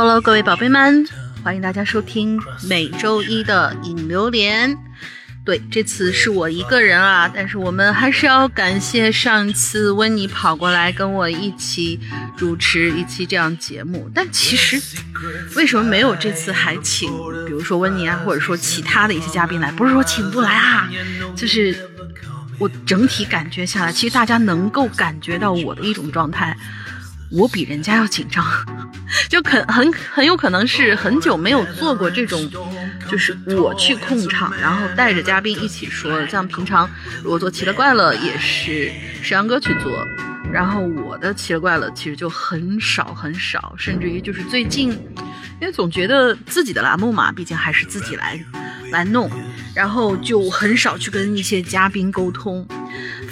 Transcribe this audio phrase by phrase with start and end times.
[0.00, 1.08] Hello，各位宝贝们，
[1.42, 4.78] 欢迎大家收听每周一的饮榴莲。
[5.44, 11.98] 对，这次是我一个人啊，但是我们还是要感谢上次温妮跑过来跟我一起
[12.36, 14.08] 主持一期这样节目。
[14.14, 14.80] 但其实
[15.56, 17.10] 为什么没有这次还请，
[17.44, 19.72] 比如说温妮啊，或者说其他的一些嘉宾来？
[19.72, 20.88] 不是说请不来啊，
[21.34, 21.76] 就是
[22.60, 26.56] 我整体感觉下来，其实大家能够感觉到我的一种状态。
[27.30, 28.44] 我比人家要紧张，
[29.28, 32.50] 就很很很有可能是很久没有做过这种，
[33.10, 36.26] 就是我去控场，然后带着嘉宾一起说。
[36.26, 36.88] 像平常
[37.22, 38.90] 如果做奇了怪了，也是
[39.22, 39.92] 石阳哥去做，
[40.50, 44.90] 然后我的奇了怪了其实就很少很少，甚至于就是最近，
[45.60, 48.42] 因为总觉得自己的栏目嘛，毕竟还是自己来
[48.90, 49.30] 来弄，
[49.74, 52.66] 然后就很少去跟一些嘉宾沟通，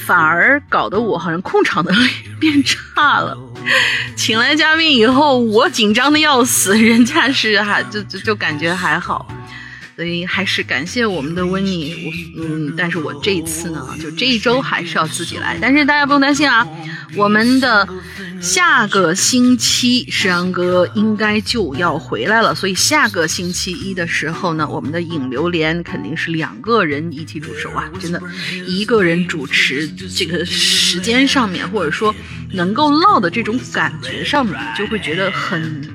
[0.06, 3.36] 反而搞得我好像控场能力变差了。
[4.14, 9.26] 请来嘉宾以后，我紧张的要死，人家是还就就就感觉还好，
[9.96, 12.12] 所以还是感谢我们的温妮。
[12.36, 16.68] 我嗯，但是我这一次呢，就这一周还是要自己来，但是大家不用担心啊，
[17.16, 17.88] 我们的。
[18.38, 28.20] 下个星期，石阳哥应该就要回来了，所以下个星期一的时候呢，我们的影榴莲肯定是两个人一起主持啊，真的，
[28.66, 32.14] 一个人主持这个时间上面，或者说
[32.52, 35.88] 能够唠的这种感觉上面，就会觉得很，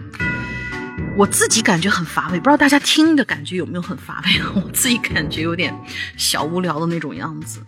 [1.17, 4.41] 我自己感觉很乏味，不知道大家听的感觉有没有很乏味？
[4.63, 5.75] 我自己感觉有点
[6.17, 7.61] 小无聊的那种样子。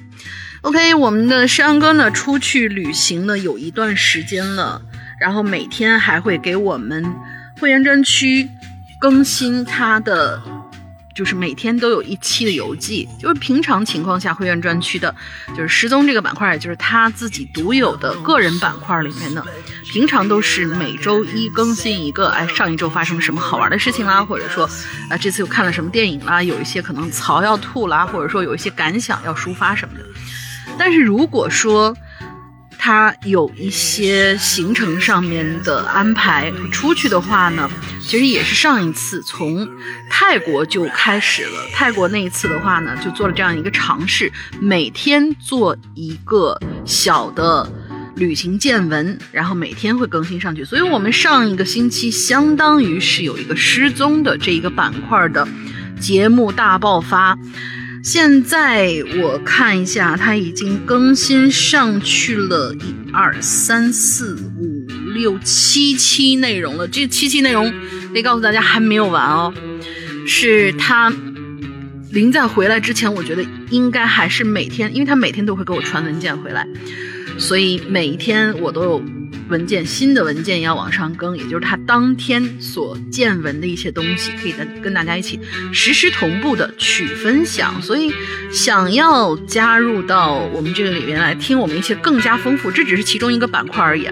[0.61, 4.81] OK，我们的山哥呢出去旅行了有一段时间了，
[5.19, 7.05] 然后每天还会给我们
[7.59, 8.47] 会员专区
[8.99, 10.41] 更新他的，
[11.13, 13.07] 就是每天都有一期的游记。
[13.19, 15.13] 就是平常情况下，会员专区的，
[15.55, 19.45] 就是失踪这个板块，也就是他自己独有的个人板块里面的，
[19.91, 22.29] 平常都是每周一更新一个。
[22.29, 24.23] 哎，上一周发生了什么好玩的事情啦？
[24.23, 24.69] 或者说，
[25.09, 26.41] 啊，这次又看了什么电影啦？
[26.41, 30.05] 有一些可能槽要吐啦，或者说有一些感想要抒发什么的。
[30.77, 31.95] 但是如果说
[32.85, 37.71] 他有一些行程上面的安排出去的话呢，
[38.01, 39.65] 其实也是上一次从
[40.09, 41.69] 泰国就开始了。
[41.71, 44.29] 泰国那一次的话呢，就做了这样一个尝试，
[44.59, 47.71] 每天做一个小的
[48.17, 50.65] 旅行见闻，然后每天会更新上去。
[50.65, 55.47] 所以我们上一个星期相当于是有一个失踪的这一个板块的
[56.01, 57.37] 节目大爆发。
[58.03, 66.85] 现在我看一下，它已经更新上去了一二三四五六七期内容了。
[66.85, 67.73] 这七期内容
[68.13, 69.53] 得告诉大家还没有完哦，
[70.27, 71.13] 是他
[72.11, 76.67] 临在回来之前，我觉得应该还是每天，因为他每天都会给我传文件回来，
[77.37, 79.03] 所以每一天我都有。
[79.49, 85.37] 文件新的文件要往上更，也就是他当天所见闻的一些东西，可以跟跟大家一起
[85.71, 87.79] 实时同步的去分享。
[87.81, 88.11] 所以，
[88.51, 94.07] 想要加入到我们这个里面来听我们一些更加丰富，这只是其中一个板块而已。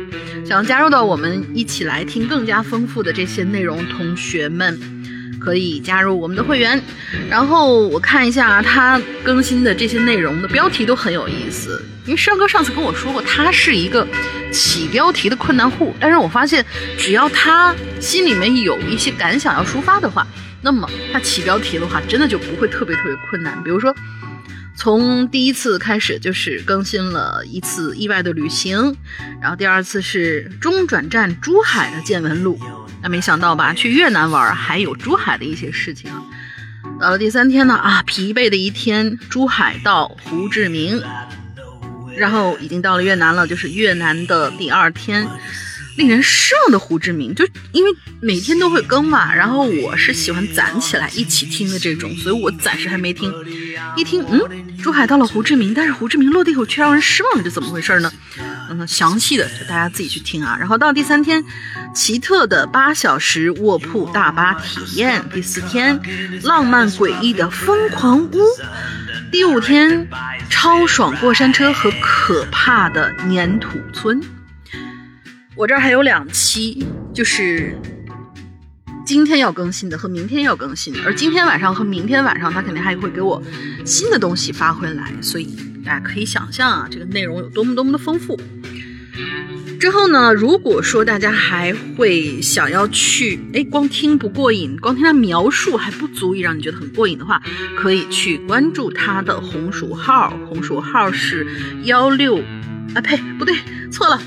[0.45, 5.00] 想要加入到我们一起来听更加丰富的这些内容，同学们。
[5.43, 6.81] 可以加入我们的会员，
[7.29, 11.83] 然后我看一下他更新的这些内容的标题都很有意思。
[12.05, 14.07] 因为山哥上次跟我说过，他是一个
[14.51, 16.65] 起标题的困难户，但是我发现
[16.97, 20.25] 只要他心里面有一些感想要抒发的话，
[20.61, 23.63] 那么他起标题的话，真的就不会特别特别困难。
[23.63, 23.95] 比如说，
[24.75, 28.95] 从第一次开始就是更新了一次意外的旅行，
[29.39, 32.59] 然后第二次是中转站珠海的见闻录。
[33.01, 33.73] 那没想到吧？
[33.73, 36.11] 去越南玩还有珠海的一些事情。
[36.99, 41.01] 到了第三天呢，啊，疲惫的一天，珠海到胡志明，
[42.15, 45.27] 然后已经到了越南了，就是越南的第二天。
[45.97, 47.91] 令人失望的胡志明，就因为
[48.21, 53.31] 每天都会更嘛，然后我是喜欢攒起来一起听的这种，所以我暂时还没听。
[53.95, 58.11] 一听，嗯，珠海到了胡志明，但是胡志明落地后却让人失望，这怎么回事呢？
[58.69, 60.55] 嗯，详细的就大家自己去听啊。
[60.57, 61.43] 然后到第三天，
[61.93, 65.99] 奇特的八小时卧铺大巴体验；第四天，
[66.43, 68.39] 浪漫诡异的疯狂屋；
[69.29, 70.07] 第五天，
[70.49, 74.21] 超爽过山车和可怕的粘土村。
[75.55, 77.77] 我这儿还有两期，就是
[79.05, 83.41] 今天要更新的和明天要更新的，而今天晚上和明天晚上他肯定还会给我
[83.85, 85.55] 新的东西发回来，所以
[85.85, 88.39] 大家可以想象啊，这个内容有多么多么的丰富。
[89.77, 97.41] 之后呢，如果说大家还会想要去，哎，光听不过瘾，光听他描述还不足以让你觉得很过瘾的话，
[97.75, 101.45] 可以去关注他的红薯号，红薯号是
[101.83, 102.37] 幺六，
[102.95, 103.53] 啊呸，不对，
[103.91, 104.21] 错了。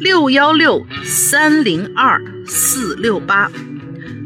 [0.00, 3.50] 六幺六三零二四六八，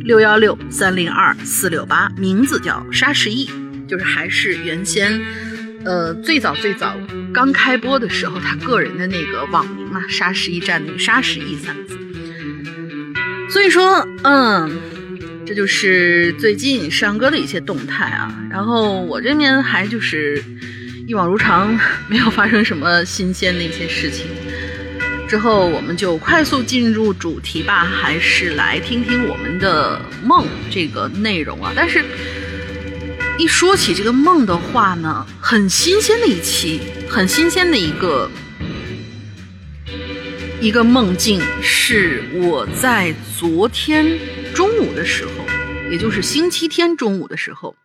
[0.05, 3.49] 六幺六三零二四六八，名字叫沙石忆，
[3.87, 5.21] 就是还是原先，
[5.85, 6.97] 呃，最早最早
[7.33, 11.99] 刚开播的时候他个人的那个网名嘛，沙石驿站那个沙石忆三个字。
[13.51, 14.71] 所以说，嗯，
[15.47, 18.35] 这就是最近山哥的一些动态啊。
[18.51, 20.43] 然后我这边还就是
[21.07, 21.79] 一往如常，
[22.09, 24.27] 没有发生什么新鲜的一些事情。
[25.29, 31.71] 之后我们就快速进入主题吧，还是来听听我们的梦这个内容啊。
[31.77, 32.03] 但是，
[33.39, 36.81] 一说起这个梦的话呢，很新鲜的一期，
[37.11, 38.31] 很新鲜的一个
[40.63, 44.19] 一个梦境，是我在昨天
[44.55, 45.31] 中午的时候，
[45.91, 47.77] 也就是星期天中午的时候，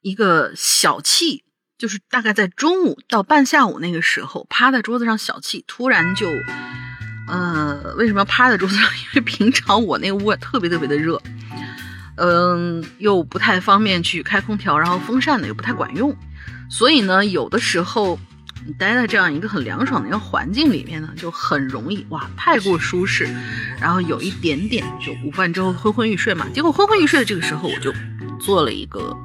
[0.00, 1.44] 一个小气。
[1.82, 6.28] 就是大概在中午到半下午那个时候，趴在桌子上小憩，突然就，
[7.26, 8.84] 呃，为什么要趴在桌子上？
[8.94, 11.20] 因为平常我那个屋特别特别的热，
[12.18, 16.16] 嗯，又不太方便去开空调，然后风扇呢又不太管用，
[16.70, 18.16] 所以呢，有的时候
[18.64, 23.28] 你待在这样一个很凉爽的一个环境里面呢，就很容易哇，太过舒适，
[23.80, 26.46] 然后有一点点就午饭之后昏昏欲睡嘛。
[26.54, 27.92] 结果昏昏欲睡的这个时候，我就
[28.38, 29.16] 做了一个。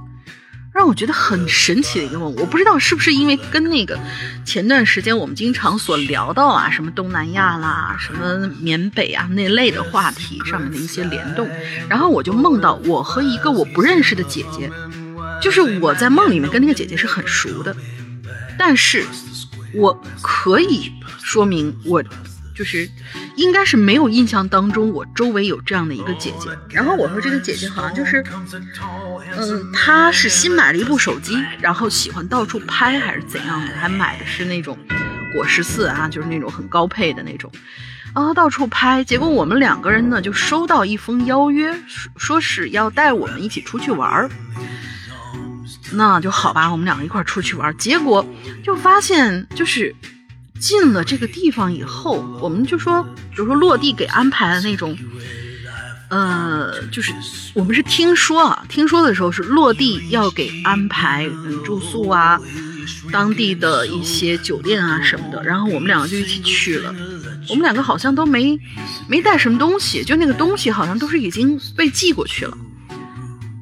[0.77, 3.99] 让我觉得很神奇的一个梦，我不知道是不是因为跟那个
[4.45, 11.49] 前段时间我们经常所聊到啊，什么东南亚啦，什么缅北啊那类的话题上面的一些联动，
[11.89, 14.69] 然后我就梦到我和一个我不认识的姐姐，
[15.41, 17.75] 就是我在梦里面跟那个姐姐是很熟的，
[18.55, 19.03] 但是
[19.73, 20.91] 我可以
[21.23, 22.03] 说明我。
[22.57, 22.89] 就是，
[23.35, 26.49] 应该是没有印象当中我周围有这样的一个姐姐。
[26.69, 28.23] 然后我和这个姐姐好像就是，
[29.37, 34.75] 嗯，她是新买了一部手机，然后喜欢到处拍还是怎样的，还买的是那种
[35.35, 37.51] 果十四啊，就是那种很高配的那种，
[38.15, 39.03] 然后到处拍。
[39.03, 41.71] 结果我们两个人呢就收到一封邀约，
[42.17, 44.31] 说是要带我们一起出去玩儿。
[45.91, 47.77] 那就好吧，我们两个一块出去玩。
[47.77, 48.25] 结果
[48.63, 49.95] 就发现就是。
[50.59, 54.97] 进了这个地方以后，我们就说，比如说落地给安排的那种，
[56.09, 57.13] 呃，就是
[57.53, 61.29] 我们是听说啊，听说的时候是落地要给安排
[61.65, 62.39] 住宿啊，
[63.11, 66.93] 当地的一些酒店啊什么的，然后我们两个就一起去了。
[67.49, 68.59] 我们两个好像都没
[69.07, 72.57] 没带什么东西，就那个东西好像都是已经被寄过去了。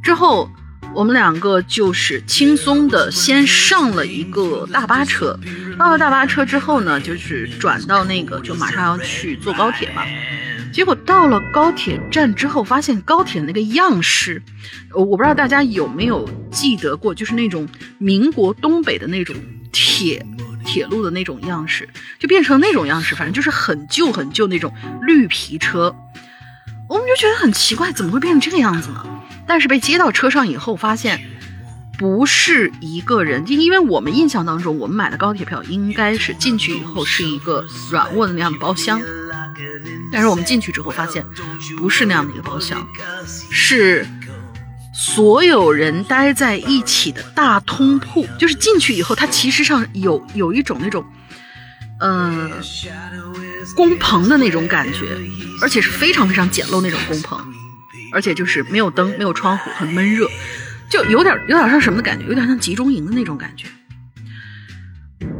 [0.01, 0.49] 之后。
[0.95, 5.37] 我们两个就是轻松的先上了一个大巴车，
[5.77, 10.03] 到了大巴车之后呢，就是转到那个就马上要去坐高铁嘛。
[10.71, 14.41] 结果到了高铁站之后，发现高铁那个样式，
[14.93, 17.67] 我不知道大家有没有记得过，就是那种
[17.97, 19.35] 民国东北的那种
[19.73, 20.25] 铁
[20.65, 21.89] 铁路的那种样式，
[22.19, 25.93] 就变成那种样式，反正就是很旧很旧那种绿皮车。
[26.87, 29.05] 我们就觉得很奇怪，怎么会变成这个样子呢？
[29.47, 31.21] 但是被接到车上以后，发现
[31.97, 39.01] 不是一个人，因因为我们印象当中，我们买的高铁票应该是进去以后是一个软卧的那样的包厢，
[40.11, 41.25] 但是我们进去之后发现
[41.77, 42.85] 不是那样的一个包厢，
[43.51, 44.05] 是
[44.93, 51.05] 所有人待在一起的大通铺，就是进去以后，它其实上有有一种那种，
[51.99, 52.49] 呃，
[53.75, 55.05] 工棚的那种感觉，
[55.61, 57.39] 而且是非常非常简陋那种工棚。
[58.11, 60.25] 而且就是没有灯，没有窗户，很闷热，
[60.89, 62.25] 就有点有点像什么的感觉？
[62.27, 63.67] 有点像集中营的那种感觉。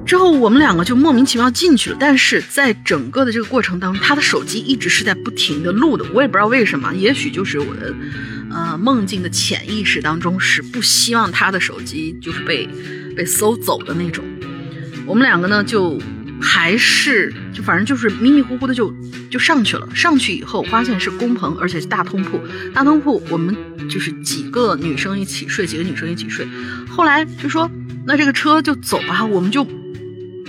[0.06, 7.96] 之后我们两个就莫名其妙进去了，但是在整个的这个过程当中，他的手机一直是在不停的录的，我也不知道为什么，也许就是我的
[8.52, 12.68] 呃梦境的潜意识当中是不希望他的手机就是被
[13.16, 14.26] 被搜走的那种。
[15.06, 15.98] 我们两个呢就。
[16.42, 18.94] 还是就反正就是迷迷糊糊的就
[19.30, 22.40] 就上去了，上去以后发现是工棚，而且是大通铺。
[22.74, 23.56] 大通铺我们
[23.90, 26.48] 就是几个女生一起睡，几个女生一起睡。
[26.90, 27.70] 后来就说
[28.06, 29.66] 那这个车就走吧，我们就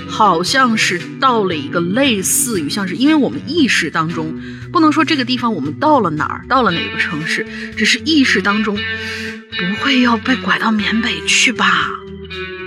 [0.08, 4.34] 好像是到了一个类似于像是，因为我们意识当中
[4.72, 11.90] 不能说这个地方我们到了哪儿，到了哪个城市，只是意识当中不会要被拐到缅北去吧？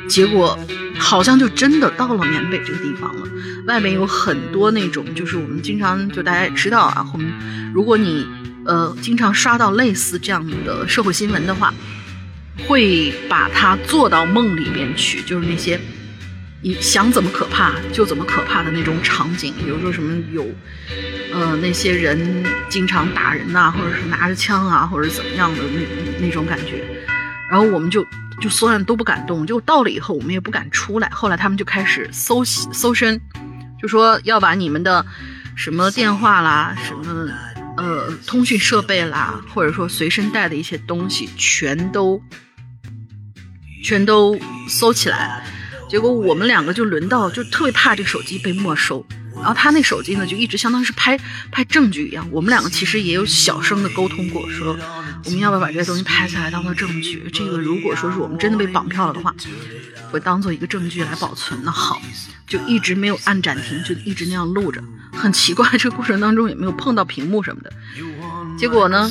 [0.08, 0.58] 结果。
[1.00, 3.28] 好像就真的到了缅北这个地方了，
[3.66, 7.32] 外面有很多那种，就是我们经常就大家也知道啊，我们
[7.74, 8.28] 如果你
[8.66, 11.74] 呃经常刷到类似这样的社会新闻的话，
[12.68, 15.80] 会把它做到梦里边去，就是那些
[16.62, 20.46] 你想怎么可怕就怎么可怕的那种场景，比如说什么有
[21.34, 26.84] 呃那些人经常打人呐，或者是拿着枪啊，或者怎么样的那那种感觉，
[27.50, 28.06] 然后我们就。
[28.40, 31.10] 就所有人都不敢动，就到了以后我们也不敢出来。
[31.10, 33.20] 后来他们就开始搜搜身，
[33.82, 35.06] 就说要把你们的
[35.56, 37.30] 什么电话啦、什么
[37.78, 42.22] 呃通讯设备啦，或者说随身带的一些东西，全都
[43.84, 45.44] 全都搜起来。
[45.90, 49.04] 结果我们两个就轮到，就特别怕这个手机被没收。
[49.36, 51.18] 然后他那手机呢，就一直相当于是拍
[51.52, 52.28] 拍证据一样。
[52.32, 54.78] 我们两个其实也有小声的沟通过，说
[55.26, 57.28] 我们要不要把这些东西拍下来当做证据？
[57.34, 59.34] 这个如果说是我们真的被绑票了的话，
[60.12, 61.60] 会当做一个证据来保存。
[61.64, 62.02] 那好，
[62.46, 64.84] 就一直没有按暂停，就一直那样录着。
[65.14, 67.72] 很奇怪，这个过程当中也没有碰到屏幕什么的。
[68.60, 69.10] 结果呢，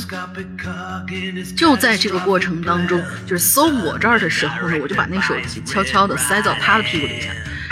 [1.57, 7.29] 就在这个过程当中，就是搜我这儿的时候呢，我就把那手机悄悄的塞到他的屁股底下，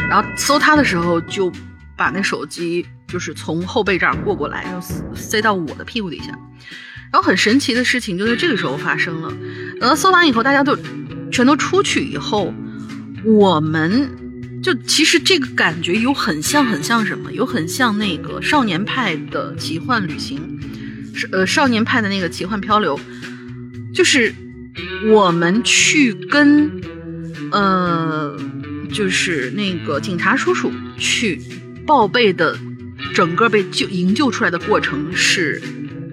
[0.08, 1.52] 然后搜他的时候就。
[1.98, 6.26] 把那手机就是从后背这儿过过来，然后塞到我的屁股底下，
[7.10, 9.32] 然后很神奇的事情就在这个时候发生了。
[9.80, 10.76] 等到搜完以后，大家都
[11.32, 12.52] 全都出去以后，
[13.24, 17.32] 我们就其实这个感觉有很像很像什么？
[17.32, 20.60] 有很像那个少年派的奇幻旅行，
[21.32, 22.98] 呃少年派的那个奇幻漂流，
[23.94, 24.34] 就是
[25.12, 26.80] 我们去跟
[27.52, 28.38] 呃
[28.92, 31.40] 就是那个警察叔叔去。
[31.86, 32.58] 报备的
[33.14, 35.62] 整个被救营救出来的过程是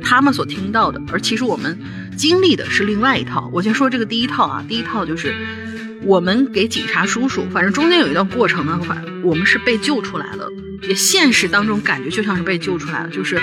[0.04, 1.80] 他们所听到的，而其实我们
[2.16, 3.50] 经历的是另外一套。
[3.52, 5.34] 我先说这个第一套啊，第一套就是
[6.04, 10.48] 我们给警察叔叔，反正中间有一段过程呢，反我们是被救出来了。
[10.88, 13.42] 也现实当中感觉就像是被救出来了，就是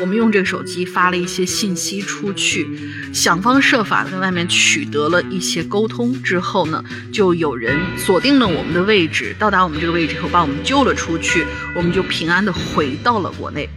[0.00, 2.66] 我们用这个手机发了一些信息出去，
[3.12, 11.44] 想方设法跟外面取得了一些沟通之后呢，就有人锁定了我们的位置，到达我们这个位置以后把我们救了出去，
[11.76, 13.68] 我们就平安的回到了国内。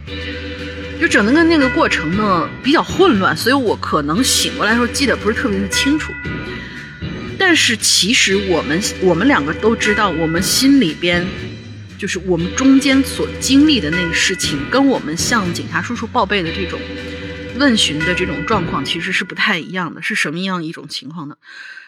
[0.98, 6.12] 就整个那个过程呢比较混乱，所以我可能醒过来的时候记得不是特别的清楚。
[7.38, 11.26] 但是其实我们我们两个都知道，我们心里边。
[11.98, 16.78] 就是我们中间所经历的那个事情，跟我们向警察叔叔报备的这种
[17.56, 20.02] 问询的这种状况，其实是不太一样的。
[20.02, 21.36] 是什么样一种情况呢？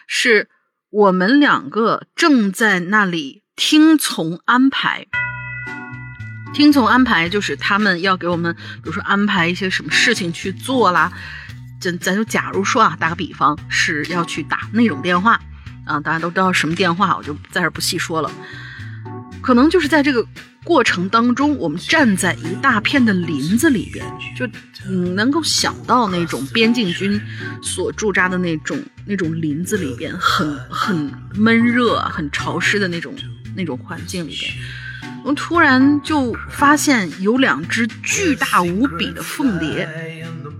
[0.07, 0.49] 是
[0.89, 5.07] 我们两个正在那里听从安排，
[6.53, 11.11] 听从安排，就是他们要给我们，比如说安排一些什么事情去做啦。
[11.79, 15.39] 咱咱就假如说啊，打个比方，是要去打那种电话
[15.85, 18.31] 啊，大家都知道什么电话，我就在这不细说了。
[19.47, 20.27] 可能就是在这个
[20.65, 24.45] 过程当中，我们站在一大片的林子里边，就
[24.85, 27.17] 嗯能够想到那种边境军
[27.61, 33.15] 所驻扎的那种那种林子里边，很很闷热、很潮湿的那种
[33.55, 34.51] 那种环境里边，
[35.23, 40.16] 我突然就发现有两只巨大无比的凤蝶，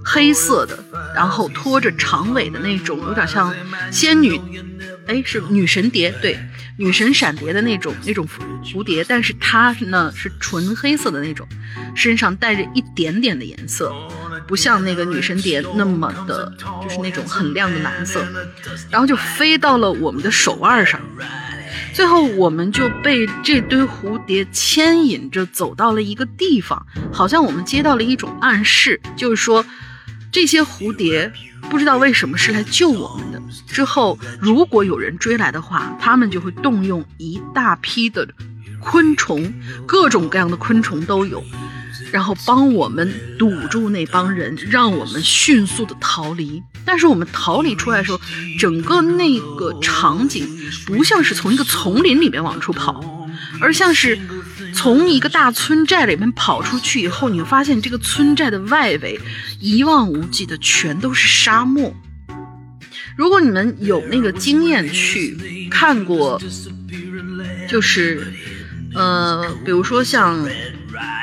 [0.09, 0.81] 黑色的，
[1.13, 3.53] 然后拖着长尾的那种，有点像
[3.91, 4.39] 仙女，
[5.05, 6.39] 哎，是女神蝶，对。
[6.79, 8.23] 女神闪蝶的那种那种
[8.63, 11.47] 蝴蝶，但是它呢是纯黑色的那种，
[11.95, 13.91] 身上带着一点点的颜色，
[14.47, 18.23] 不像那个女神蝶那么的，就是那种很亮的蓝色，
[18.91, 21.01] 然后就飞到了我们的手腕上，
[21.95, 29.65] 最后我们就被这堆蝴蝶牵引着走到了一个地方，好像我们接到了一种暗示，就是说
[30.31, 31.31] 这些蝴蝶。
[31.69, 33.41] 不知道为什么是来救我们的。
[33.67, 38.25] 之后，如果有人追来的话，他们就会动用一大批的
[38.79, 39.51] 昆虫，
[39.85, 41.43] 各种各样的昆虫都有，
[42.09, 46.63] 然后帮我们堵住那帮人，让我们迅速的逃离。
[46.85, 48.21] 但是我们逃离出来的时候，
[48.57, 50.47] 整个那个场景
[50.85, 53.03] 不像是从一个丛林里面往出跑，
[53.59, 54.17] 而像是。
[54.77, 59.19] 从一个大村寨里面跑出去以后，你会发现这个村寨的外围
[59.59, 61.91] 一望无际的全都是沙漠。
[63.15, 66.39] 如果你们有那个经验去看过，
[67.67, 68.31] 就是
[68.93, 70.47] 呃，比如说像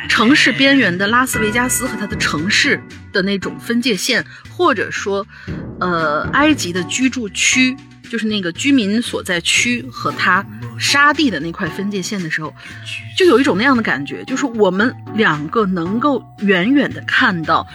[0.09, 2.83] 城市边缘的拉斯维加斯和它的城市
[3.13, 5.25] 的那种分界线，或者说
[5.79, 7.77] 呃，埃及的居住区。
[8.15, 10.47] 就是那个居民所在区和他
[10.79, 12.55] 沙地的那块分界线的时候，
[13.19, 17.67] 就有一种那样的感觉，就是我们两个能够远远的看到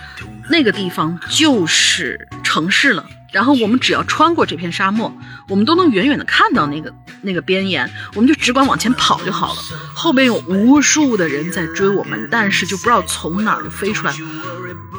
[0.50, 3.06] 那个地方就是城市了。
[3.34, 5.14] 然后我们只要穿过这片沙漠，
[5.50, 9.62] 我们都能远远的看到那个那个边沿，我们就只管往前跑就好了。
[9.94, 14.14] 后边有无数的人在追我们，但是就不知道从哪儿就飞出来。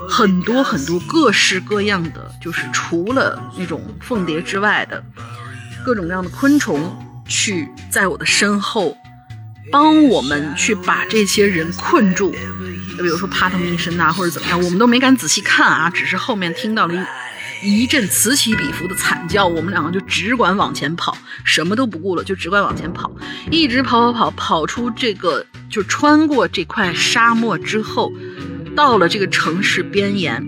[0.08, 5.02] 很多很多各式各样的，就是除了那种凤蝶之外的
[5.84, 8.96] 各种各样的昆虫，去在我的身后
[9.70, 12.34] 帮我们去把这些人困住。
[12.98, 16.94] 比如说趴他们一身呐，或者怎么样，我们都没敢仔细看啊，只是后面听到了
[17.62, 23.10] 一一阵此起彼伏的惨叫，我们两个就只管往前跑，什么都不顾了，就只管往前跑，
[23.50, 28.12] 一直跑跑跑跑出这个，就穿过这块沙漠之后。
[28.74, 30.46] 到了这个城市边沿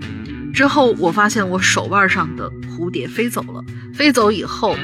[0.53, 3.63] 之后，我发现我手腕上的蝴蝶飞走了。
[3.93, 4.75] 飞走以后，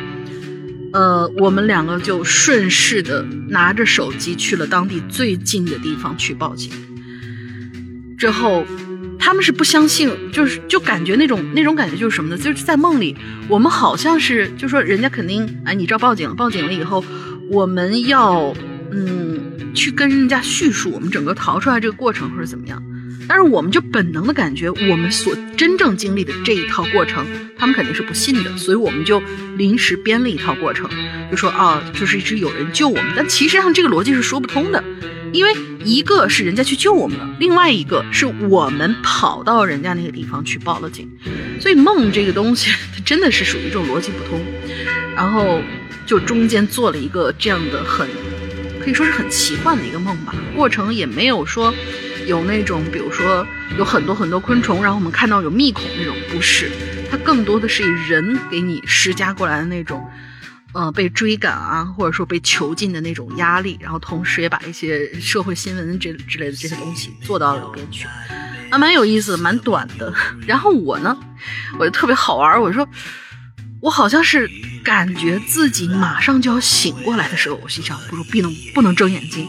[0.93, 6.71] 呃，我们两个就顺势的拿着手机去了当地最近的地方去报警。
[8.17, 8.65] 之后，
[9.17, 12.37] 他们是不相信，就是就感觉那种那种感觉就是什么呢？
[12.37, 13.15] 就是在梦里，
[13.47, 17.03] 我们好像是就说人家肯定哎，你知道报警了，报警了以后，
[17.49, 18.53] 我们要
[18.91, 22.83] 嗯去跟人家叙述我们整个逃出来这个过程或者怎么样。
[23.29, 29.21] 但是我们就本能的感觉，我们所真正经历的这一套过程，他们肯定是不信的，所以我们就
[29.55, 30.89] 临时编了一套过程，
[31.29, 34.83] 就说啊，就是一直有人救我们，但其实上这个逻辑是说不通的，
[35.31, 35.55] 因为
[35.85, 41.07] 一个是人家去救我们了，另外一个是我们跑到人家那个地方去报了警，
[41.61, 44.41] 所以梦这个东西它真的是属于这种逻辑不通，
[45.15, 45.61] 然后
[46.07, 48.07] 就中间做了一个这样的很
[48.79, 51.71] 可以说是很奇幻的一个梦吧，过程也没有说。
[52.29, 53.45] 有那种，比如说
[53.75, 56.71] 有很多很多昆虫，然后我们看到有密孔那种，不是，
[57.09, 60.07] 它更多的是以人给你施加过来的那种，
[60.73, 68.05] 呃，被追赶啊，或者说被囚禁的那种压力，然后同时也把一些社会新闻这之类的这些东西 做到了里边去，
[68.69, 70.13] 还，蛮有意思的，蛮短的。
[70.45, 71.17] 然后我呢，
[71.79, 72.87] 我就特别好玩，我说
[73.81, 74.47] 我好像是
[74.83, 79.47] 感觉自己马上就要醒过来的时候，我心想，不如不能不能睁眼睛。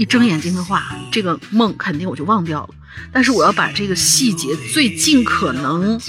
[0.00, 2.70] 一睁眼睛的话，这个梦肯定我就忘掉了。
[3.12, 6.00] 但是我要把这个细节最尽可能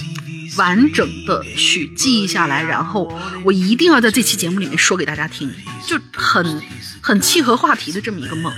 [0.56, 3.12] 完整的去记忆下来，然后
[3.44, 5.52] 我一定要在这期节目里面说给大家听，
[5.86, 6.62] 就很
[7.02, 8.50] 很契合话题的这么一个梦，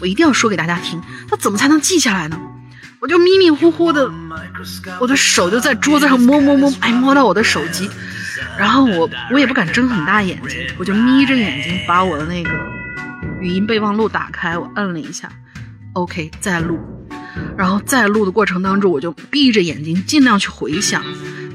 [0.00, 1.02] 我一定要说给大家听。
[1.30, 2.40] 那怎么才能记下来呢？
[2.98, 4.10] 我就迷迷糊糊的，
[5.00, 7.90] 我的手就在桌子上摸摸摸，哎，摸到我的手机，
[8.58, 12.77] 然后我我也不敢睁很大眼睛，我就眯着眼睛把我的那个。
[13.40, 15.30] 语音备忘录打开，我摁了一下
[15.92, 16.78] ，OK，再录。
[17.56, 21.04] 然后在录的过程当中，我就闭着眼睛，尽量去回想。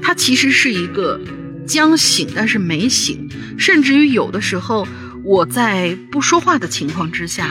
[0.00, 1.20] 它其实是一个
[1.66, 4.86] 将醒但是没醒，甚至于有的时候
[5.24, 7.50] 我在不说话的情况之下，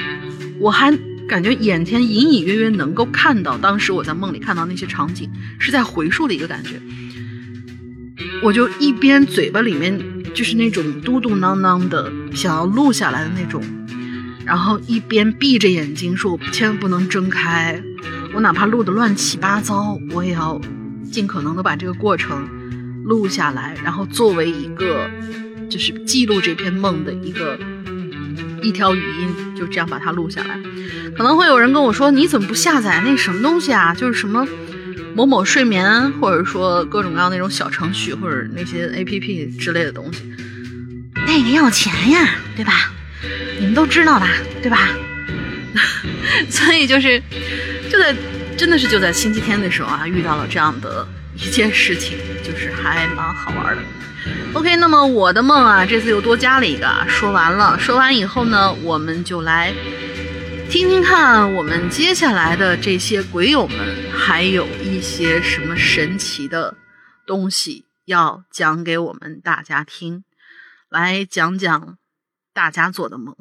[0.59, 6.81] 我还感觉眼前隐隐约约能够看到当时我在梦里看到那些场景，是在回溯的一个感觉。
[8.41, 9.99] 我就一边嘴巴里面
[10.33, 13.63] 就是那种嘟嘟囔囔的想要录下来的那种。
[14.45, 17.81] 然后一边闭着眼睛说：“我千万不能睁开，
[18.33, 20.59] 我哪怕录的乱七八糟，我也要
[21.11, 22.45] 尽可能的把这个过程
[23.03, 25.09] 录下来，然后作为一个
[25.69, 27.57] 就是记录这篇梦的一个
[28.61, 30.59] 一条语音，就这样把它录下来。
[31.15, 33.93] 可能会有人跟我说：你怎么不下载那什么东西啊？
[33.95, 34.45] 就是什么
[35.15, 40.23] 某某睡眠，或者说各种各样那种小程序或者那些 A P P 之类的东西，
[41.27, 42.91] 那个要钱呀，对吧？”
[43.59, 44.27] 你们都知道吧，
[44.61, 44.89] 对吧？
[46.49, 47.21] 所以就是，
[47.89, 48.15] 就在
[48.57, 53.81] 真的是就在星期天的时候啊，遇到了这样的一件事情，就是还蛮好玩的。
[54.53, 57.05] OK，那么我的梦啊，这次又多加了一个啊。
[57.07, 59.73] 说完了，说完以后呢，我们就来
[60.69, 63.77] 听听看，我们接下来的这些鬼友们
[64.15, 66.75] 还有一些什么神奇的
[67.25, 70.23] 东西要讲给我们大家听，
[70.89, 71.97] 来讲讲。
[72.53, 73.35] 大家做的梦，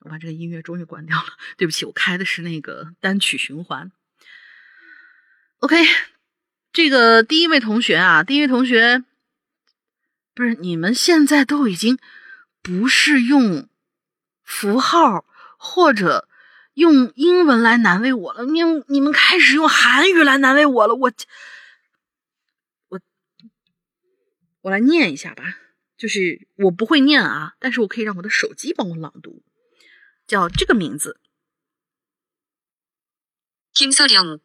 [0.00, 1.24] 我把这个音乐终于关掉了。
[1.56, 3.90] 对不起，我开的是那个单曲循环。
[5.58, 5.76] OK，
[6.72, 9.02] 这个第一位同学啊，第一位同学，
[10.34, 11.98] 不是你们现在都已经
[12.62, 13.68] 不是用
[14.42, 15.24] 符号
[15.56, 16.28] 或者
[16.74, 20.94] 用英文来难为我了，你你们开始用韩语来难为我了。
[20.94, 21.12] 我
[22.88, 23.00] 我
[24.60, 25.58] 我来念一下吧。
[26.04, 29.42] 就是我不会念啊，但是我可以让我的手机帮我朗读，
[30.26, 31.18] 叫这个名字，
[33.72, 34.38] 金色亮，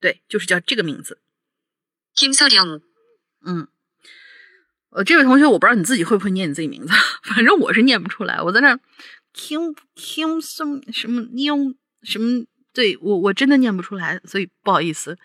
[0.00, 1.20] 对，就是叫这个名字，
[2.14, 2.80] 金色亮，
[3.44, 3.68] 嗯，
[4.88, 8.74] 呃，这位同学，我不知道你自己会不会念你自己名字， 反正我是念不出来，我在那
[9.34, 11.74] ，Kim Kim 什么什么用
[12.04, 15.18] 什么，对我我真的念不出来，所以不好意思。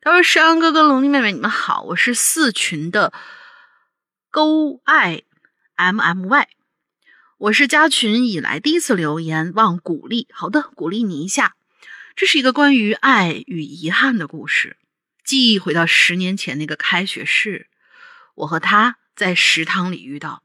[0.00, 3.12] 他说：“山哥哥、龙弟妹妹，你们好，我是四群的。”
[4.36, 5.22] 勾爱
[5.76, 6.48] M M Y，
[7.38, 10.28] 我是加群以来第一次留言，望鼓励。
[10.30, 11.56] 好的，鼓励你一下。
[12.14, 14.76] 这是一个关于爱与遗憾的故事。
[15.24, 17.70] 记忆回到十年前那个开学式，
[18.34, 20.42] 我和她在食堂里遇到。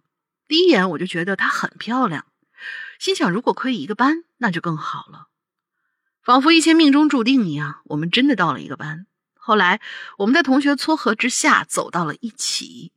[0.47, 2.25] 第一眼我就觉得她很漂亮，
[2.97, 5.27] 心想如果可以一个班，那就更好了。
[6.23, 9.05] 仿佛一切命中注定一样，我们真的到了一个班。
[9.33, 9.81] 后来
[10.19, 12.93] 我们在同学撮合之下走到了一起。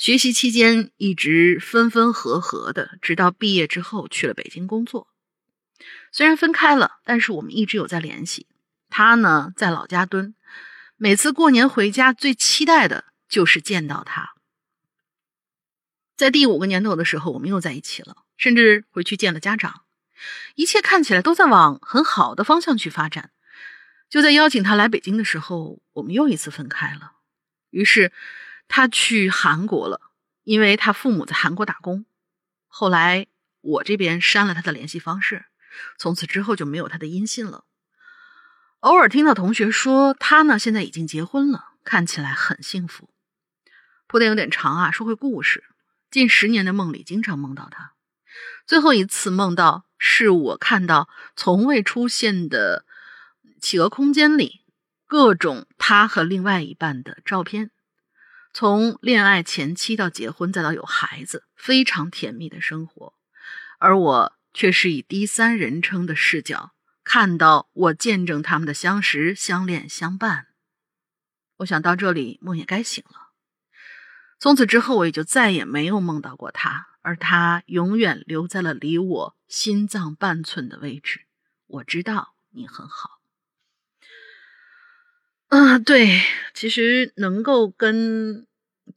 [0.00, 5.08] 学习期间一直分分合合的，直到毕业之后去了北京工作。
[6.10, 8.46] 虽然分开了，但是我们一直有在联系。
[8.88, 10.34] 他呢在老家蹲，
[10.96, 14.30] 每次过年回家最期待的就是见到他。
[16.16, 19.82] 在第五个年头的时候，我们又在一起了，甚至回去见了家长，
[20.54, 23.32] 一切看起来都在往很好的方向去发展。
[24.08, 27.12] 就在邀请他来北京的时候，我们又一次分开了。
[27.68, 28.10] 于是
[28.72, 30.00] 他去韩国了，
[30.44, 32.06] 因为他父母在韩国打工。
[32.68, 33.26] 后来
[33.60, 35.46] 我这边删了他的联系方式，
[35.98, 37.64] 从此之后就没有他的音信了。
[38.78, 43.10] 偶尔听到同学说他呢现在已经结婚了，看起来很幸福。
[44.06, 45.64] 铺垫有点长啊，说回故事。
[46.08, 47.94] 近十年的梦里，经常梦到他。
[48.66, 52.84] 最后一次梦到是我看到从未出现的
[53.60, 54.60] 企鹅空间里
[55.08, 57.72] 各种他和另外一半的照片，
[58.60, 63.14] 从恋爱前期到结婚再到有孩子，非常甜蜜的生活。
[63.78, 70.48] 而我却是以第三人称的视角看到我见证他们的相识、相恋、相伴。
[71.56, 73.30] 我想到这里，梦也该醒了。
[74.38, 81.22] 从此之后，我也就再也没有梦到过他，而他永远留在了离我心脏半寸的位置。
[81.66, 83.20] 我知道你很好。
[85.48, 86.20] 啊，对，
[86.52, 88.46] 其实能够跟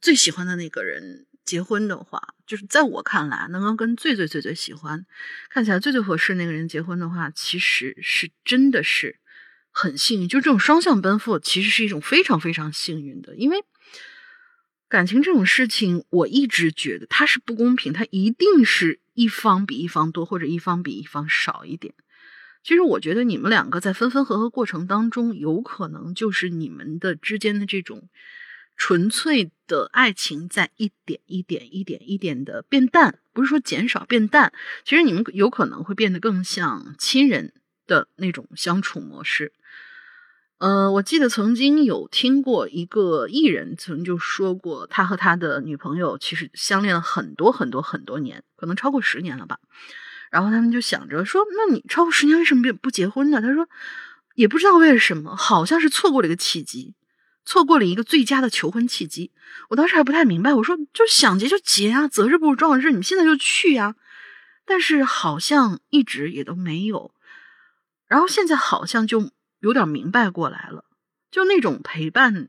[0.00, 5.04] 最喜欢的那个人结婚的话，就是在我看来，能够跟最最最最喜欢、
[5.50, 9.18] 看起来最最合适那个人结婚的话，其实是真的是
[9.70, 10.28] 很幸运。
[10.28, 13.64] 就这种双向奔赴，其实是一种非常非常幸运的，因为。
[14.86, 21.94] 感情这种事情，我一直觉得它是不公平，它一定是一方比一方多，或者一方比一方少一点。
[22.62, 28.08] 其实我觉得你们两个在分分合合过程当中，有可能就是你们的之间的这种
[28.76, 34.52] 纯粹的爱情在一点一点、一点一点的变淡，不是说减少变淡。
[34.84, 37.52] 其实你们有可能会变得更像亲人
[37.86, 39.52] 的那种相处模式。
[40.58, 49.58] 呃，我记得曾经有听过一个艺人曾就说过，他和他的女朋友其实相恋了很多很多很多年，可能超过十年了吧。
[50.30, 53.40] 然后他们就想着说，那你超过十年为什么不不结婚呢？
[53.42, 53.68] 他说，
[54.36, 56.94] 也不知道为什么，好像是错过了一个契机，
[57.44, 59.32] 错过了一个最佳的求婚契机。
[59.70, 63.94] 我当时还不太明白，我说就想结就结啊，择日不如撞日，你现在就去呀。
[64.64, 67.14] 但是好像一直也都没有，
[68.06, 69.30] 然后现在好像就。
[69.60, 70.84] 有点明白过来了，
[71.30, 72.48] 就那种陪伴，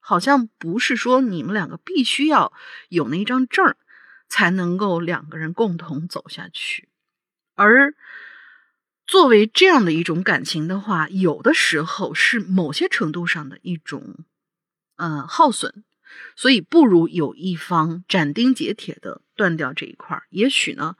[0.00, 2.52] 好像不是说你们两个必须要
[2.90, 3.74] 有那一张证
[4.28, 6.90] 才能够两个人共同走下去，
[7.54, 7.94] 而
[9.12, 14.24] 作为这样的一种感情的话，有的时候是某些程度上的一种，
[14.96, 15.84] 呃，耗损，
[16.34, 20.96] 所以不如有一方斩钉截铁的断掉这一块也许呢。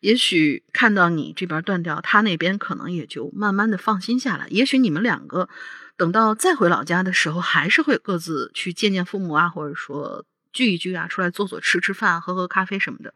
[0.00, 4.46] 也许看到你这边断掉，他那边可能也就慢慢的放心下来。
[4.50, 5.48] 也许你们两个
[5.96, 13.14] 等到再回老家的时候，还是会各自去见见父母啊，或者说聚一聚啊，出来坐坐吃吃饭、喝喝咖啡什么的。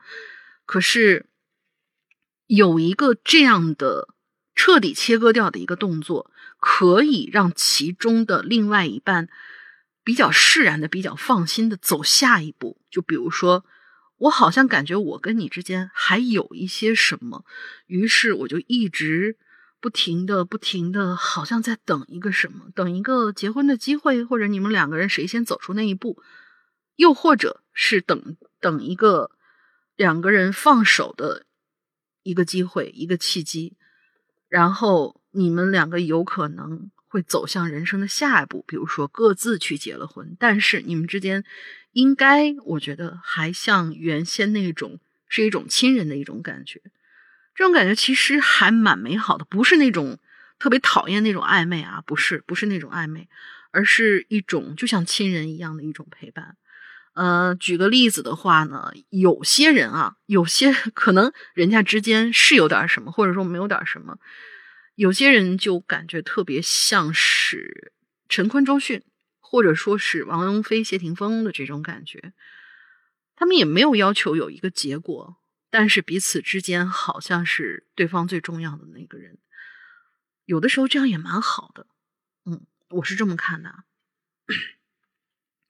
[0.64, 1.26] 可是
[2.46, 4.08] 有一个这样的
[4.58, 9.28] 彻底切割掉的一个动作，可以让其中的另外一半
[10.02, 12.80] 比较释然的、比较放心的走下一步。
[12.90, 13.64] 就比如说。
[14.22, 17.44] 我好像感觉我跟你之间还有一些什么，
[17.86, 19.36] 于是我就一直
[19.80, 26.20] 不停的、不停的，好像在等一个什么，等一个结婚的机会，或者你们两个人谁先走出那一步，
[26.96, 29.30] 又或者是等等一个
[29.94, 31.46] 两个人放手的
[32.24, 33.76] 一个机会、一个契机，
[34.48, 41.44] 然后你们两个有可能会走向人生的下一步，比如说各自去结了婚，但是你们之间。
[41.92, 46.80] 应该，我觉得还像原先那种是一种亲人的一种感觉，
[47.54, 50.18] 这种感觉其实还蛮美好的，不是那种
[50.60, 53.26] 特别讨厌那种暧昧啊，不是，不是那种暧昧，
[53.72, 56.56] 而是一种就像亲人一样的一种陪伴。
[57.18, 64.18] 呃，举个例子的话呢，有些人啊，有些 可能人家之间是有点什么，或者说没有点什么，
[64.94, 67.92] 有些人就感觉特别像是
[68.28, 69.02] 陈坤、周迅。
[69.50, 72.34] 或者说是王龙飞、谢霆锋的这种感觉，
[73.34, 75.38] 他们也没有要求有一个结果，
[75.70, 79.38] 但是彼此之间好像是对方最重要的那个人。
[80.44, 81.86] 有的时候这样也蛮好的，
[82.44, 83.74] 嗯，我是这么看的。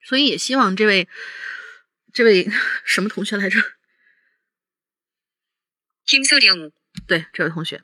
[0.09, 1.07] 所以也希望这位
[2.11, 2.49] 这位
[2.83, 3.59] 什么同学来着？
[6.03, 6.71] 金色亮，
[7.05, 7.83] 对，这位同学，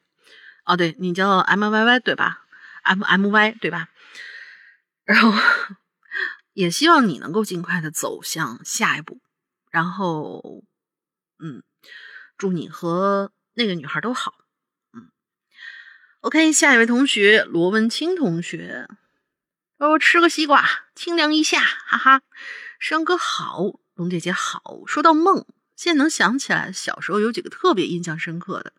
[0.65, 2.43] 哦，对你叫 M Y Y 对吧
[2.81, 3.89] ？M M Y 对吧？
[5.03, 5.31] 然后。
[6.53, 9.19] 也希望你能够尽快的走向下一步，
[9.71, 10.63] 然后，
[11.38, 11.61] 嗯，
[12.38, 14.35] 祝你和那个女孩都好，
[14.93, 15.11] 嗯
[16.21, 18.88] OK，下一位同学罗文清同学，
[19.77, 22.21] 哦吃个西瓜，清凉一下，哈哈。
[22.79, 24.83] 山哥好，龙姐姐好。
[24.88, 28.73] 说到梦，现在能想起来，小时候有几个特别印象深刻的，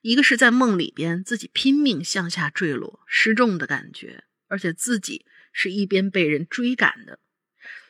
[0.00, 7.18] 一个是在梦里边自己拼命向下坠落，失重的感觉，而且自己是一边被人追赶的。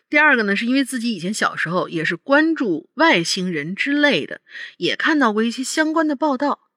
[0.09, 4.41] 第二个呢，是因为自己以前小时候也是关注外星人之类的，
[4.79, 6.71] 也看到过一些相关的报道。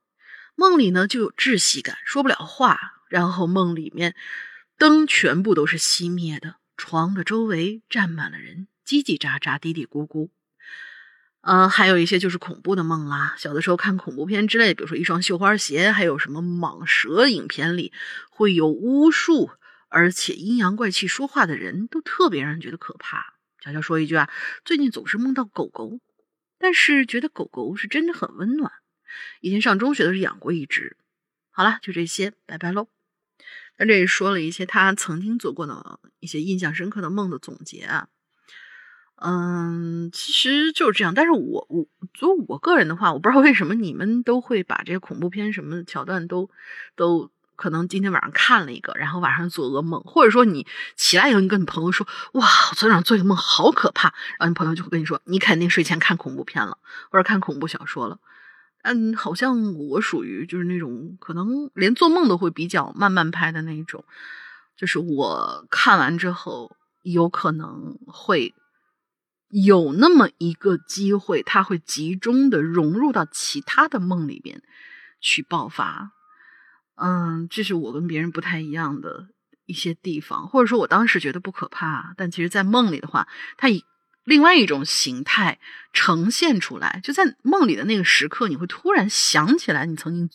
[0.55, 4.15] 梦里呢就有窒息感，说不了话，然后梦里面
[4.77, 10.29] 灯全部都是熄灭的，床的周围站满了人，叽叽喳喳，嘀嘀咕咕。
[11.41, 13.35] 呃，还有一些就是恐怖的梦啦。
[13.37, 17.93] 小的时候看恐怖片之类，比如说一双绣花鞋，还有什么蟒蛇影片里
[18.29, 19.51] 会有巫术，
[19.87, 23.35] 而且阴阳怪气说话的人都特别让人觉得可怕。
[23.61, 24.29] 悄悄说一句啊，
[24.65, 25.99] 最近总是梦到狗狗，
[26.57, 28.71] 但是觉得狗狗是真的很温暖。
[29.39, 30.97] 以前上中学的时候养过一只，
[31.51, 32.94] 好了，就这些，拜拜喽。
[33.77, 38.07] 在这里说了一些他曾经做过的一些印象深刻的梦的总结啊。
[39.17, 41.13] 嗯，其实就是这样。
[41.13, 46.49] 但是我我作为我个人的话，我不知道为什么你们都会把这些恐怖片什么桥段都
[46.97, 56.77] 都可能今天晚上看了一个，然后晚上做噩梦，或者说你起来以后你跟你朋友说，哇，我昨天晚上做一个梦好可怕，然后你朋友就会跟你说，你肯定睡前看恐怖片了，
[57.09, 58.19] 或者看恐怖小说了。
[58.85, 64.05] 嗯，好像我属于就是那种可能连做梦都会比较慢慢拍的那种，
[64.77, 68.53] 就是我看完之后有可能会
[69.49, 74.61] 有那么一个机会，它会集中的融入到其他的梦里边
[75.19, 76.11] 去爆发。
[76.95, 79.29] 嗯，这是我跟别人不太一样的
[79.65, 83.83] 一些地方，或者说我当时觉得不可怕，但其实在梦里的话，它以。
[84.25, 85.59] 另外一种形态
[85.93, 90.29] 呈现出来，就在梦里的那个时刻，你会突然想起来你曾经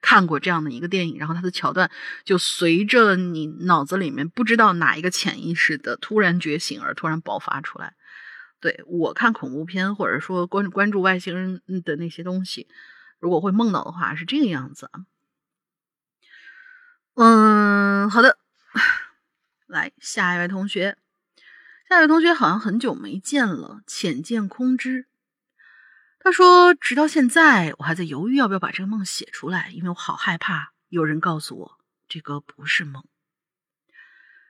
[0.00, 1.90] 看过这样的一个电影，然后它的桥段
[2.24, 7.94] 就随着你脑子里面不知道哪一个潜意识的突然觉醒而突然爆发出来。
[8.60, 12.66] 对我看恐怖片或者说关关注外星人的那些东西，
[13.20, 15.04] 如果会梦到的话是这个样子啊。
[17.16, 18.38] 嗯，好的，
[19.68, 20.96] 来下一位同学。
[21.94, 25.06] 那位同学好像很久没见了，浅见空知。
[26.18, 31.78] 他说：“直到现在，我还在犹豫要不要把这个梦写出来，因为我好害怕有人告诉我
[32.08, 33.04] 这个不是梦。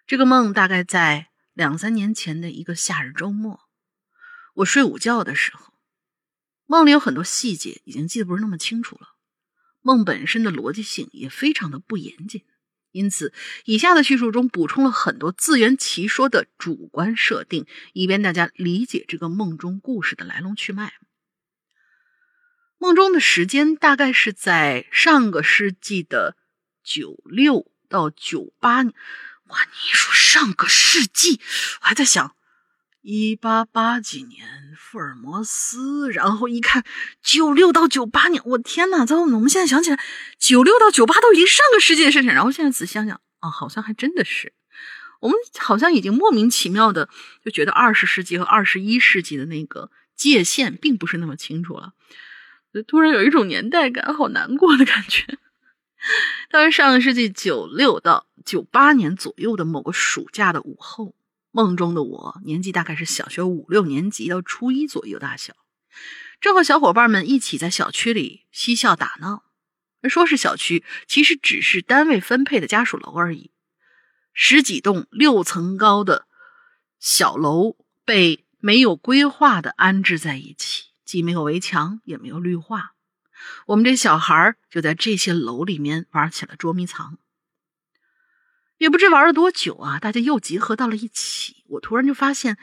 [0.06, 3.60] 这个梦大概在两三年前的一个夏日周末，
[4.54, 5.74] 我睡午觉的时候，
[6.64, 9.08] 梦里有很多细节已经记得不是那么清楚了，
[9.82, 12.42] 梦本身的逻辑性也非常的不严谨。”
[12.94, 13.32] 因此，
[13.64, 20.94] 以下的叙述中补充了很多自圆其说的主观设定，以便大家理解这个梦中故事的来龙去脉。
[22.78, 26.36] 梦中的时间大概是在上个世纪的
[26.84, 28.94] 九六到九八年。
[29.48, 31.40] 哇，你说上个世纪，
[31.80, 32.36] 我还在想。
[33.06, 36.84] 一八八几年，福尔摩斯，然后一看
[37.22, 39.04] 九六到九八年，我天哪！
[39.04, 40.00] 在我们现在想起来，
[40.38, 44.54] 九六到九八都已经上个世纪的事情，然后现在仔细想想，啊，好像还真的是，
[45.20, 47.10] 我们好像已经莫名其妙的
[47.44, 51.92] 就觉得二十世纪和二十一世纪的那个界限并不是那么清楚了，
[52.72, 55.36] 就突然有一种年代感，好难过的感觉。
[56.50, 61.14] 当时上个世纪九六到九八年左右的某个暑假的午后。
[61.56, 65.54] 梦中的我年纪大概是小学五六年级到初一左右大小，
[66.40, 69.44] 正和小伙伴们一起在小区里嬉笑打闹。
[70.08, 73.52] 说是小区，其实只是单位分配的家属楼而已。
[74.32, 76.26] 十几栋六层高的
[76.98, 82.94] 小楼被没有规划的安置在一起，既没有围墙，也没有绿化。
[83.66, 87.16] 我们这小孩就在这些楼里面玩起了捉迷藏。
[88.78, 91.64] 也不知玩了多久啊，大家又集合到了一起。
[91.68, 92.58] 我突然就发现，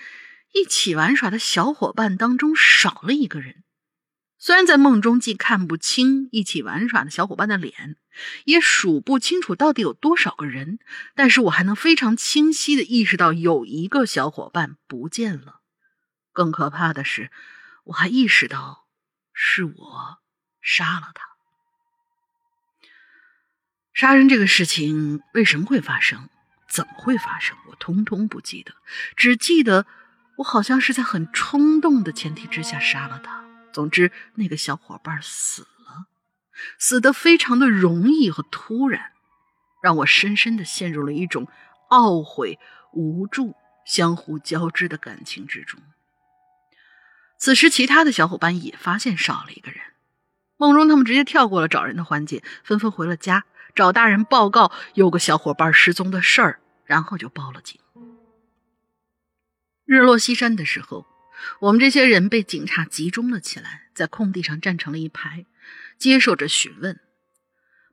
[0.54, 3.64] 一起玩耍的小伙伴当中少了一个人。
[4.38, 7.98] 虽然在梦中既看不清一起玩耍的小伙伴的脸，
[8.46, 10.80] 也数不清楚到底有多少个人，
[11.16, 15.62] 但是我还能非常清晰的意识到有一个小伙伴不见了。
[16.34, 17.30] 更可怕的是，
[17.86, 18.88] 我还意识到
[19.32, 20.20] 是我
[20.60, 21.31] 杀了他。
[23.94, 26.30] 杀人这个事情为什么会发生？
[26.70, 27.58] 怎么会发生？
[27.70, 28.74] 我通通不记得，
[29.16, 29.86] 只记得
[30.38, 33.46] 我好像是在很冲动的前提之下杀了他。
[33.74, 36.08] 总之，那个小伙伴死了，
[36.80, 39.12] 死得非常的容易和突然，
[39.84, 41.48] 让我深深的陷入了一种
[41.90, 42.58] 懊悔、
[42.94, 45.82] 无助相互交织的感情之中。
[47.38, 49.82] 此时，其他的小伙伴也发现少了一个人。
[50.58, 57.80] 梦中他们直接跳过了找人的环节，纷纷回了家，找大人报告有个小伙伴失踪的事儿，然后就报了警。
[59.86, 61.06] 日落西山的时候，
[61.60, 65.46] 我们这些人被警察集中了起来，在空地上站成了一排，
[65.98, 67.00] 接受着询问。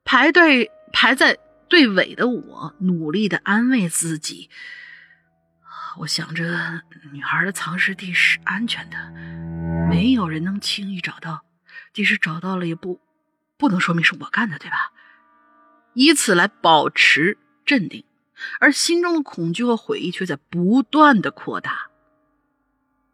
[0.05, 1.39] 排队排在
[1.69, 4.49] 队尾的我，努力的安慰自己。
[5.99, 9.13] 我想着，女孩的藏尸地是安全的，
[9.91, 11.45] 没有人能轻易找到。
[11.93, 13.01] 即使找到了，也不
[13.57, 14.93] 不能说明是我干的，对吧？
[15.95, 18.05] 以此来保持镇定，
[18.61, 21.91] 而心中的恐惧和悔意却在不断的扩大。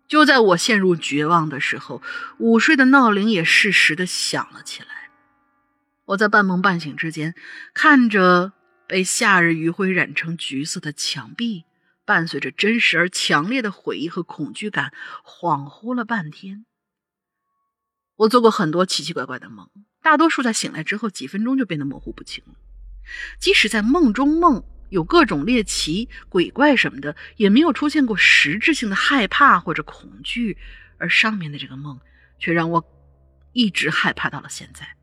[0.07, 2.03] 就在我陷入绝望的时候，
[2.39, 5.11] 午睡的闹铃也适时的响了起来。
[6.07, 7.35] 我在半梦半醒之间，
[7.73, 8.53] 看着
[8.87, 11.65] 被夏日余晖染成橘色的墙壁。
[12.07, 14.93] 伴随着真实而强烈的悔意和恐惧感，
[15.25, 16.67] 恍惚了半天。
[18.17, 19.71] 我做过很多奇奇怪怪的梦，
[20.03, 22.53] 大多数在醒来之后几分钟就变得模糊不清了。
[23.39, 30.57] 即使在梦中梦有各种猎奇、鬼怪什么的，也没有出现过实质性的害怕或者恐惧。
[30.97, 32.01] 而上面的这个梦，
[32.39, 32.85] 却让我
[33.53, 34.97] 一直害怕到了现在。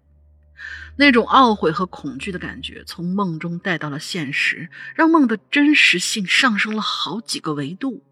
[0.96, 8.04] 那种懊悔和恐惧的感觉从梦中带到了现实，让梦的真实性上升了好几个维度。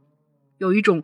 [0.58, 1.04] 有一种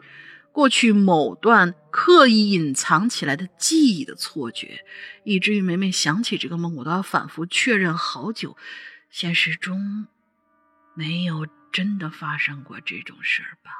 [0.55, 4.85] 过去某段刻意隐藏起来的记忆的错觉，
[5.25, 8.55] 以至于每每想起这个梦，我都要反复确认好久。
[9.09, 10.07] 现实中
[10.93, 13.71] 没有真的发生过这种事儿吧？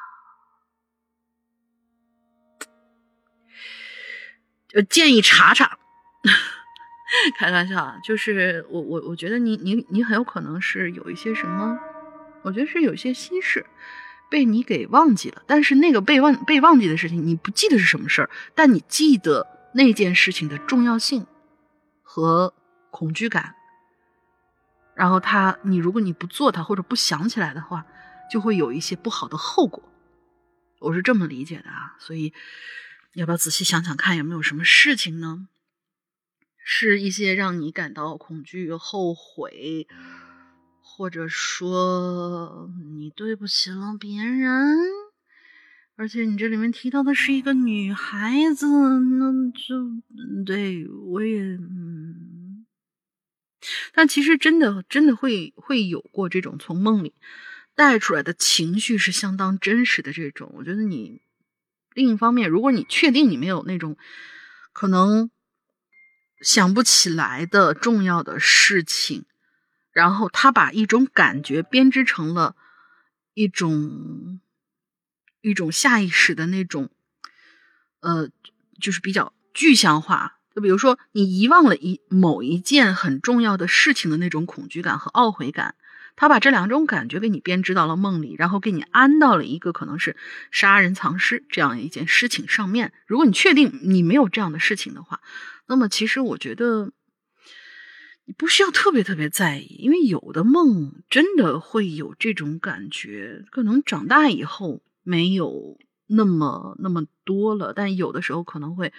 [4.68, 5.80] 就建议查查。
[7.40, 11.80] 开玩笑啊，就是我我我觉得你你你很有可能是有一些什么，
[12.44, 13.66] 我觉得是有些心事
[14.30, 15.44] 被你给忘记了。
[15.48, 21.26] 但是那个被忘被忘记的事情，你不记得是什么事儿，但你记得那件事情的重要性
[22.04, 22.54] 和
[22.92, 23.56] 恐惧感。
[24.94, 27.86] 然后他，你如果你不做它或者不想起来的话，
[28.32, 29.84] 就会有一些不好的后果。
[30.80, 32.34] 我是这么理解的啊，所以
[33.14, 35.48] 要不要仔细想想看，有没有什么事情呢？
[36.68, 39.88] 是一些让你感到恐惧、后悔，
[40.98, 44.78] 或者说你对不起了别人，
[45.98, 50.02] 而且你这里面提到的是一个女孩子，那就
[50.46, 52.66] 对我也嗯，
[53.94, 57.14] 但其实真的真的会会有过这种从梦里
[57.76, 60.54] 带出来的情绪是相当真实的这种。
[60.56, 61.20] 我觉得你
[61.94, 63.98] 另一方面，如果你确定你没有那种
[64.72, 65.30] 可能。
[66.42, 69.26] 想不起来的重要的事情，
[69.96, 72.58] 然后他把一种感觉编织成了
[73.34, 74.42] 一种
[75.40, 76.90] 一种下意识的那种，
[78.02, 78.30] 呃，
[78.82, 80.40] 就是比较具象化。
[80.54, 85.76] 就比如说，你遗忘了一某一件很重要的事情的那种恐惧感和懊悔感。
[86.18, 90.18] 他把这两种感觉给你编织到了梦里，然后给你安到了一个可能是
[90.52, 92.92] 杀人藏尸这样一件事情上面。
[93.08, 95.22] 如果你确定你没有这样的事情的话，
[95.68, 96.92] 那么其实我觉得
[98.26, 108.92] 你不需要特别特别在意，因为有的梦真的会有这种感觉，可能长大以后没有那么那么多了，但有的时候可能会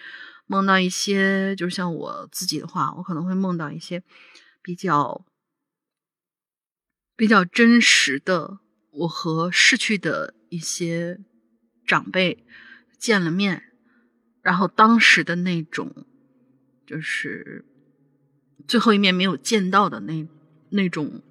[0.46, 4.02] 梦到一些，就是像我自己的话，我可能会梦到一些
[4.62, 5.24] 比较。
[7.18, 8.58] 比较真实的，
[8.90, 11.18] 我和逝去的一些
[11.86, 12.44] 长辈
[12.98, 13.72] 见了面，
[14.42, 16.04] 然后当时的那种，
[16.86, 17.64] 就是
[18.66, 20.26] 最后一面没有见到的那
[20.70, 21.22] 那种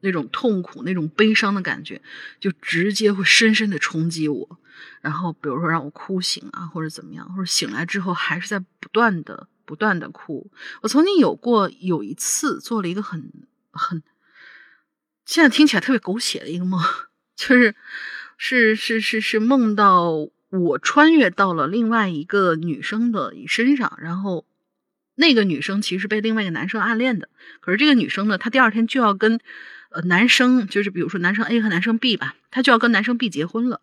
[0.00, 2.00] 那种痛苦、那种悲伤的感觉，
[2.40, 4.58] 就直接会深深的冲击我。
[5.00, 10.50] 然后，比如说让我哭醒啊，或者怎么样，或者醒来之后还是在不断的、不断的哭。
[10.82, 13.32] 我曾经有过有一次做了一个很
[13.70, 14.02] 很。
[15.24, 16.80] 现在听起来特别狗血的一个梦，
[17.36, 17.74] 就是
[18.36, 24.44] 是是是是梦到我穿越到了另外一个女生的身上，然后
[25.16, 27.28] 那个女生其实被另外一个男生暗恋的，
[27.60, 29.40] 可是这个女生呢，她第二天就要跟
[29.90, 33.80] 呃男生，就是比如说男生 A 和男生 B 吧，她就要跟男生 B 结婚了，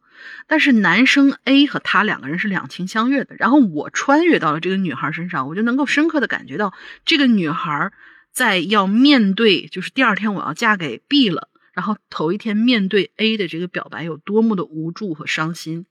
[0.48, 6.74] 但是男生 A 和她两个人是两情相悦的，然后我穿越到了这个女孩身上，我就能够深刻的感觉到
[7.06, 7.92] 这个女孩。
[8.32, 15.86] 在要面对，就是第二天我要嫁给 B 了，然后头一天面对 A 的这个表白有多么的无助和伤心，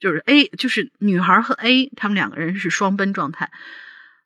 [0.00, 3.52] 就是 A 就是女孩和 A 他们两个人是双奔状态，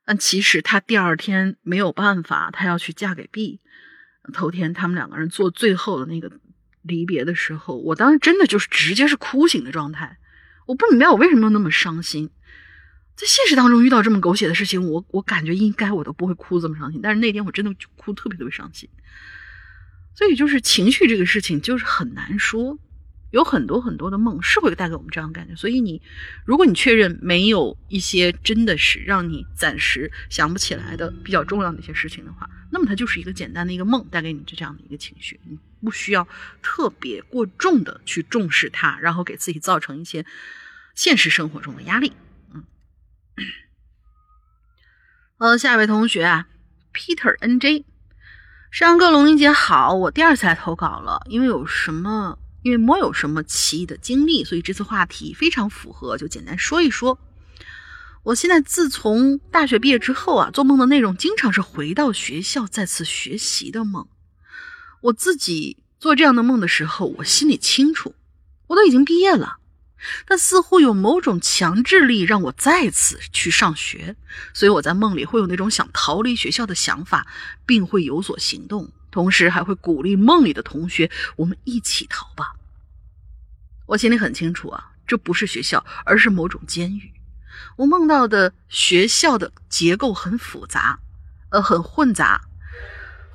[0.04, 3.60] 但其实她第二天没有办法，她要去嫁给 B，
[4.32, 6.30] 头天他们两个人做最后的那个
[6.82, 10.18] 离别的时候，我当时真的就是直接是哭醒的状态，
[10.66, 12.30] 我不明白我为什么那么伤心。
[13.16, 18.88] 在现实当中遇到这么狗血的事情，我我感觉应该我都不会哭这么伤心，但是那天我真的哭特别特别伤心。
[20.16, 22.78] 所以就是情绪这个事情就是很难说，
[23.34, 25.56] 有很多很多的梦是会带给我们这样的感觉。
[25.56, 26.00] 所以你
[26.46, 36.28] 如果你确认没有一些真的是让你暂时想不起来的比较重要的一些事情的话，那么它就是一个简单的一个梦带给你这样的一个情绪，你不需要
[36.62, 40.24] 特别过重的去重视它，然后给自己造成一些
[40.94, 42.12] 现实生活中的压力。
[42.54, 42.64] 嗯，
[45.38, 46.46] 呃，下一位同学啊
[46.92, 47.84] ，Peter N J。
[48.70, 57.20] 山哥，龙玲姐好，我第二次来投稿了，因为有什么，因为没有什么奇异的经历，所以这次话题非常符合，就简单说一说。
[58.22, 64.08] 我现在自从大学毕业之后啊，做梦的内容经常是回到学校再次学习的梦。
[65.02, 68.14] 我自己做这样的梦的时候，我心里清楚，
[68.68, 69.58] 我都已经毕业了。
[70.26, 74.16] 但似乎有某种强制力让我再次去上学，
[74.54, 77.26] 所以我在梦里会有那种想逃离学校的想法，
[77.66, 81.08] 并会有所行动，同时还会鼓励梦里的同学
[81.38, 82.56] ：“我们一起逃吧。”
[83.86, 87.12] 我心里很清楚啊，这不是学校，而是某种监狱。
[87.76, 90.98] 我梦到的学校的结构很复杂，
[91.50, 92.40] 呃，很混杂。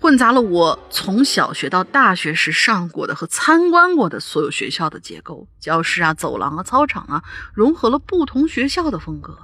[0.02, 7.24] 混杂了我从小学到大学时上过的和参观过的所有学校的结构，教室啊、走廊啊、操场啊，
[7.54, 9.38] 融合了不同学校的风格。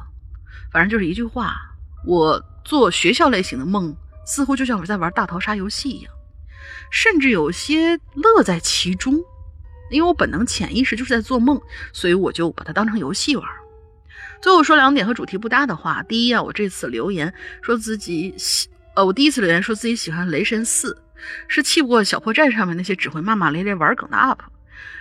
[0.70, 1.56] 反正就是一句话，
[2.06, 6.14] 我做学校类型的梦，似乎就像我在玩大逃杀游戏一样，
[6.91, 9.16] 甚至有些乐在其中。
[9.91, 11.61] 因为我本能潜意识就是在做梦，
[11.93, 13.47] 所以我就把它当成游戏玩。
[14.41, 18.68] 最后说两点和主题不搭的话：第一啊，我这次留言说自己喜。
[18.95, 20.93] 呃，我第一次留言说自己喜欢《雷神四》，
[21.47, 24.39] 是气不过小破站上面那些只会骂骂咧咧玩梗的 UP。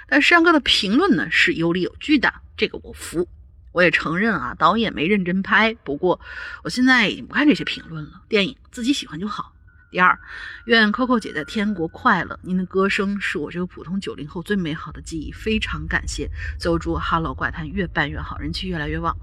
[0.07, 3.27] 但山哥的评论呢是有理有据的，这个我服。
[3.73, 5.75] 我也承认啊，导演没认真拍。
[5.83, 6.21] 不过
[6.63, 9.54] 我现在已经不看这些评论了，电影自己喜欢就好。
[9.95, 10.19] 第二，
[10.65, 12.37] 愿 Coco 姐在天国快乐。
[12.43, 16.29] 您的歌声是我这个普通九零后最美好的记忆，非常感谢。
[16.59, 19.17] 最后祝 Hello 怪谈越办越好，人气越来越旺。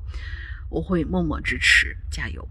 [0.70, 2.48] 我会默默支持，加油。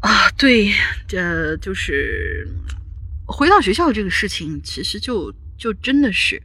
[0.00, 0.72] 啊，对，
[1.06, 2.48] 这就是
[3.26, 6.42] 回到学校这个事情，其实就就真的是，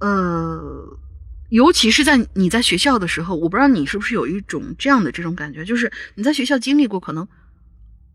[0.00, 0.98] 呃，
[1.48, 7.26] 尤其是在你在学校的时候，我不知道你是不是有一种这样的这种感觉，就是你在学校经历过可能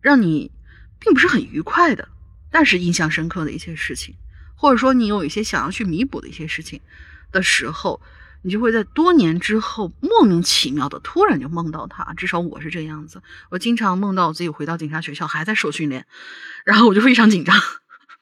[0.01, 0.51] 让你
[0.99, 2.07] 并不是很愉快的，
[2.51, 4.15] 但是印象深刻的一些事情，
[4.55, 6.79] 或者说你有一些想要去弥补的一些事情
[7.31, 8.01] 的时候。
[8.41, 13.21] 你就会在多年之后莫名其妙的突然就梦到他，至少我是这样子。
[13.49, 16.05] 我经常梦到我自己回到警察学校还在受训练，
[16.63, 17.53] 然后我就非常紧张。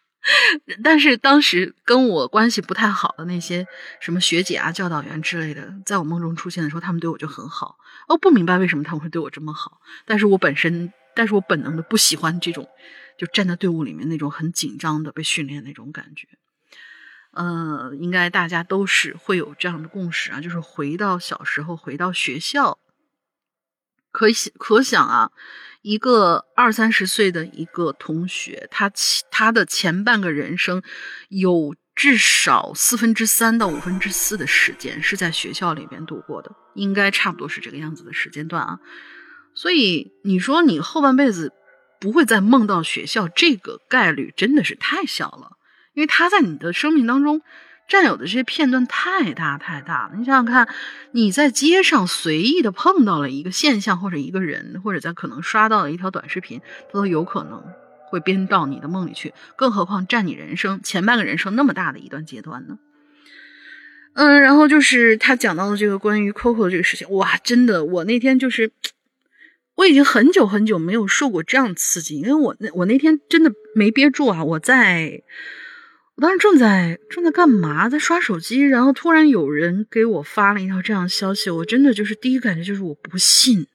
[0.84, 3.67] 但是当时跟我关系不太好的那些
[3.99, 7.78] 什么学姐啊、教导员之类的，在我梦中出现的时候，他们对我就很好。
[8.07, 12.70] 我不明白为什么他们会对我这么好，但是我本身，但是我本能的不喜欢这种
[13.18, 16.28] 就站在队伍里面那种很紧张的被训练那种感觉。
[17.32, 22.80] 呃，应该大家都是会有这样的共识啊，就是回到小时候，回到学校，
[24.11, 25.32] 可想可想啊，
[25.82, 28.91] 一个二三十岁的一个同学，他
[29.30, 30.82] 他的前半个人生
[31.30, 38.80] 有至少四分之三到五分之四的时间是在学校里边度过的，应该差不多是这个样子的时间段啊。
[39.59, 41.51] 所以你说你后半辈子
[41.99, 45.57] 不会再梦到学校，这个概率真的是太小了。
[45.95, 47.41] 因为他在你的生命当中
[47.89, 50.69] 占有的这些片段太大太大了，你想想看，
[51.11, 57.63] 你在街上随意的碰到了一个现象或者一个人，或者在可能刷到了一条短视频，它都有可能
[58.11, 62.77] 会编到你的梦里去，更何况占你人生前半个人生那么大的一段阶段呢？
[64.13, 68.71] 嗯，然后就是他讲到的这个关于 Coco 的这个事情，哇，真的，我那天就是
[69.78, 75.23] 我已经很久很久没有受过这样刺激，因为我那我那天真的没憋住啊，我在。
[76.15, 83.67] 我当时正在正在干嘛，在刷手机，然后突然有人给我发了一条这样的消息，我真的就是第一感觉就是我不信，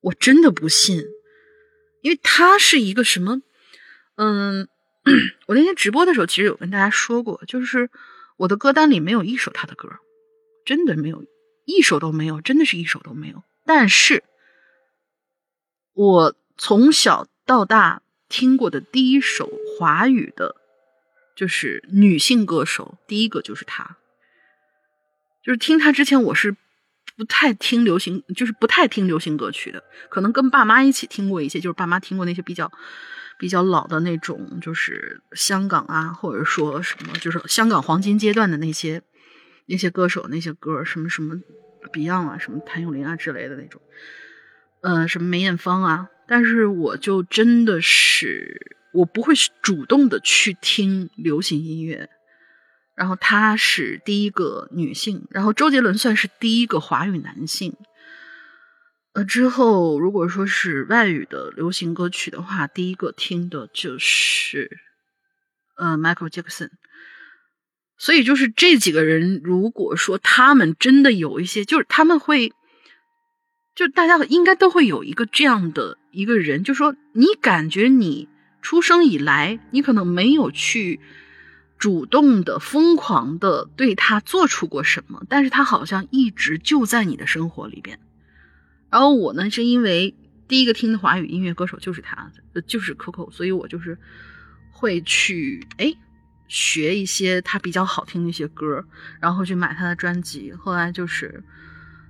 [0.00, 1.02] 我真的不信，
[2.02, 3.42] 因为他是一个什么，
[4.14, 4.68] 嗯，
[5.48, 7.90] 我那天直播的时候其实有跟大家说过，就是
[8.36, 9.88] 我的歌单里没有一首他的歌，
[10.64, 11.24] 真的没有
[11.64, 13.42] 一首都没有，真的是一首都没有。
[13.64, 14.22] 但是，
[15.96, 20.54] 我从小到大听过的第一首华语的。
[21.34, 23.98] 就是女性歌手，第一个就是她。
[25.44, 26.56] 就是听她之前，我是
[27.14, 29.84] 不太听流行，就是不太听流行歌曲的。
[30.08, 32.72] 可能跟爸妈一起听过一些，就是爸妈听过那些比较
[33.38, 39.02] 比较老的那种，就是香港啊，或者说什么，就是香港黄金阶段的那些
[39.66, 41.34] 那些歌手那些歌，什么什么
[41.92, 43.78] Beyond 啊，什么谭咏麟啊之类的那种，
[44.86, 46.08] 呃，什么梅艳芳啊。
[46.28, 52.08] 但是我就真的是，我不会主动的去听流行音乐。
[52.94, 57.74] 然后她是第一个女性，然后周杰伦算是第一个华语男性。
[59.14, 64.70] 呃，之后如果说是外语的流行歌曲的话，第一个听的就是
[65.76, 66.70] 呃 Michael Jackson。
[67.98, 72.52] 所以就是这几个人，如果说他们真的有一些，就是他们会，
[73.76, 78.28] 就大家应该都会有一个这样的一个人，就说你感觉你
[78.62, 80.98] 出生以来，你可能没有去
[81.78, 88.00] 主动的、疯狂的对他做出过什么，但是他好像一直就在你的生活里边。
[88.90, 90.16] 然后我呢，是因为
[90.48, 92.32] 第一个听的华语音乐歌手就是他，
[92.66, 93.96] 就是 Coco，所以我就是
[94.72, 95.94] 会去哎。
[96.48, 98.84] 学一些他比较好听的一些歌，
[99.20, 100.52] 然后去买他的专辑。
[100.52, 101.42] 后来就是，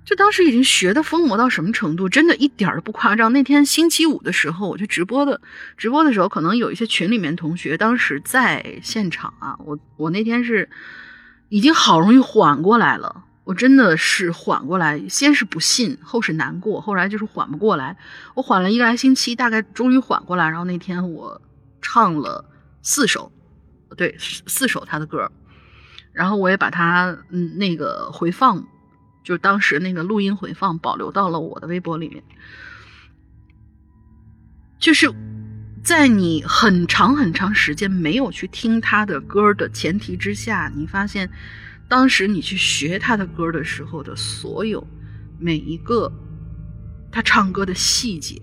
[0.07, 3.33] 就当时已经学的疯魔到什么程度，真的一点都不夸张。
[3.33, 5.41] 那天星期五的时候，我去直播的，
[5.75, 9.57] 直播的时候可能有一些群里面同学当时在现场啊。
[9.65, 10.69] 我我那天是
[11.49, 17.97] 已经好容易缓过来了，我真的是缓过来，先是不信，后是难过，后来就是缓不过来。
[18.33, 20.47] 我缓了一个来星期，大概终于缓过来。
[20.47, 21.41] 然后那天我
[21.81, 22.45] 唱了
[22.81, 23.29] 四首。
[23.97, 25.31] 对，四首他的歌，
[26.13, 28.67] 然后我也把他嗯那个回放，
[29.27, 32.23] 就是当时那个录音回放保留到了我的微博里面。
[34.79, 35.13] 就是
[35.83, 41.29] 在你很长很长时间没有去听他的歌的前提之下，你发现
[41.89, 44.87] 当时你去学他的歌的时候的所有
[45.37, 46.09] 每一个
[47.11, 48.41] 他唱歌的细节。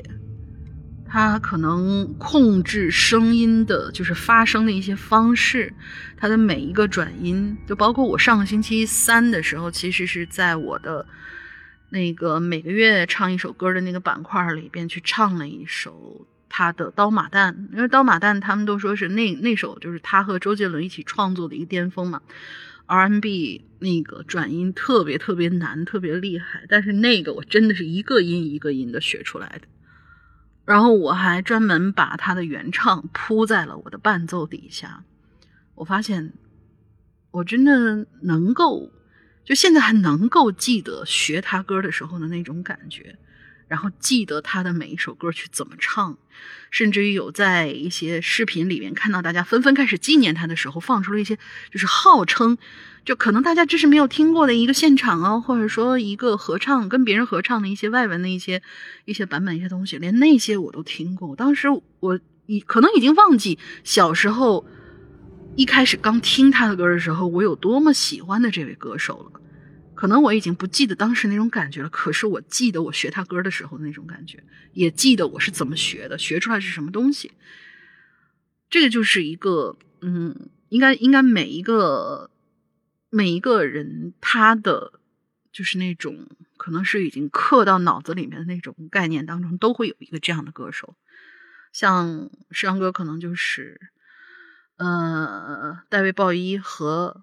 [1.15, 5.73] 他可能控制声音的，就是发声的一些方式，
[6.17, 11.07] 他的每一个转音，就包括我上个星期三的时候，其实是在我的
[11.91, 22.23] 那个每个月唱一首歌的那个板块里边去唱了一首他的《刀马旦》，因为《刀马旦》他们都说是那那首就是他和周杰伦一起创作的一个巅峰嘛
[22.87, 29.69] ，R&B 那个转音特别特别难，特别厉害，但是那个我真的是一个音一个音的学出来的。
[30.65, 35.05] 然后我还专门把他的原唱铺在了我的伴奏底下，
[35.75, 36.33] 我发现
[37.31, 38.91] 我真的能够，
[39.45, 43.19] 就现在还能够记得学他歌的时候的那种感觉，
[43.69, 46.17] 然后记得他的每一首歌曲怎么唱，
[46.71, 51.39] 甚至于有在一些视频里面看到大家纷纷开始纪念他的时候，放出了一些
[51.71, 52.57] 就是号称。
[53.05, 58.63] 就可能大家只是没有听过的一个现场哦，或者说一个合唱跟别人合唱的一些外文的一些
[59.05, 61.37] 一些版本一些东西，连那些我都听过。
[61.37, 61.69] 当时
[62.01, 64.67] 我已可能已经忘记小时候
[65.55, 69.41] 一开始刚听他的歌的时候，我有多么喜欢的这位歌手了。
[69.95, 74.43] 可能我已经不记得当时那种感觉了，可是我记得我学他歌的时候那种感觉，
[74.73, 77.33] 也记得我是怎么学的，学出来是什么东西。
[78.71, 82.31] 这个就是一个，嗯，应该应该每一个。
[83.15, 84.95] 每一个人，他的
[85.53, 90.97] 就是那种可能是已经刻到脑子里面的那种概念当中，都会有一个这样的歌手。
[91.73, 93.81] 像石阳哥，可能就是
[94.79, 97.23] 呃，戴维鲍伊和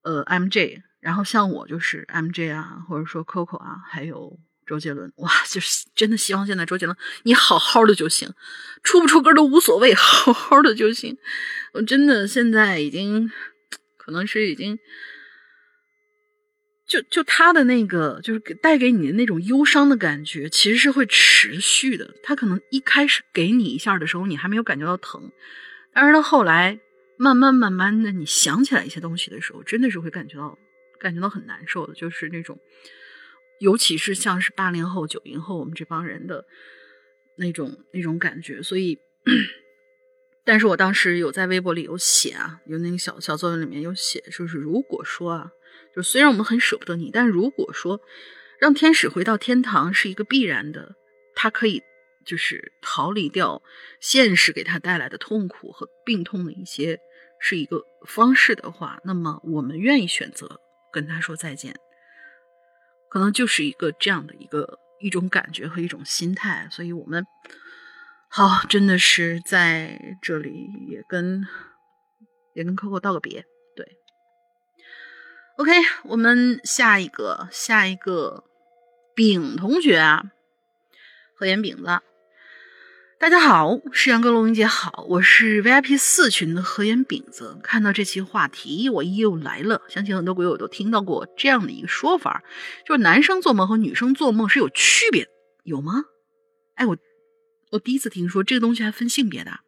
[0.00, 5.12] 呃 MJ，然后像我就是 MJ 啊，或者说 Coco 啊，还有周杰伦。
[5.16, 8.32] 哇，就是真的希望现在周杰伦你好好的就行，
[8.82, 11.18] 出不出歌都无所谓，好好的就行。
[11.74, 13.30] 我真的现在已经。
[14.04, 14.80] 可能是已经，
[16.88, 22.16] 就就他的那个，就是带给你的那种忧伤的感觉，其实是会持续的。
[22.20, 25.30] 他可能一开始给你一下的时候，你还没有感觉到疼，
[25.92, 26.80] 但是到后来，
[27.16, 30.58] 慢慢慢慢的，你想起来一些东西的时候，真的是会感觉到
[30.98, 32.58] 感觉到很难受的，就是那种，
[33.60, 36.44] 尤其是像是八零后、九零后我们这帮人的
[37.36, 38.98] 那种那种感觉，所以。
[40.44, 45.52] 但是我当时有在微博里有写啊，有那个小小作文里面有写，就是如果说啊，
[45.94, 48.00] 就虽然我们很舍不得你，但如果说
[48.58, 50.96] 让天使回到天堂是一个必然的，
[51.36, 51.80] 他可以
[52.24, 53.62] 就是逃离掉
[54.00, 56.98] 现实给他带来的痛苦和病痛的一些
[57.38, 60.60] 是一个方式的话，那么我们愿意选择
[60.92, 61.76] 跟他说再见，
[63.08, 67.24] 可能就是一个这样的一个一种感觉和一种心态，所以我们。
[68.34, 71.46] 好，真的是在这里也跟
[72.54, 73.44] 也跟 Coco 道个别。
[73.76, 73.98] 对
[75.58, 75.70] ，OK，
[76.04, 78.44] 我们下一个下一个
[79.14, 80.22] 丙同学啊，
[81.34, 82.00] 何言饼子，
[83.20, 87.58] 大家好，世阳哥、龙云姐好，我是 VIP 四群的何言饼子。
[87.62, 89.82] 看到这期话题，我又来了。
[89.88, 92.42] 相信很多鬼友都听到过这样的一个说法，
[92.86, 95.28] 就是男生做梦和女生做梦是有区别，
[95.64, 96.06] 有吗？
[96.76, 96.96] 哎，我
[97.72, 99.60] 我第一次听说这个东西还分性别的。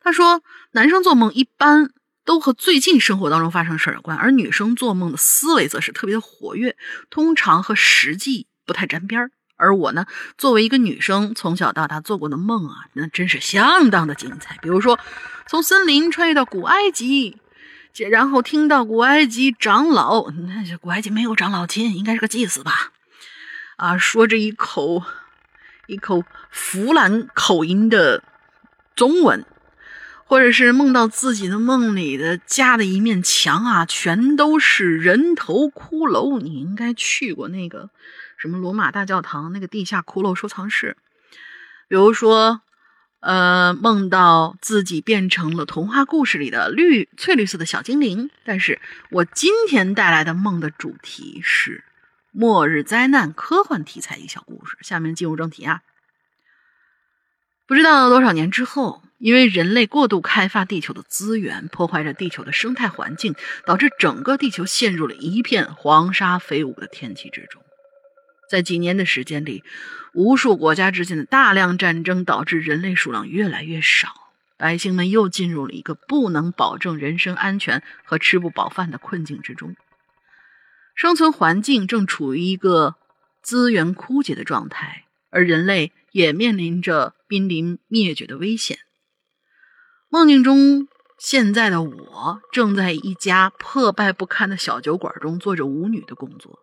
[0.00, 0.42] 他说，
[0.72, 1.92] 男生做梦一般
[2.26, 6.76] 都和最近生活当中发生事儿有关，而女生做梦的思维则是特别的活跃，
[7.08, 9.30] 通常和实际不太沾边儿。
[9.56, 14.58] 而我呢，作为一个女生，从小到大做过的梦啊，那真是相当的精彩。
[14.60, 15.00] 比如说，
[15.48, 17.38] 从森林穿越到古埃及，
[18.10, 22.92] 然后听到古埃及长老，那古埃及没有长老亲，应该是个祭司吧？
[23.76, 25.02] 啊，说着一口
[25.86, 28.22] 一口弗兰口音的
[28.94, 29.44] 中文，
[30.24, 36.40] 或者是梦到自己的梦里的家的一面墙啊，全都是人头骷髅。
[36.40, 37.90] 你应该去过那个。
[38.36, 40.98] 什么罗马大教堂那个地下骷髅收藏室，
[41.88, 42.60] 比如说，
[43.20, 48.28] 呃，梦到自己变成了童话故事里的绿翠绿色的小精灵。
[48.44, 51.84] 但是我今天带来的梦的主题是
[52.36, 54.76] 末日灾难科幻题材一小故事。
[54.80, 55.82] 下面进入正题啊，
[57.64, 67.62] 不知道多少年之后，因为人类过度开发地球的资源，破坏着地球的生态环境，导致整个地球陷入了一片黄沙飞舞的天气之中。
[68.50, 69.62] 在几年的时间里，
[70.12, 74.08] 无数国家之间的大量战争导致人类数量越来越少，
[74.56, 79.76] 百姓们又进入了一个不能保证人身安全和吃不饱饭的困境之中，
[80.94, 82.94] 生存环境正处于一个
[83.42, 88.78] 资源枯竭的状态，而人类也面临着濒临灭绝的危险。
[90.08, 90.86] 梦境中，
[91.18, 96.60] 现在的我正在一家破败不堪的小酒馆中做着舞女的工作。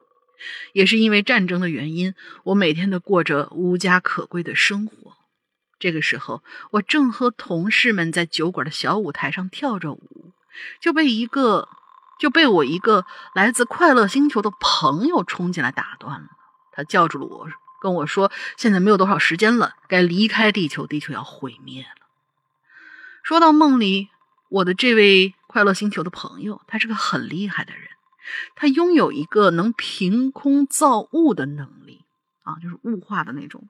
[0.73, 2.15] 也是因为战争的原因，
[2.45, 4.95] 我每天都过着无家可归的生活。
[5.77, 10.33] 这个时候，我正和同事们在酒馆的小舞台上跳着舞，
[10.81, 11.67] 就被一个
[12.21, 16.27] 就被我一个来自快乐星球的朋友冲进来打断了。
[16.71, 17.47] 他叫住了我，
[17.81, 22.05] 跟我说：“现在没有多少时间了，该离开地球，地球要毁灭了。”
[23.23, 24.09] 说到梦里
[24.49, 27.87] 我的这位快乐星球的朋友，他是个很厉害的人。
[28.53, 32.05] 他拥有一个能凭空造物的能力
[32.43, 33.67] 啊，就是物化的那种。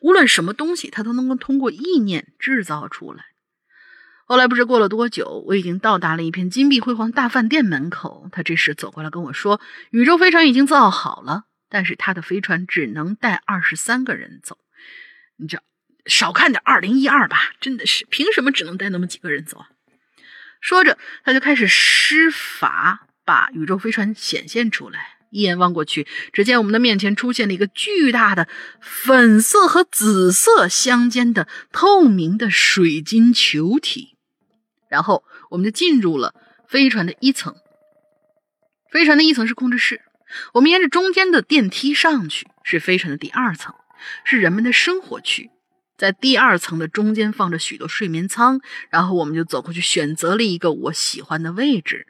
[0.00, 3.24] 无论什么东西，他都能够通过意念制造出来。
[4.32, 8.30] 后来不知过了多久，我已经到达了一片金碧辉煌大饭店门口。
[8.32, 9.60] 他这时走过来跟我说
[9.92, 14.56] ：“宇宙飞船已经造好了，但是他的飞船只能带二十三个人走。
[15.36, 15.62] 你这
[16.06, 19.66] 少看点二零一二吧，真的是凭什么只能带那么几个人走啊？”
[20.62, 23.08] 说着，他就开始施法。
[23.26, 28.48] 把宇宙飞船显现出来，一眼望过去，只见我们的面前出现了一个巨大的
[28.80, 34.16] 粉色和紫色相间的透明的水晶球体。
[34.92, 36.34] 然后我们就进入了
[36.68, 37.56] 飞船的一层。
[38.90, 40.02] 飞船的一层是控制室，
[40.52, 43.74] 我们沿着中间的电梯上去，是飞船的第二层，
[44.22, 45.50] 是人们的生活区。
[45.96, 52.06] 在第二层的中间放着许多睡眠舱，然后我们就走过去，选择了一个我喜欢的位置。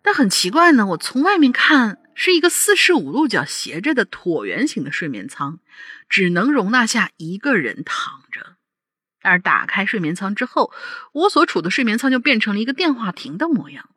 [0.00, 5.58] 但很奇怪呢，我从外面看是一个四十五度角斜着的椭圆形的睡眠舱，
[6.08, 8.21] 只能容纳下一个人躺。
[9.22, 10.72] 而打开睡眠舱之后，
[11.12, 13.88] 我所处的睡眠舱就变成了一个电话亭的模样。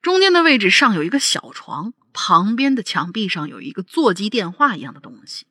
[0.00, 5.46] 中间的位置上有一个小床，旁边的墙壁上有一个座机电话一样的东西。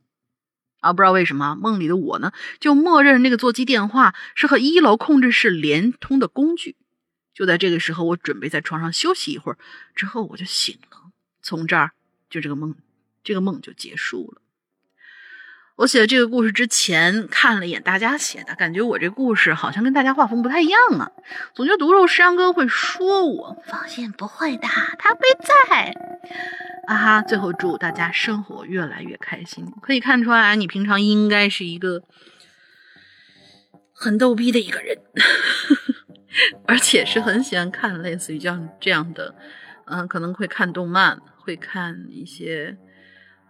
[0.79, 6.77] 啊，不知道为什么梦里的我呢，就默认那个座机电话是和一楼控制室连通的工具。
[7.33, 9.57] 就在这个时候，我准备在床上休息一会儿，
[9.95, 11.11] 之后我就醒了。
[11.41, 11.91] 从这儿，
[12.29, 12.75] 就这个梦，
[13.23, 14.41] 这个梦就结束了。
[15.78, 21.11] 我写这个故事之前看了一眼大家写的，感觉我这故事好像跟大家画风不太一样啊。
[21.53, 24.67] 总觉得读后山哥会说我，放心，不会的，
[24.97, 25.93] 他会在。
[26.88, 27.21] 啊哈！
[27.21, 29.71] 最后祝大家生活越来越开心。
[29.82, 32.01] 可以看出来，你平常应该是一个
[33.93, 34.97] 很逗逼的一个人。
[36.65, 39.36] 而且是很喜欢看类似于这样这样的，
[39.86, 42.78] 嗯，可能会看动漫，会看一些，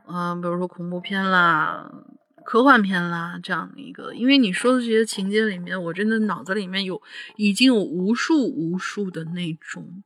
[0.07, 1.89] 嗯，比如说恐怖片啦、
[2.47, 4.13] 科幻片啦这样的一个。
[4.13, 7.01] 因为你说的这些情节里面，我真的脑子里面有
[7.35, 10.01] 已经有无数无数的那种，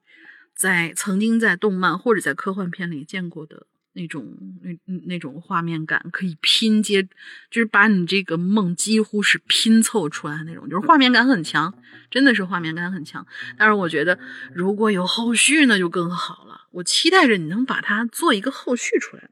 [0.56, 3.68] 在曾经在动漫或者在科幻片里见过的。
[3.94, 4.26] 那种
[4.62, 11.74] 那那种画面感可以拼接，就是把你这个梦几乎是拼凑出来那种，就是画面感很强，
[12.10, 13.28] 真的是画面感很强。
[13.58, 14.18] 但是我觉得
[14.54, 19.30] 如果有后续那就更好了，我期待着你能把它做一个后续出来。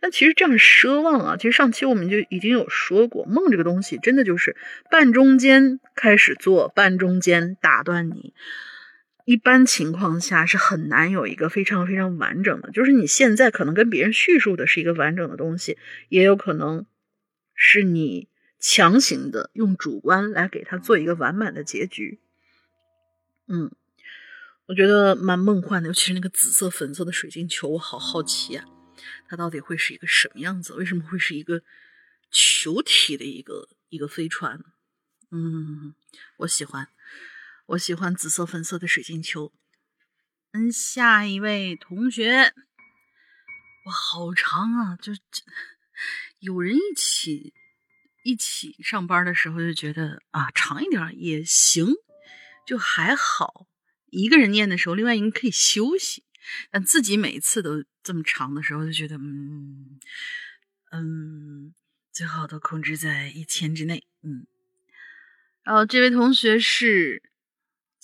[0.00, 4.56] 但其实这样奢望啊，其实上期我们就已经有说过，梦这个东西真的就是
[4.90, 8.34] 半中间开始做，半中间打断你。
[9.24, 16.86] 一般情况下是很难有一个非常非常完整的，就是你现在可能跟别人叙述的是一个完整的东西，也有可能
[17.56, 18.28] 是你
[18.60, 22.20] 强行的用主观来给他做一个完满的结局。
[23.48, 23.72] 嗯，
[24.66, 28.64] 我觉得蛮梦幻的，尤其是那个紫色、粉色的水晶球，我好好奇啊，
[29.28, 30.74] 它到底会是一个什么样子？
[30.74, 31.62] 为什么会是一个
[32.30, 34.60] 球体的一个一个飞船？
[35.30, 35.94] 嗯，
[36.38, 36.88] 我喜欢。
[37.66, 39.52] 我喜欢紫色、粉色的水晶球。
[40.52, 42.54] 嗯，下一位同学，
[43.86, 44.96] 哇，好长啊！
[45.02, 45.12] 就
[46.38, 47.52] 有人一起
[48.22, 51.88] 一起上班的时候，就觉得啊，长一点也行，
[52.64, 53.66] 就还好。
[54.10, 56.22] 一个人念的时候，另外一个人可以休息。
[56.70, 59.98] 但自己每次都这么长的时候，就觉得嗯
[60.92, 61.74] 嗯，
[62.12, 64.06] 最好都控制在一千之内。
[64.22, 64.46] 嗯，
[65.62, 67.22] 然后这位同学是。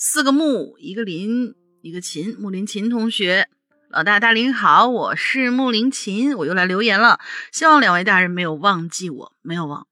[0.05, 3.49] 四个木，一个林，一个琴，木林琴同学，
[3.89, 7.21] 老大大林好，我是木林琴，我又来留言了，
[7.53, 9.87] 希望两位大人没有忘记我，没有忘。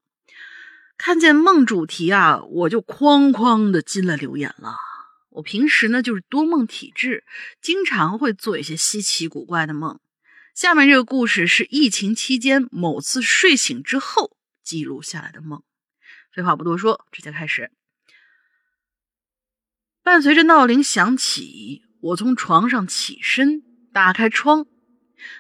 [0.98, 4.74] 看见梦主题啊，我就哐哐的进了留言了。
[5.31, 7.24] 我平时呢就是多梦体质，
[7.62, 9.99] 经常会做一些稀奇古怪的梦。
[10.55, 15.62] 下面这个故事是疫情期间某次睡醒之后记录下来的梦。
[16.33, 17.70] 废话不多说，直接开始。
[20.03, 23.62] 伴随着闹铃响起，我从床上起身，
[23.93, 24.66] 打开窗，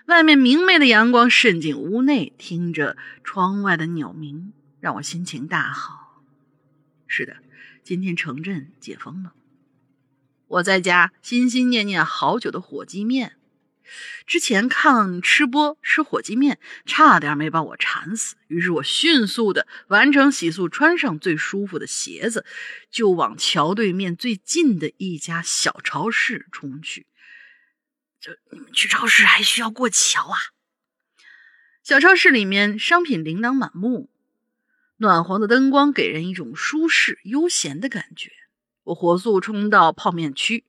[0.06, 6.22] 外面明媚的阳光渗进屋内，听着窗外的鸟鸣，让我心情大好。
[7.06, 7.36] 是的，
[7.82, 9.34] 今天城镇解封了，
[10.50, 13.36] 我在家心心念念好久的火鸡面。
[14.26, 18.34] 之前看吃播吃火鸡面，差点没把我馋死。
[18.48, 22.44] 于是我迅速的完成洗漱，穿上最舒服的鞋子，
[22.90, 27.06] 就往桥对面最近的一家小超市冲去。
[28.20, 30.38] 这你们去超市还需要过桥啊？
[31.84, 34.10] 小超市里面商品琳琅满目，
[34.96, 38.32] 暖黄的灯光给人一种舒适悠闲的感觉。
[38.90, 40.64] 我火速冲到泡面区。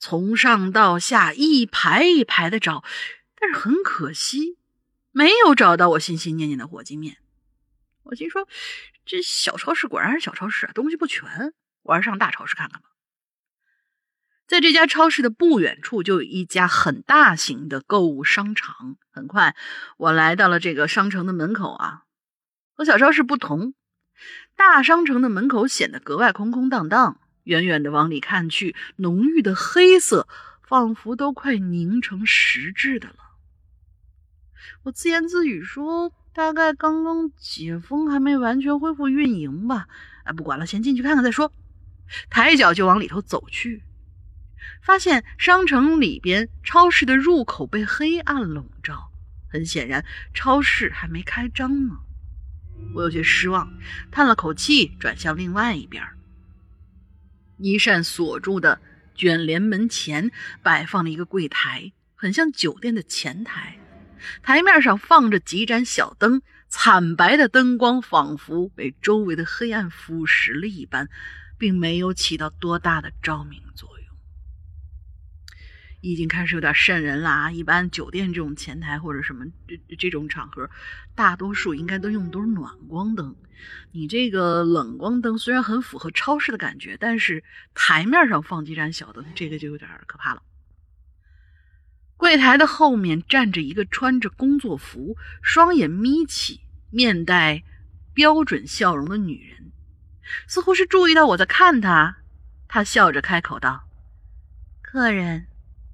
[0.00, 2.82] 从上到下一排一排的找，
[3.38, 4.58] 但是很可惜，
[5.12, 7.18] 没有找到我心心念念的火鸡面。
[8.02, 8.48] 我心说，
[9.06, 12.88] 这小超市果然是小超市啊，东西不全，我还是上大超市看看吧。
[14.48, 18.96] 在这家超市的不远处，就有一家很大型的购物商场。
[19.12, 19.54] 很快，
[19.98, 22.02] 我来到了这个商城的门口啊。
[22.72, 23.74] 和小超市不同，
[24.56, 27.19] 大商城的门口显得格外空空荡荡。
[27.44, 30.28] 远远的往里看去，浓郁的黑色
[30.62, 33.16] 仿佛都快凝成实质的了。
[34.82, 39.88] 我自言自语说：“大概刚刚解封，还没完全恢复运营吧。”
[40.24, 41.52] 哎，不管了，先进去看看再说。
[42.28, 43.82] 抬脚就往里头走去，
[44.82, 49.10] 发现商城里边超市的入口被黑暗笼罩，
[49.48, 51.96] 很显然超市还没开张呢。
[52.94, 53.72] 我有些失望，
[54.10, 56.02] 叹了口气，转向另外一边。
[57.60, 58.80] 一扇锁住的
[59.14, 60.30] 卷帘门前
[60.62, 63.78] 摆放了一个柜台，很像酒店的前台。
[64.42, 71.08] 台面上放着几盏小灯，惨白的灯光仿佛被周围的黑暗腐蚀了一般，
[71.58, 73.89] 并没有起到多大的照明作用。
[76.00, 77.52] 已经开始有点瘆人了。
[77.52, 80.68] 一般酒店这种前台或者什么这这种场合，
[81.14, 83.36] 大多数应该都用都是暖光灯。
[83.92, 87.44] 你这个冷光灯虽然很符合超市的感觉，但是
[87.74, 90.42] 台面上放几盏小灯，这个就有点可怕了。
[92.16, 97.62] 柜台的后面站着一个穿着工作服、双眼眯起、面带
[98.12, 99.72] 标准笑容的女人，
[100.46, 102.18] 似乎是注意到我在看她。
[102.68, 103.88] 她笑着开口道
[104.80, 105.46] ：“客人，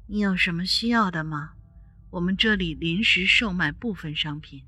[0.08, 1.52] 你有什么需要的吗？
[2.10, 4.62] 我们这里临时售卖部分商品。”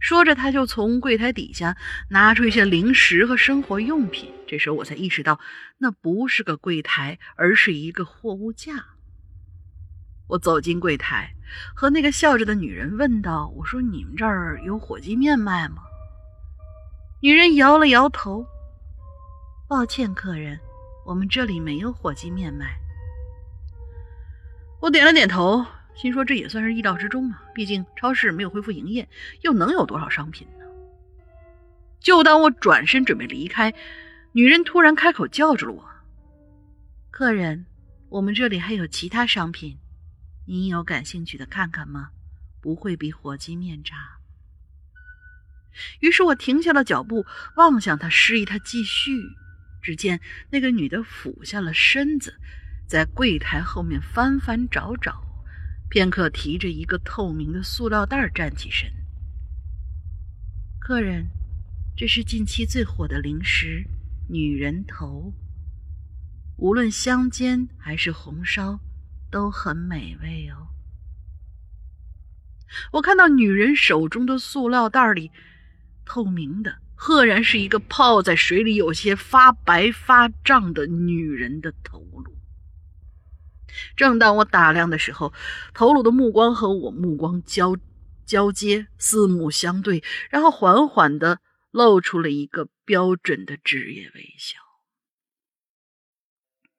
[0.00, 1.76] 说着，他就从柜台底下
[2.10, 4.32] 拿出一些零食和生活用品。
[4.48, 5.38] 这时候我才意识到，
[5.78, 8.84] 那不是个柜台，而是一个货物架。
[10.26, 11.32] 我走进柜台，
[11.72, 15.84] 和那个笑着的女人问道：“我说你们这儿有火鸡面卖吗？”
[17.22, 18.44] 女人摇了摇头
[19.70, 20.58] ：“抱歉，客人，
[21.06, 22.76] 我们这里没有火鸡面卖。”
[24.82, 25.64] 我点了点头。
[25.94, 29.08] 心说这也算是意料之中嘛，毕竟超市没有恢复营业，
[29.42, 30.64] 又能有多少商品呢？
[32.00, 33.72] 就当我转身准备离开，
[34.32, 35.88] 女人突然开口叫住了我
[37.12, 37.66] ：“客人，
[38.08, 39.78] 我们这里还有其他商品，
[40.46, 42.08] 您有感兴趣的看看吗？
[42.60, 43.96] 不会比火鸡面差。
[46.00, 47.24] 于是我停下了脚步，
[47.56, 49.12] 望向他，示意他继续。
[49.82, 50.20] 只见
[50.50, 52.34] 那个女的俯下了身子，
[52.92, 55.24] 在柜台后面翻翻找找，
[55.88, 58.92] 片刻提着一个透明的塑料袋站起身。
[60.78, 61.30] 客人，
[61.96, 63.86] 这是近期最火的零食——
[64.28, 65.32] 女人头。
[66.58, 68.78] 无论香煎还是红烧，
[69.30, 70.68] 都很美味哦。
[72.92, 75.30] 我看到女人手中的塑料袋里，
[76.04, 82.31] 透明的，赫然是一个泡在水里有些发白发胀的女人的头颅。
[83.96, 85.32] 正当我打量的时候，
[85.74, 87.76] 头颅的目光和我目光交
[88.24, 91.38] 交接，四目相对，然后缓缓的
[91.70, 94.58] 露出了一个标准的职业微笑。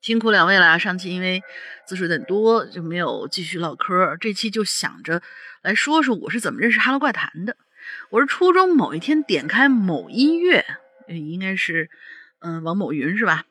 [0.02, 1.42] 辛苦两位了，上期因为
[1.88, 4.18] 字数有点多，就没有继续唠嗑。
[4.18, 5.22] 这期就想着
[5.62, 7.56] 来说说我是怎么认识《哈喽怪谈》的。
[8.10, 10.66] 我是初中某一天点开某音乐，
[11.08, 11.90] 应该是
[12.40, 13.46] 嗯王某云是吧？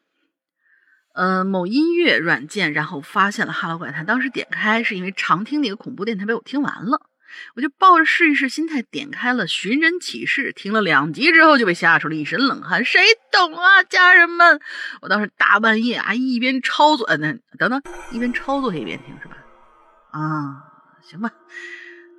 [1.14, 4.04] 呃，某音乐软件，然后发现了《哈喽怪谈》。
[4.06, 7.02] 当时点开是因为常听那个恐怖电台被我听完了。
[7.54, 12.84] 我就抱着试一试心态点开了《寻人启事》，听了两集之后就被吓出了一身冷汗。
[12.84, 13.00] 谁
[13.32, 14.60] 懂啊，家人们！
[15.00, 19.36] 我当时大半夜啊，一边操作，那等等，一边操作一边听是吧？
[20.10, 20.64] 啊，
[21.00, 21.30] 行吧，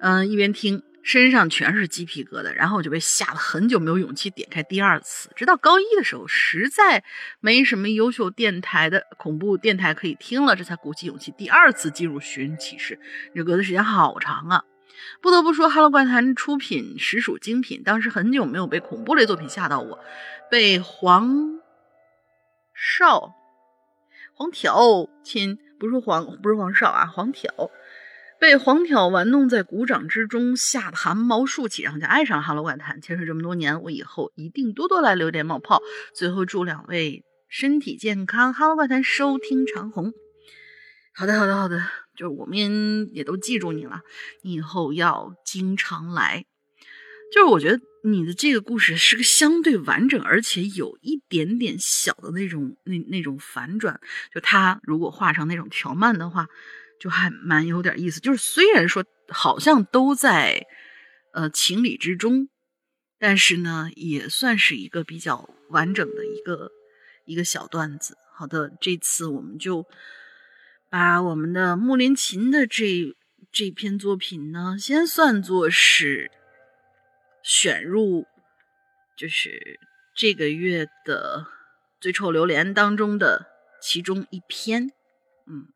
[0.01, 5.29] 嗯，一边听，身上全是鸡皮疙瘩，然后我就被吓了很久，没有勇气点开第二次。
[5.35, 7.03] 直到高一的时候，实在
[7.41, 12.95] 没什么优秀电台的恐怖电台可以听了，这才鼓起勇气第二次进入《寻人启事》。
[13.35, 14.63] 这隔的时间好长啊！
[15.21, 17.83] 不得不说，《哈喽怪谈》出品实属精品。
[17.83, 19.99] 当时很久没有被恐怖类作品吓到我，
[20.49, 21.59] 被黄
[22.73, 23.33] 少、
[24.33, 27.51] 黄挑亲，不是黄，不是黄少啊，黄挑
[28.43, 32.97] 被黄挑玩弄在鼓掌之中，吓得汗毛竖起，然后就爱上了《哈喽怪谈》。
[33.01, 35.81] 潜水这么多年，我以后一定多多来留点冒泡。
[36.13, 40.11] 最后祝两位身体健康，《哈喽怪谈》收听长虹。
[41.15, 41.85] 好的，好的，好的。
[42.17, 42.57] 就是我们
[43.13, 44.01] 也都记住你了，
[44.41, 46.43] 你以后要经常来。
[47.33, 54.01] 就是我觉得你的这个故事是个相对完整，而且有一点点小的那种那那种反转。
[54.35, 56.49] 就他如果画成那种条漫的话，
[57.03, 58.21] 就还蛮有点意思。
[58.21, 60.65] 就是虽然说好像都在
[61.33, 62.47] 呃情理之中，
[63.19, 66.71] 但是呢，也算是一个比较完整的一个
[67.25, 68.17] 一个小段子。
[68.33, 69.85] 好的，这次我们就。
[70.89, 73.17] 把我们的木林琴的这
[73.51, 76.29] 这篇作品呢，先算作是
[77.41, 78.27] 选入，
[79.17, 79.79] 就是
[80.15, 81.47] 这个月的
[81.99, 83.47] 最臭榴莲当中的
[83.81, 84.91] 其中一篇。
[85.47, 85.72] 嗯，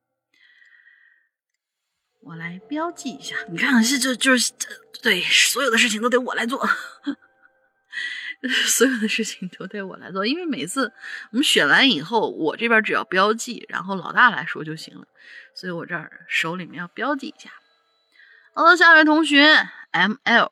[2.28, 4.52] 我来标记一下，你看，是就就是
[5.02, 6.68] 对，所有的事情都得我来做。
[8.68, 10.92] 所有的事情都得我来做，因为每次
[11.32, 15.08] 我们选完以后，我这边只要标记，然后老大来说就行了。
[15.56, 17.50] 所以我这儿手里面要标记一下。
[18.54, 20.52] 好的，下一位同学 M L，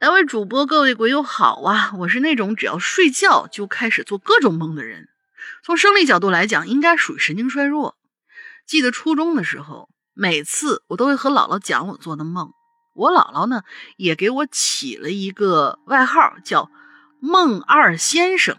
[0.00, 1.92] 两位主播，各位鬼友好啊！
[1.98, 5.08] 我是那种只要睡觉就开始做各种梦的人，
[5.62, 7.96] 从生理角度来讲，应该属于神经衰弱。
[8.66, 9.88] 记得初中的时候，
[10.18, 12.52] 每次我都会和姥姥讲我做的梦，
[12.92, 13.62] 我姥姥呢
[13.96, 16.70] 也给我起了一个外号，叫。
[17.20, 18.56] 梦二先生，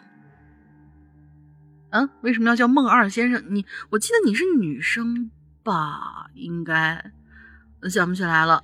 [1.91, 3.41] 嗯，为什么要叫梦二先生？
[3.51, 5.31] 你，我记得你是女生
[5.63, 6.27] 吧？
[6.33, 7.13] 应该，
[7.89, 8.61] 想不起来了。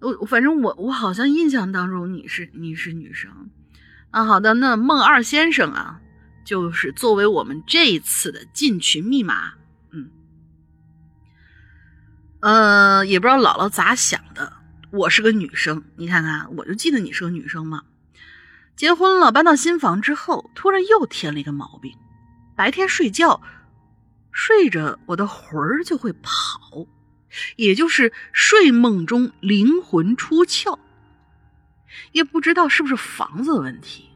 [0.00, 3.50] 我，反正我，我好像印象当中你是你是女生。
[4.12, 6.00] 啊，好的，那梦二先生啊，
[6.44, 9.54] 就是作为我们这一次的进群密码。
[12.42, 14.52] 呃，也不知道姥姥咋想的。
[14.90, 17.84] 我是个女生，你看看，我就记得你是个女生嘛。
[18.74, 21.96] 结婚了，搬到新房之后，突然又添了一个毛病：
[22.56, 23.40] 白天睡觉，
[24.32, 26.88] 睡着我的魂儿就会跑，
[27.54, 30.80] 也就是睡梦中灵魂出窍。
[32.10, 34.10] 也不知道是不是房子的问题。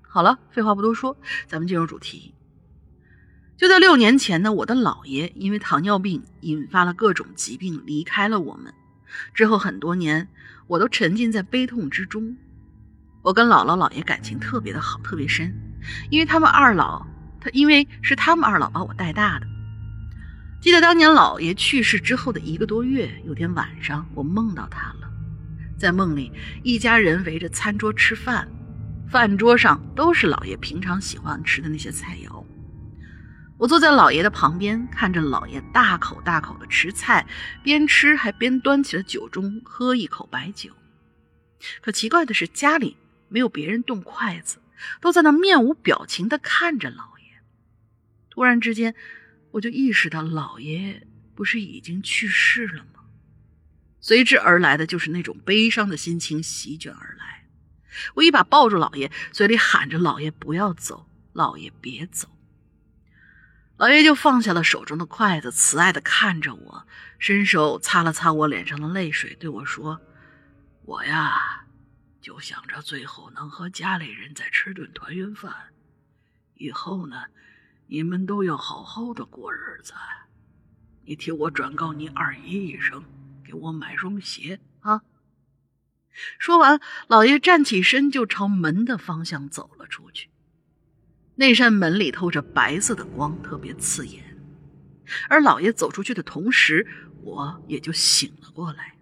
[0.00, 1.14] 好了，废话不多说，
[1.46, 2.32] 咱们进入主题。
[3.56, 8.74] 就在六年前呢，我的姥爷因为糖尿病引发了各种疾病，离开了我们。
[9.32, 10.28] 之后很多年，
[10.66, 12.36] 我都沉浸在悲痛之中。
[13.22, 15.52] 我跟姥姥姥爷感情特别的好，特别深，
[16.10, 17.06] 因为他们二老，
[17.40, 19.46] 他因为是他们二老把我带大的。
[20.60, 25.08] 记得当年姥爷去世之后的一个多月，有天晚上我梦到他了，
[25.78, 26.30] 在梦里
[26.62, 28.46] 一家人围着餐桌吃饭，
[29.08, 32.35] 饭桌上都是姥爷平常喜欢吃的那些菜肴。
[33.58, 37.26] 我坐在老爷的旁边，看着老爷大口大口的吃菜，
[37.62, 40.70] 边吃还边端起了酒盅喝一口白酒。
[41.80, 42.98] 可奇怪的是，家里
[43.28, 44.58] 没有别人动筷子，
[45.00, 47.40] 都在那面无表情的看着老爷。
[48.28, 48.94] 突然之间，
[49.52, 53.00] 我就意识到老爷不是已经去世了吗？
[54.02, 57.46] 随之而来的就是那种悲伤的心情席卷而来。
[58.14, 62.28] 我一把抱住老爷，嘴里喊着：“老爷不要走，老爷别走。”
[63.78, 66.86] 老爷就放下了手中的筷子，慈爱的看着我，
[67.18, 70.00] 伸手擦了擦我脸上的泪水，对我说
[70.86, 71.66] ：“我呀，
[72.22, 75.74] 就想着最后能和家里人再吃顿团圆饭。
[76.54, 77.24] 以后呢，
[77.88, 79.92] 你们都要好好的过日子。
[81.04, 83.04] 你替我转告你二姨一声，
[83.44, 85.02] 给我买双鞋啊。”
[86.38, 90.30] 说完，老爷站起身就朝门的方向走了出去。
[91.38, 94.24] 那扇门里透着白色的光，特别刺眼。
[95.28, 96.86] 而老爷走出去的同时，
[97.22, 98.96] 我也就醒了过来，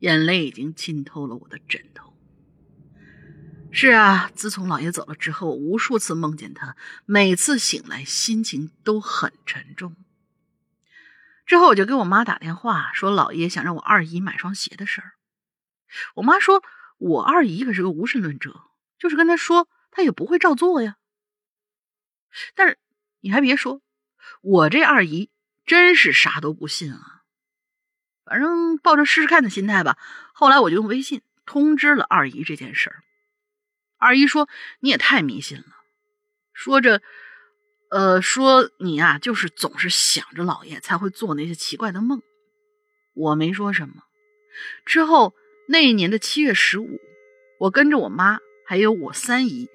[0.00, 2.12] 眼泪已经浸透了我的枕头。
[3.70, 9.94] 是啊，自从老爷走了之后，我无数次梦见他，每次醒来心情都很沉重。
[11.46, 15.12] 之后我就给我妈打电话，说老爷想让我二姨买双鞋的事儿。
[16.16, 16.62] 我妈说，
[16.98, 18.60] 我二姨可是个无神论者，
[18.98, 20.96] 就是跟她说，她也不会照做呀。
[22.54, 22.78] 但是
[23.20, 23.82] 你还别说，
[24.42, 25.30] 我这二姨
[25.66, 27.22] 真是啥都不信啊。
[28.24, 29.98] 反正抱着试试看的心态吧。
[30.32, 33.02] 后来我就用微信通知了二姨这件事儿。
[33.98, 34.48] 二姨说
[34.80, 35.64] ：“你也太迷信了。”
[36.54, 37.02] 说着，
[37.90, 42.22] 呃，说你啊，就是总是想着老爷才会做那些奇怪的梦。
[43.14, 44.04] 我没说什么。
[44.86, 45.34] 之后
[45.68, 47.00] 那一年的七月十五，
[47.58, 49.68] 我跟着我妈还有我三姨。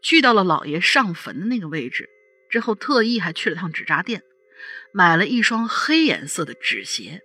[0.00, 2.08] 去到了老爷上坟的那个位置
[2.48, 4.22] 之后，特意还去了趟纸扎店，
[4.92, 7.22] 买了一双黑颜色的纸鞋。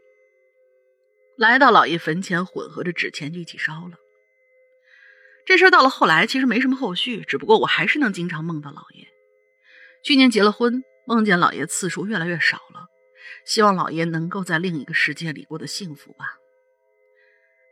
[1.38, 4.00] 来到老爷坟前，混合着纸钱就一起烧了。
[5.46, 9.08] 这事到了后来其实没什么后续，只不过我还是能经常梦到老爷。
[10.04, 12.88] 去年结了婚，梦见老爷次数越来越少了，
[13.46, 16.38] 希望老爷能够在另一个世界里过得幸福吧。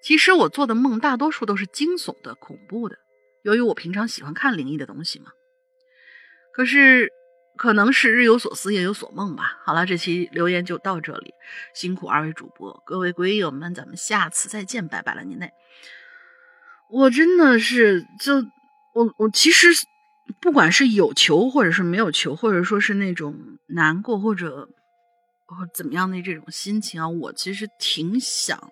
[0.02, 3.00] 其实我做的梦大多数都是惊悚的、恐怖的。
[3.46, 5.28] 由于我平常喜欢看灵异的东西嘛，
[6.52, 7.12] 可是
[7.56, 9.60] 可能是日有所思夜有所梦吧。
[9.64, 11.32] 好了，这期留言就到这里，
[11.76, 15.52] 辛苦二位主播，各位鬼友们，咱们下次再见，拜拜了您嘞！
[16.90, 18.38] 我真的是就
[18.96, 19.68] 我我其实
[20.42, 24.68] 不管是有求或者是没有求，或者说是那种难过或者
[25.46, 28.72] 或怎么样的这种心情啊，我其实挺想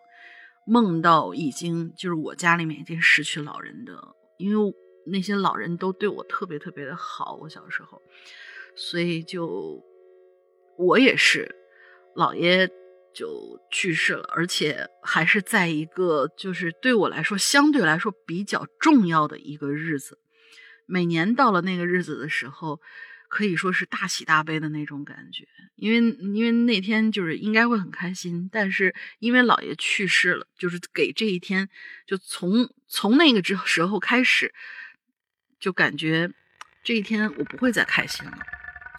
[0.65, 4.15] 梦到已经就是我家里面已经失去老人的。
[4.43, 4.73] 因为
[5.05, 8.01] 那些老人都对我特别特别的好，我小时候，
[8.75, 9.81] 所以就
[10.77, 11.55] 我也是，
[12.13, 12.67] 姥爷
[13.13, 20.19] 就去世了，而且还是在一个就是对我来说相对来说比较重要的一个日子。
[20.85, 22.81] 每年到了那个日子的时候，
[23.29, 31.69] 可以说是大喜大悲的那种感觉，因为因为那天就是应该会很开心，但是因为姥爷去世了，就是给这一天
[32.05, 34.53] 就从从那个之时候开始，
[35.59, 36.29] 就感觉
[36.83, 38.37] 这一天我不会再开心了，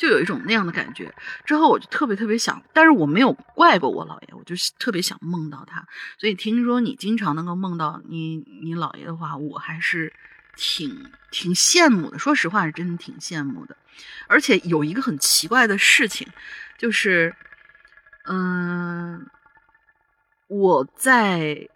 [0.00, 1.14] 就有一种那样的感觉。
[1.44, 5.86] 之后我就特别特别想，但是我没有怪过我姥爷，我就特别想梦到他。
[6.18, 10.12] 所以听说你经常能够梦到你你姥爷的话，我还是
[10.56, 12.18] 挺挺羡慕的。
[12.18, 13.76] 说实话，是真的挺羡慕的。
[14.26, 16.26] 而且有一个很奇怪的事情，
[16.76, 17.32] 就是，
[18.24, 19.30] 嗯，
[20.48, 21.68] 我在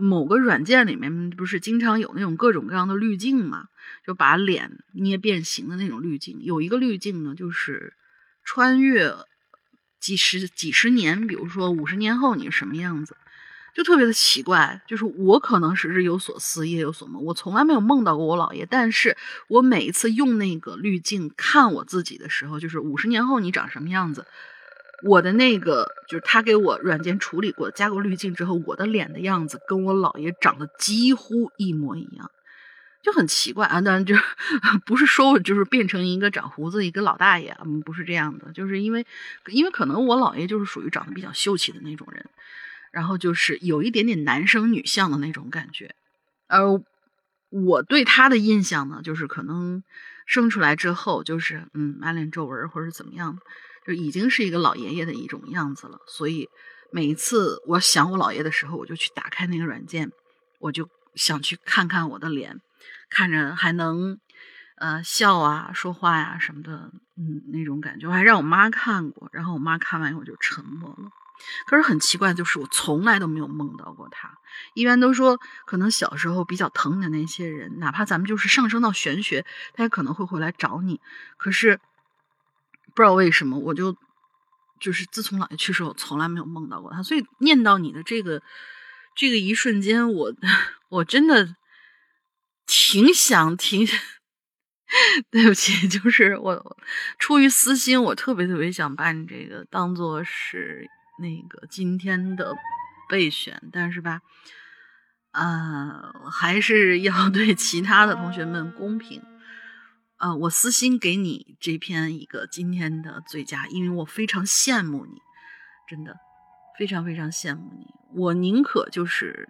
[0.00, 3.68] 某个软件里面不是经常有那种各种各样的滤镜嘛，
[4.04, 6.38] 就把脸捏变形的那种滤镜。
[6.42, 7.94] 有一个滤镜呢，就是
[8.42, 9.14] 穿越
[10.00, 13.16] 几十几十年，比如说五十年后你是什么样子。
[13.72, 24.26] 就特别的奇怪，就是我可能是日有所思夜有所梦，我从来没有梦到过我姥爷，但是我每一次用那个滤镜看我自己的时候，就是五十年后你长什么样子，
[25.02, 32.30] 我的那个就是他给我软件处理过、加过滤镜之后，我的脸的样子跟我姥爷长得几乎一模一样，
[33.02, 33.80] 就很奇怪啊！
[33.80, 34.14] 当然就
[34.84, 39.06] 不是说我就是变成一个长胡子一个老大爷，嗯，不是这样的，就是因为
[39.46, 42.26] 因为可能我姥爷就是属于长得比较秀气的那种人。
[42.92, 45.94] 然后就是有一点点男生女相的那种感觉，
[46.48, 46.82] 而
[47.48, 49.84] 我对他的印象呢，就是可能
[50.26, 53.38] 生出来之后就是嗯满脸皱纹或者怎么样，
[53.86, 55.98] 就已经是一个老爷爷的一种样子了。
[56.06, 56.48] 所以
[56.92, 60.10] 每一次我想我姥爷的时候，我就去打开那个软件，
[60.58, 62.60] 我就想去看看我的脸，
[63.08, 64.18] 看着还能
[64.76, 71.10] 呃笑啊、说话呀、什么的，嗯，那种感觉，我还让我妈看过，然后我妈看完以后就沉默了。
[71.66, 74.30] 可是很奇怪，就是我从来都没有梦到过他。
[74.74, 81.00] 一般都说，可能小时候比较疼的那些人，哪怕咱们就是上升到玄学，他也可能会回来找你。
[81.38, 81.80] 可是
[82.94, 83.96] 不知道为什么，我就
[84.80, 87.02] 就是自从姥爷去世，我从来没有梦到过他。
[87.02, 88.42] 所以念到你的这个
[89.16, 90.32] 这个一瞬间，我
[90.88, 91.54] 我真的
[92.66, 93.86] 挺想挺。
[95.30, 96.76] 对不起，就是我
[97.16, 100.84] 出于私心，我特别特别想把你这个当做是
[101.20, 102.56] 那个今天的
[103.08, 104.20] 备选，但是吧，
[105.30, 109.22] 呃，还是要 对其他的同学们公平。
[110.20, 115.20] 呃，我私心给你这篇一个今天的最佳，因为我非常羡慕你，
[115.88, 116.16] 真的
[116.78, 117.86] 非常非常羡慕你。
[118.14, 119.48] 我宁可就是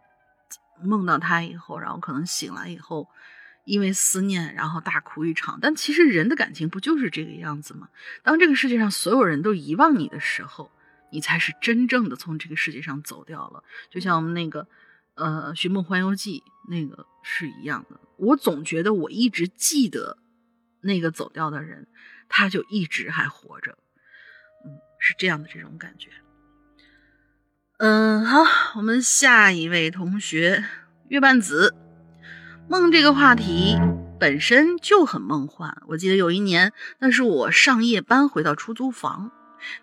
[0.83, 3.09] 梦到他以后，然后可能醒来以后。
[3.67, 5.59] 因为思念，然后大哭一场。
[5.61, 7.89] 但其实人的感情不就是这个样子吗？
[8.25, 10.73] 当这个世界上所有人都遗忘你的时候，
[11.13, 13.63] 你才是真正的从这个世界上走掉了。
[13.91, 14.67] 就像我们那个，
[15.15, 18.01] 呃，《寻梦环游记》那个是一样的。
[18.17, 20.17] 我总觉得我一直记得
[20.83, 21.89] 那个走掉的人，
[22.29, 23.79] 他就一直还活着。
[24.65, 26.11] 嗯，是这样的这种感觉。
[27.79, 28.45] 嗯，好，
[28.77, 30.65] 我们下一位同学
[31.09, 31.75] 月半子。
[32.69, 33.79] 梦这个话题
[34.21, 35.83] 本身就很梦幻。
[35.89, 39.33] 我记得有一年，那是我上夜班回到出租房，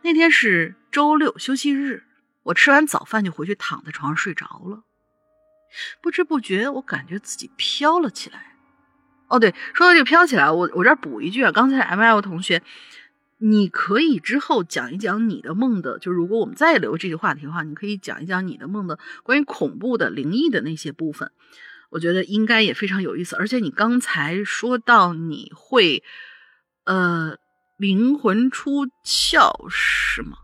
[0.04, 2.04] 那天是周六休息日，
[2.44, 4.84] 我吃完早饭就回去躺在床上睡着了。
[6.02, 8.57] 不知不觉，我感觉自己飘了起来。
[9.28, 12.62] 哦，对，说到这个飘起来，我我这儿补一句啊，刚才 M L 同学，
[13.38, 21.32] 你可以之后讲一讲你的梦的，就如果我们再留这个话题的话，你可以讲一讲你的梦的关于恐怖的、灵异的那些部分。
[21.90, 26.04] 我觉得应该也非常有意思，而且你刚才说到你会，
[26.84, 27.38] 呃，
[27.78, 30.40] 灵魂出窍是吗？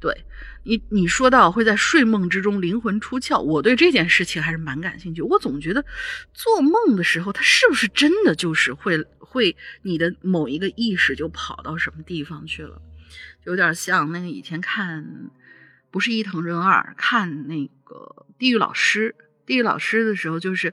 [0.00, 0.24] 对
[0.62, 5.22] 你，你说到会在睡梦之中灵魂出窍，我对这件事情还是蛮感兴趣。
[5.22, 5.84] 我总觉得
[6.32, 12.80] 做梦的时候，它是不是真的就是会会你的某一个意识就跑到什么地方去了，
[13.44, 15.30] 有点像那个以前看
[15.90, 19.14] 不是伊藤润二看那个地狱老师。
[19.46, 20.72] 地狱老师的时候，就是，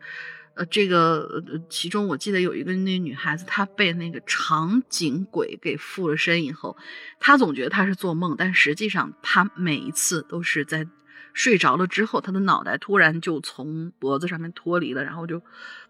[0.58, 6.76] 呃，这个呃其中我记得有一个那女孩子，她被那个长颈鬼给附了身以后，
[7.20, 10.88] 她总觉得她是做梦，但实际上她每一次都是在
[11.34, 15.41] 睡着了之后，她的脑袋突然就从脖子上面脱离了，然后就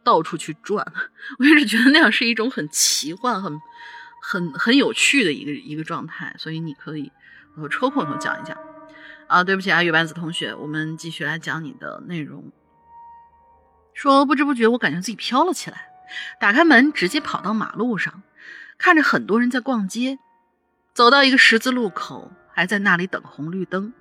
[0.03, 0.85] 到处去转。
[1.39, 3.57] 我一直觉得那样是一种很奇幻、很
[4.21, 7.09] 很很有趣的一个一个状态，所以你可以
[7.55, 8.57] 呃抽空头讲一讲。
[9.27, 12.51] 啊，对不起啊，月半子同学，我们继续来讲你的内容。
[13.97, 15.89] 说不知不觉，我感觉自己飘了起来，
[16.39, 18.21] 打开门，直接跑到马路上，
[18.77, 20.19] 看着很多人在逛街，
[20.93, 23.91] 走到一个十字路口，还在那里等红绿灯。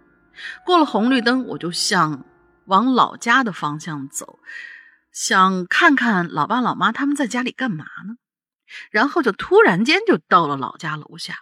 [0.67, 2.27] 过了红绿灯，我就向
[2.67, 4.39] 往老家的方向走，
[5.13, 8.17] 想看看老爸老妈他们在家里干嘛呢。
[8.91, 11.39] 然后就突然间就到了老家楼下。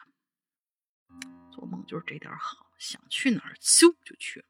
[1.50, 4.46] 做梦就是这点好，想去哪儿咻就去了。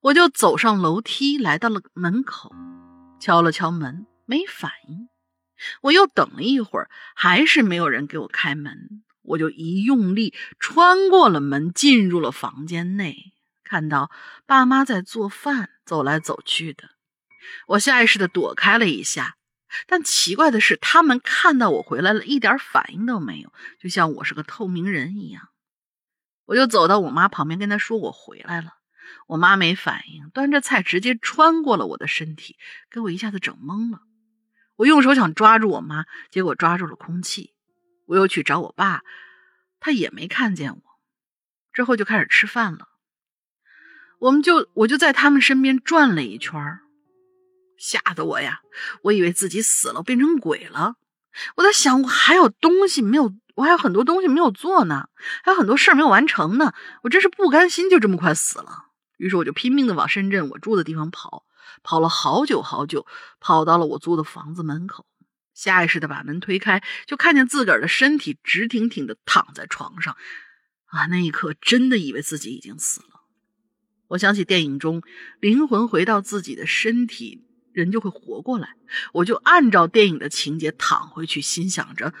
[0.00, 2.54] 我就走上楼梯，来到了门口，
[3.20, 5.08] 敲了敲门，没反应。
[5.82, 9.02] 我又等了一会儿，还是没有人给我开门。
[9.22, 13.16] 我就一用力，穿过了门，进入了房间内，
[13.64, 14.10] 看到
[14.46, 16.90] 爸妈在做饭，走来走去的。
[17.66, 19.36] 我下意识的躲开了一下，
[19.86, 25.48] 但奇怪的是，他们看到我回来了，一点反应都没有，就像我是个透明人一样。
[26.46, 28.77] 我就走到我妈旁边，跟她说我回来了。
[29.26, 32.56] 我妈没反应，端着菜直接穿过了我的身体，
[32.90, 34.00] 给我一下子整懵了。
[34.76, 37.54] 我用手想抓住我妈，结果抓住了空气。
[38.06, 39.02] 我又去找我爸，
[39.80, 40.82] 他也没看见我。
[41.72, 42.88] 之后就开始吃饭了。
[44.18, 46.80] 我们就我就在他们身边转了一圈，
[47.76, 48.60] 吓得我呀，
[49.02, 50.96] 我以为自己死了，变成鬼了。
[51.56, 55.08] 我在想，我还有东西没有，我还有很多东西没有做呢，
[55.44, 56.72] 还有很多事儿没有完成呢。
[57.02, 58.86] 我真是不甘心就这么快死了。
[59.18, 61.44] 于是我就拼命的往深圳我住的地方跑，
[61.82, 63.06] 跑了好久好久，
[63.40, 65.04] 跑到了我租的房子门口，
[65.52, 70.16] 下意识的把门推开，就看见自个儿的身体直挺挺的躺在床上，
[70.86, 73.20] 啊，那一刻真的以为自己已经死了。
[74.08, 75.02] 我想起电影中
[75.40, 78.76] 灵魂回到自己的身体，人就会活过来，
[79.12, 82.14] 我就按照电影的情节躺回去，心想着，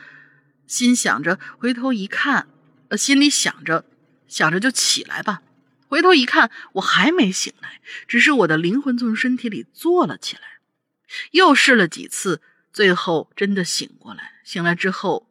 [0.66, 2.48] 心想着回头一看，
[2.88, 3.86] 呃，心里想着，
[4.26, 5.42] 想着就起来吧。
[5.88, 10.42] 回头一看，我还没醒来，只是我的灵魂从身体里坐了起来。
[11.30, 12.42] 又试了几次，
[12.72, 14.34] 最后真的醒过来。
[14.44, 15.28] 醒来之后，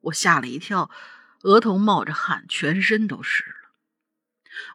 [0.00, 0.90] 我吓了一跳，
[1.42, 3.70] 额头冒着汗，全身都湿了。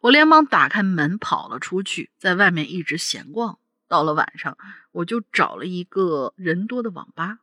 [0.01, 3.59] 我连忙打开门跑了出去，在外面一直闲逛。
[3.89, 4.57] 到了晚上，
[4.91, 7.39] 我就找了一个人多的网吧，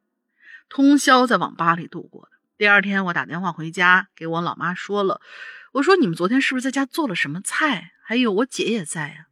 [0.69, 2.31] 通宵在网吧里度过的。
[2.56, 5.20] 第二天，我打电话回家，给我老妈说了，
[5.75, 7.93] 我说：“你们昨天是不是在家做了什么菜？
[8.05, 9.27] 还有我姐也在呀。”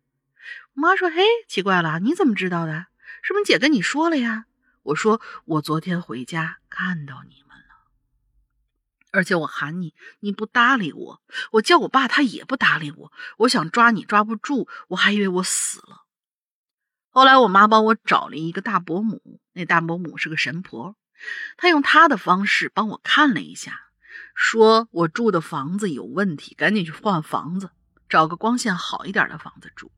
[0.75, 2.87] 我妈说：“嘿，奇怪了，你怎么知道的？
[3.23, 4.47] 是不是姐跟你说了呀？”
[4.83, 7.87] 我说：“我昨天回家看到你们了，
[9.13, 11.21] 而且我喊你，你不搭理我；
[11.53, 13.13] 我叫我爸，他也不搭理我。
[13.39, 16.07] 我想抓你，抓不住，我还以为我死了。”
[17.15, 20.97] 后来我妈帮我找了一个大伯母，那大伯母是个神婆，
[21.57, 23.92] 她用她的方式帮我看了一下，
[24.35, 27.71] 说我住的房子有问题，赶紧去换房子，
[28.09, 29.91] 找个光线好一点的房子住。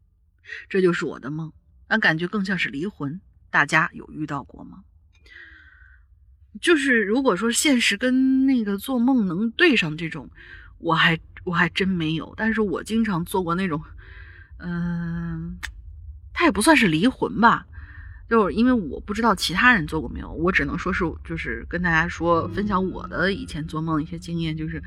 [0.68, 1.52] 这就是我的梦，
[1.88, 3.20] 但感觉更像是离魂。
[3.50, 4.84] 大家有遇到过吗？
[6.60, 10.30] 就是如果说现实跟那个做梦能对上这种，
[10.78, 12.34] 我还我还真没有。
[12.36, 13.82] 但是我经常做过那种，
[14.58, 15.58] 嗯，
[16.32, 17.66] 它也不算是离魂吧，
[18.28, 24.82] 就是因为我不知道其他人做过没有，我只能说是就是跟大家说分享我的以前做梦的一些经验，就是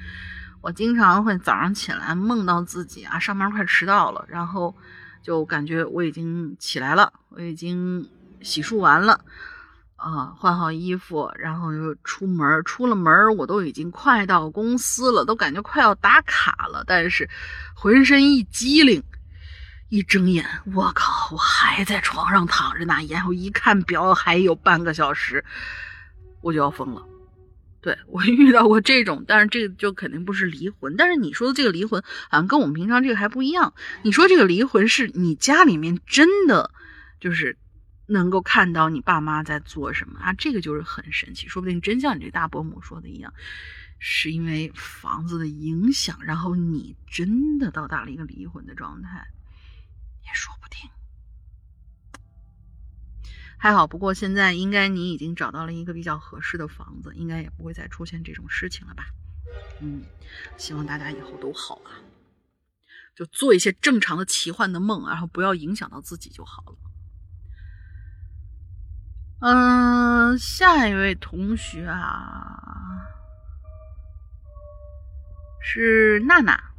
[0.61, 4.75] 我经常会早上起来梦到自己啊上班快迟到了，然后
[5.21, 8.09] 就感觉我已经起来了，我已经。
[8.39, 9.19] 洗漱完了，
[9.95, 12.63] 啊，换好衣服，然后就出门。
[12.63, 16.83] 出了门，我都已经快到公司了，都感觉快要打卡了。
[16.85, 17.27] 但是
[17.75, 19.01] 浑身一激灵，
[19.89, 22.95] 一睁眼，我靠，我还在床上躺着呢。
[23.09, 25.43] 然后一看表，还有半个小时，
[26.41, 27.05] 我就要疯了。
[27.81, 30.95] 对我 遇到过这种，但是这个就肯定不是离魂。
[30.97, 33.73] 但是你说的这个离魂，好像跟我们平常这个还不一样。
[34.03, 36.71] 你说这个离魂，是你家里面真的
[37.19, 37.57] 就是。
[38.09, 43.33] 能够看到你爸妈在做什么啊，这个就是很神奇，说不定真像你这大伯母说的一样，
[43.99, 49.27] 是因为房子的影响，然后你真的到达了一个离婚的状态，
[50.27, 50.89] 也说不定。
[53.57, 59.05] 还好，不过现在应该你已经找到了一个比较合适的房子，应该也不会再出现这种事情了吧？
[59.81, 60.03] 嗯，
[60.57, 61.97] 希望大家以后都好啊，
[63.15, 66.77] 就做一些正常的奇幻的梦，然后不要影响到自己就好了。
[69.39, 73.07] 嗯，下一位同学啊，
[75.61, 76.71] 是娜娜。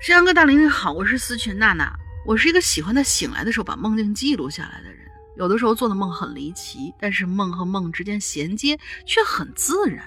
[0.00, 1.96] 山羊哥大林你好，我是思群娜娜。
[2.24, 5.00] 我是一个喜欢在醒来的时候把梦境记录下来的人。
[5.36, 10.04] 有的时候做的梦很离奇，但是梦和梦之间衔接却很自然。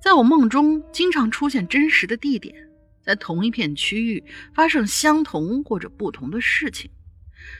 [0.00, 2.54] 在我梦中，经常出现真实的地点，
[3.02, 4.24] 在同一片区域
[4.54, 6.90] 发生相同或者不同的事情。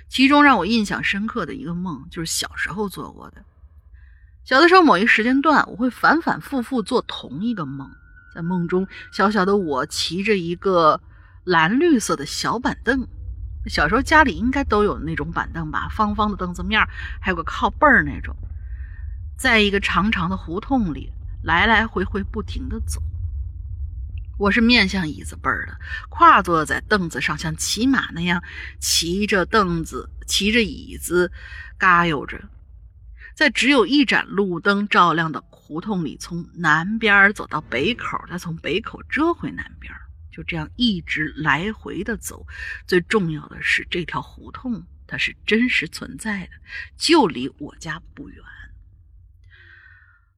[0.09, 3.45] 其中让我印象深刻的一个梦，就是小时候做过的。
[4.45, 7.91] 小的时候，某一时间段，我会反反复复做同一个梦。
[8.35, 11.01] 在梦中，小小的我骑着一个
[11.45, 13.07] 蓝绿色的小板凳。
[13.69, 16.81] 小时候家里应该都有那种板凳吧，方方的凳子面，
[17.21, 18.35] 还有个靠背儿那种。
[19.37, 21.13] 在一个长长的胡同里，
[21.43, 23.03] 来来回回不停的走。
[24.39, 25.77] 我是面向椅子背儿的，
[26.11, 28.43] 跨坐在凳子上，像骑马那样
[28.79, 31.33] 骑着凳子，骑着椅子，
[31.79, 32.39] 嘎悠着，
[33.35, 39.93] 在只有一盏路灯照亮的胡同里，从南边走到北口，再从北口折回南边，
[40.37, 42.47] 就这样一直来回的走。
[42.87, 46.51] 最重要的是，这条胡同它是真实存在的，
[46.99, 48.45] 就离我家不远。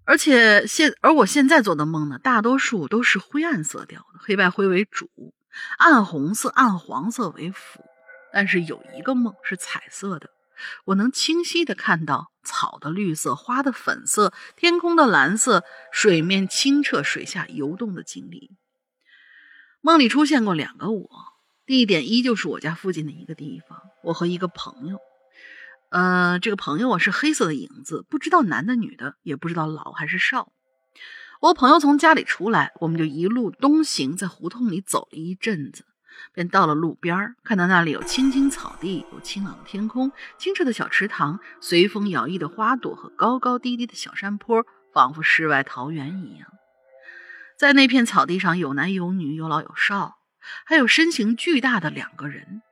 [0.05, 5.11] 而且现而我现在做的梦呢，大多数都是灰暗色调的，黑白灰为主，
[5.79, 7.85] 暗红色、暗黄色为辅。
[8.33, 10.31] 但是有一个梦是彩色的，
[10.85, 18.51] 我能清晰的看到草的绿色、花的粉色、天空的蓝色、水面清澈、水下游动的经历。
[19.81, 21.09] 梦里出现过两个我，
[21.65, 24.99] 地点依旧是我家附近的一个地方，我和一个朋友。
[25.91, 30.53] 呃，这个朋友啊是黑色的影子，不知道男的女的，也不知道老还是少。
[31.41, 35.87] 我朋友从家里出来，我们就一路东行，在胡同里走了一阵子，
[36.35, 46.49] 便到了路边看到那里有青青草地，有清朗的天空，清澈的小池塘，随风摇曳的花朵和高高低低的小山坡，仿佛世外桃源一样。
[47.59, 50.19] 在那片草地上，有男有女，有老有少，
[50.65, 52.63] 还有身形巨大的两个人。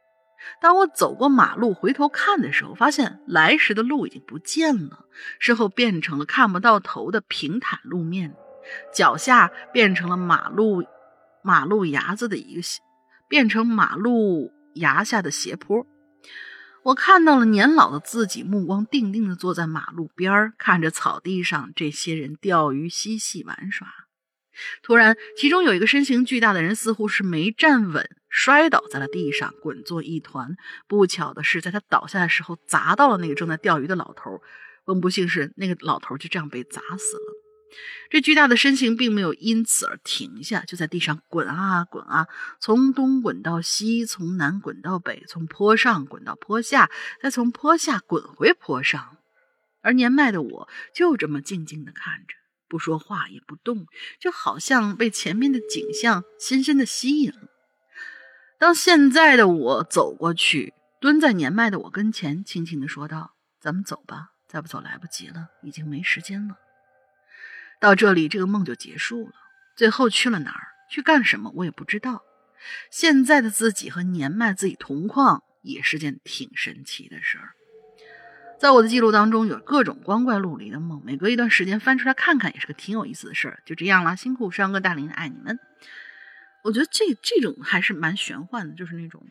[0.61, 5.05] 当我走过马路，回头看的时候，发现来时的路已经不见了，
[5.41, 8.37] 身后变成了看不到头的平坦路面，
[8.95, 10.85] 脚下变成了马路
[11.43, 12.81] 马路牙子的一个，
[13.29, 15.85] 变成马路牙下的斜坡。
[16.85, 24.06] 我看到了年老的自己，目光定定的坐在马路边儿，看着草地上这些人钓鱼、嬉戏、玩耍。
[24.83, 30.57] 突然，其中有一个身形巨大的人，似乎是没站稳，摔倒在了地上，滚作一团。
[30.87, 34.41] 不巧的是，在他倒下的时候，砸到了那个正在钓鱼的老头。
[34.85, 37.43] 更不幸是，那个老头就这样被砸死了。
[38.09, 42.28] 这巨大的身形并没有因此而停下，就在地上滚啊滚啊，
[42.61, 46.89] 从东滚到西，从南滚到北，从坡上滚到坡下，
[47.20, 49.19] 再从坡下滚回坡上。
[49.83, 52.35] 而年迈的我就这么静静地看着，
[52.69, 53.87] 不说话也不动，
[54.19, 57.49] 就好像被前面的景象深深地吸引了。
[58.59, 66.57] 当现在的我走过去，蹲在年迈的我跟前，轻轻地说道：“咱们走吧。”再不走来不及了，已经没时间了。
[67.81, 69.33] 到这里，这个梦就结束了。
[69.75, 72.23] 最后去了哪儿，去干什么，我也不知道。
[72.89, 77.56] 现在的自己和年迈自己同框，也是件挺神奇的事儿。
[78.59, 83.62] 在我的记录当中，有各种光怪陆离的梦，每隔一段时间翻出来看看，也是个挺有意思的事儿。
[83.66, 85.59] 就这样了，辛苦山哥大林，爱你们。
[86.65, 89.27] 我觉得这这种还是蛮玄幻的，就是那种，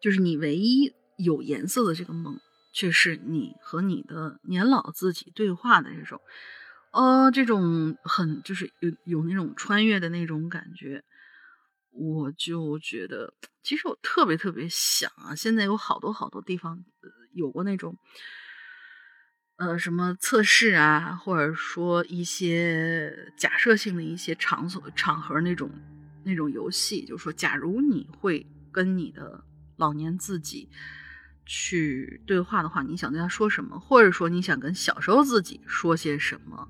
[0.00, 2.40] 就是你唯一有颜色的这个梦。
[2.76, 6.20] 却是你和你的年老自己对话的这种，
[6.90, 11.04] 呃，这种很就是有有那种穿越的那种感觉，
[11.92, 13.32] 我就觉得，
[13.62, 16.84] 其实我特别特别想啊，现在有好多好多地方
[17.34, 17.96] 有过那种，
[19.56, 25.70] 呃，什么测试啊，或者说一些假设性的一些场所场合那种
[26.24, 29.44] 那种游戏，就是说，假如你会跟你的
[29.76, 30.68] 老年自己。
[31.46, 33.78] 去对话的话，你想对他说什么？
[33.78, 36.66] 或者说你想跟小时候自己说些什么？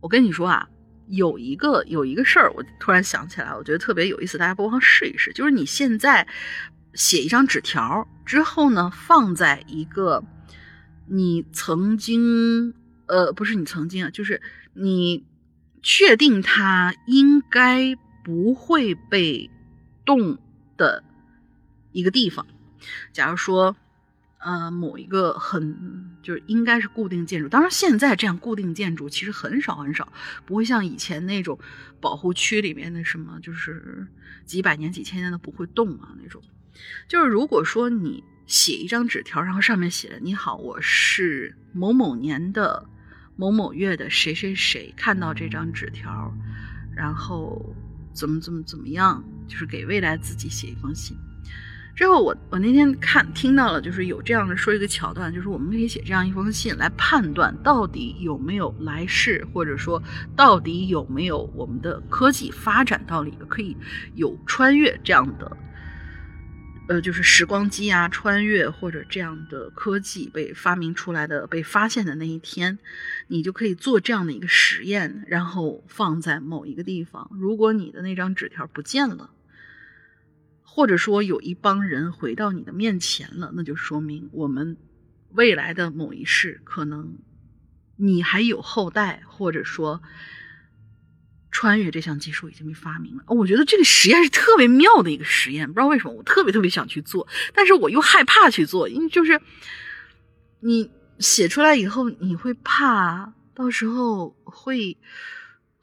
[0.00, 0.66] 我跟你说啊，
[1.08, 5.30] 有一个有一个事儿，我突然想起来，我觉得特别有意思，大家不妨试一试。
[5.34, 6.26] 就是你现在
[6.94, 10.24] 写一张纸条之后呢，放在一个
[11.06, 12.74] 你曾经
[13.06, 14.40] 呃，不是你曾经啊，就是
[14.74, 15.24] 你
[15.82, 17.94] 确定它应该
[18.24, 19.50] 不会被
[20.04, 20.38] 动
[20.76, 21.04] 的
[21.92, 22.46] 一个地方。
[23.12, 23.76] 假如说。
[24.42, 30.10] 呃，某一个很就是应该是固定建筑，当然现在这样固定建筑其实很少很少，
[30.46, 31.58] 不会像以前那种
[32.00, 34.06] 保护区里面的什么就是
[34.46, 36.42] 几百年几千年都不会动啊那种。
[37.08, 42.86] 就是如果说你写一张纸条，然后上面写着“你好，我是某某年的
[43.36, 46.34] 某某月的谁谁谁”，看到这张纸条，
[46.96, 47.74] 然后
[48.12, 51.16] 怎么怎么怎么样，就是给未来自己写一封信。
[51.94, 60.02] 之后我我那天看听到了，就是有这样的说一个桥段，就是我们可以写这样一封信来判断到底有没有来世，或者说
[60.34, 63.76] 到底有没有我们的科技发展到了一个可以
[64.14, 65.56] 有穿越这样的，
[66.90, 72.80] 呃，就是时光机啊，穿越或者这样的科技被发明出来的、被发现的那一天，
[73.28, 77.30] 你就可以做这样的一个实验，然后放在某一个地方。
[77.32, 79.30] 如果你的那张纸条不见了。
[80.72, 84.76] 或者说有一帮人回到你的面前了，那就说明我们
[85.32, 87.18] 未来的某一世可能
[87.96, 90.00] 你还有后代，或者说
[91.50, 93.24] 穿越这项技术已经被发明了。
[93.26, 99.40] 我觉得这个实验是特别妙的一个实验，不知道为什么我特别特别想去做，但是我又害怕去做，因为就是
[100.60, 104.96] 你写出来以后，你会怕到时候会。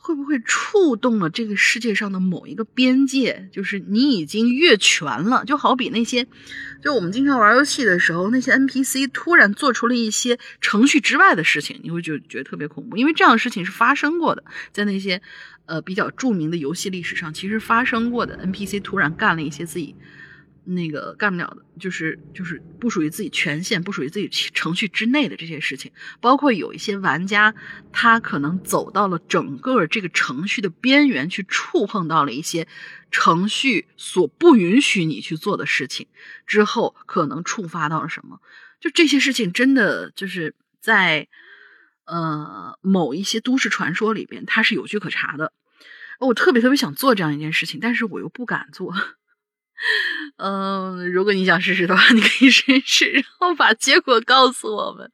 [0.08, 3.50] 会不会触动了这个世界上的某一个边界？
[3.52, 6.26] 就是你已经越权了，就好比那些，
[6.82, 15.22] 就我们经常玩游戏的时候，那些 NPC 突然做出了一些程序之外的事情，你会觉觉得特别恐怖，因为这样的事情是发生过的，在那些
[15.66, 19.94] 呃比较著名的游戏历史上，其实发生过的 NPC 突然干了一些自己。
[20.70, 27.56] 那个干不了的，就是就是不属于自己权限、不属于自己程序之内的这些事情，包括有一些玩家，
[27.94, 32.68] 他可能走到了整个这个程序的边缘，去触碰到了一些
[33.12, 36.08] 程序所不允许你去做的事情，
[36.46, 38.42] 之后可能触发到了什么？
[38.82, 41.30] 就这些事情，真的就是在
[42.06, 45.54] 呃某一些都市传说里边，它是有据可查的。
[46.20, 48.94] 我特别特别想做这样一件事情，但是我又不敢做。
[50.38, 55.12] 嗯，如果你想试试的话，你可以试一试，然后把结果告诉我们。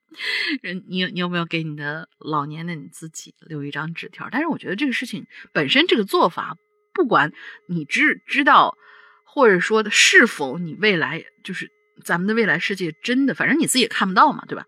[0.88, 4.30] 你你有没有给你的老年的你自己留一张纸条？
[4.31, 6.56] 但是我觉得这个事情本身这个做法，
[6.94, 7.34] 不管
[7.68, 8.77] 你知知道，
[9.26, 11.69] 或者说是否你未来就是
[12.06, 14.65] 咱们的未来世界真的，反正你自己也看不到嘛，对吧？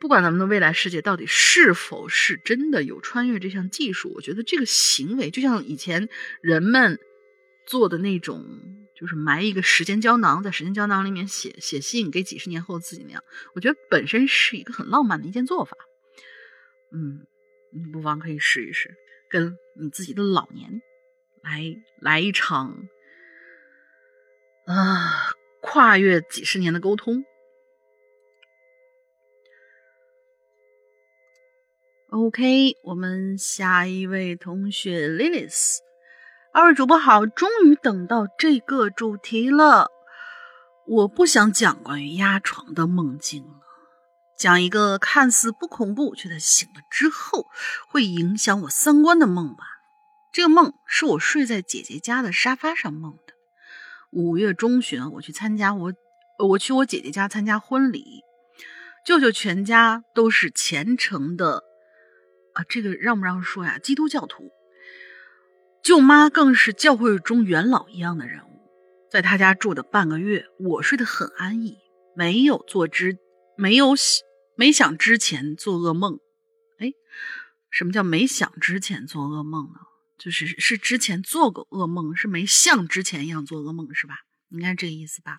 [0.00, 6.08] 不管咱们的未来世界到底是否是真的有穿越这项技术，我觉得这个行为就像以前
[6.40, 6.98] 人们。
[7.68, 8.42] 做的那种，
[8.96, 13.22] 就是埋一个时间胶囊，在时间胶囊里面写写信给几十年后自己那样，
[13.54, 15.76] 我觉得本身是一个很浪漫的一件做法。
[16.90, 17.26] 嗯，
[17.70, 18.96] 你不妨可以试一试，
[19.28, 20.80] 跟你自己的老年
[21.42, 22.88] 来来一场
[24.64, 27.22] 啊跨越几十年的沟通。
[32.08, 35.80] OK，我们下一位同学 Lilis，
[36.58, 39.92] 二位主播好，终于等到这个主题了。
[40.88, 43.60] 我不想讲关于压床的梦境了，
[44.36, 47.46] 讲一个看似不恐怖却在醒了之后
[47.86, 49.62] 会影响我三观的梦吧。
[50.32, 53.34] 这个梦是我睡在姐姐家的沙发上梦的。
[54.10, 55.92] 五月中旬，我去参加我，
[56.44, 58.22] 我去我姐姐家参加婚礼，
[59.06, 61.62] 舅舅全家都是虔诚的。
[62.54, 63.78] 啊，这个让不让说呀？
[63.78, 64.50] 基督教徒，
[65.82, 68.70] 舅妈更是教会中元老一样的人物。
[69.10, 71.78] 在他家住的半个月，我睡得很安逸，
[72.14, 73.18] 没有做之，
[73.56, 73.94] 没有
[74.56, 76.18] 没想之前做噩梦。
[76.78, 76.92] 哎，
[77.70, 79.80] 什么叫没想之前做噩梦呢？
[80.18, 84.16] 就是是之前做过噩梦，是没像之前一样做噩梦，是吧？
[84.50, 85.38] 应该这个意思吧？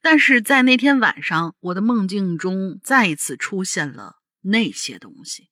[0.00, 5.50] 但是在那天晚上，我的梦境中再一次出现了那些东西。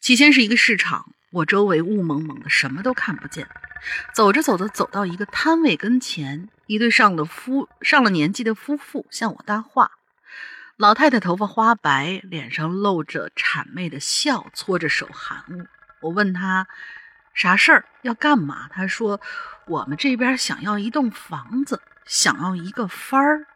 [0.00, 1.06] 起先是一个市场，
[1.36, 3.46] 我周围雾蒙蒙的，什么都看不见。
[4.14, 9.90] 走着走着，走到一个摊位跟前，一对上了夫上了年纪的夫妇向我搭话。
[10.78, 15.66] 老太太头发花白，脸上露着谄媚的笑，搓着手含糊。
[16.00, 16.68] 我问她
[17.34, 18.68] 啥事儿，要干嘛？
[18.70, 19.20] 她说
[19.66, 23.46] 我们这边想要一栋房子，想要一个番儿。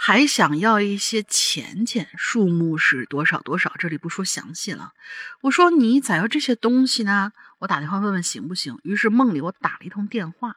[0.00, 3.74] 还想要一些钱钱，数目是多少多少？
[3.80, 4.92] 这里不说详细了。
[5.40, 7.32] 我说你咋要这些东西呢？
[7.58, 8.78] 我打电话问问行不行。
[8.84, 10.54] 于是梦里我打了一通电话，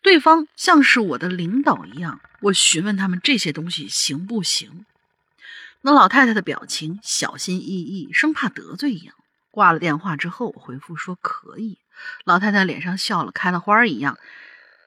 [0.00, 4.86] 对方像是我的领导一样，我询问他们这些东西行不行。
[5.82, 9.14] 那老太太的表情小心翼翼，生怕得罪一样。
[9.50, 11.78] 挂了电话之后，我回复说可以。
[12.24, 14.18] 老太太脸上笑了开了花一样，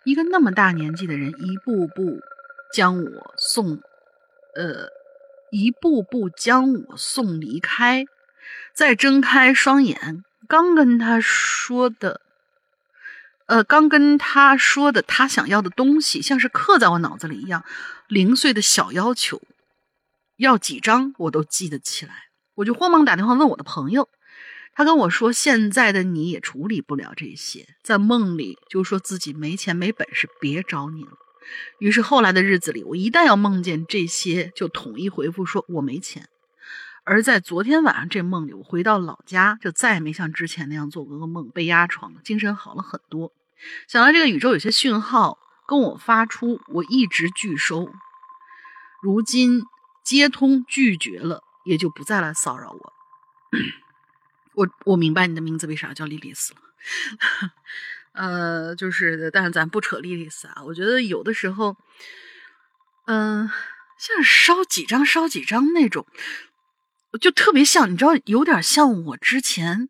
[0.06, 2.20] 一个那么大年纪的人，一步步。
[2.74, 3.82] 将我送，
[4.56, 4.90] 呃，
[5.52, 8.06] 一步步将我送离开。
[8.74, 12.22] 再睁开双眼，刚跟他说的，
[13.46, 17.64] 呃，刚跟他说的他想要的东西，像是刻在我脑子里一样，
[18.08, 19.42] 零碎的小要求，
[20.38, 22.14] 要几张我都记得起来。
[22.56, 24.10] 我就慌忙打电话问我的朋友，
[24.74, 31.12] 他跟我说，现在的你也处理不了这些，在梦里就说自己没钱没本事，别找你了。
[31.78, 36.30] 于是后来的日子里，我一旦要梦见这些，就统一回复说我没钱。
[37.04, 43.34] 而在昨天晚上这梦里，我回到老家，就再也没像之前那样做过噩梦，被压床了，精神好了很多。
[43.88, 47.92] 想到这个宇宙有些讯号跟我发出，我一直拒收，
[49.02, 49.64] 如今
[50.04, 52.94] 接通拒绝了，也就不再来骚扰我。
[54.54, 56.60] 我我明白你的名字为啥叫莉莉丝了。
[58.20, 60.62] 呃，就是，但是咱不扯莉莉丝啊。
[60.66, 61.78] 我觉得有的时候，
[63.08, 63.50] 嗯，
[63.98, 66.06] 像烧几张烧几张那种，
[67.22, 69.88] 就特别像，你知道，有点像我之前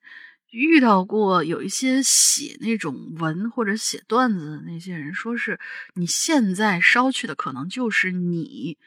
[0.52, 5.60] 遇到过有一些写那种文或者写段子的那些人，说是
[5.96, 8.78] 你现在烧去的，可能就是你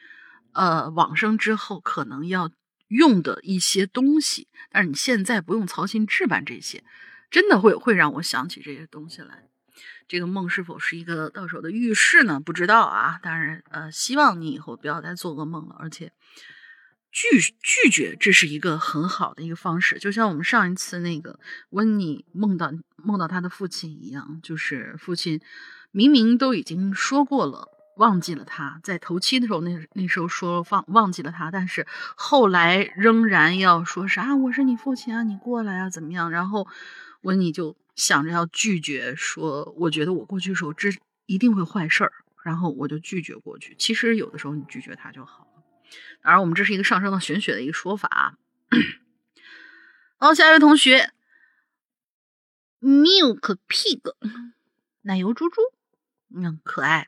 [0.53, 2.49] 呃往生之后可能要
[2.87, 6.81] 用的一些东西，但是你现在不用操心置办这些。
[7.33, 9.49] 真的会会让我想起这些东西来，
[10.07, 12.39] 这个梦是否是一个到手的预示呢？
[12.39, 13.19] 不知道啊。
[13.23, 16.11] 当然，呃，希望你以后不要再做噩梦了，而且
[17.11, 19.97] 拒拒绝，这是一个很好的一个方式。
[19.97, 21.39] 就像我们上一次那个
[21.71, 25.41] 温妮梦到梦到他的父亲一样，就是父亲
[25.89, 34.35] 明明都已经说过了，忘记了他在头七的时候，那那时候说忘忘记了他，但是后来仍然要说啥？
[34.35, 36.29] 我是你父亲啊，你过来啊，怎么样？
[36.29, 36.67] 然后。
[37.23, 40.89] 温妮就想着要拒绝，说：“我觉得我过去的时候，这
[41.25, 42.13] 一定会坏事儿。”
[42.43, 43.73] 然后我就拒绝过去。
[43.77, 45.63] 其实有的时候你拒绝他就好了。
[46.21, 48.37] 当然，我们这是一个上升到玄学的一个说法。
[50.17, 51.11] 好，下一位同学
[52.81, 54.01] ，Milk Pig，
[55.03, 55.61] 奶油猪猪，
[56.35, 57.07] 嗯，可爱。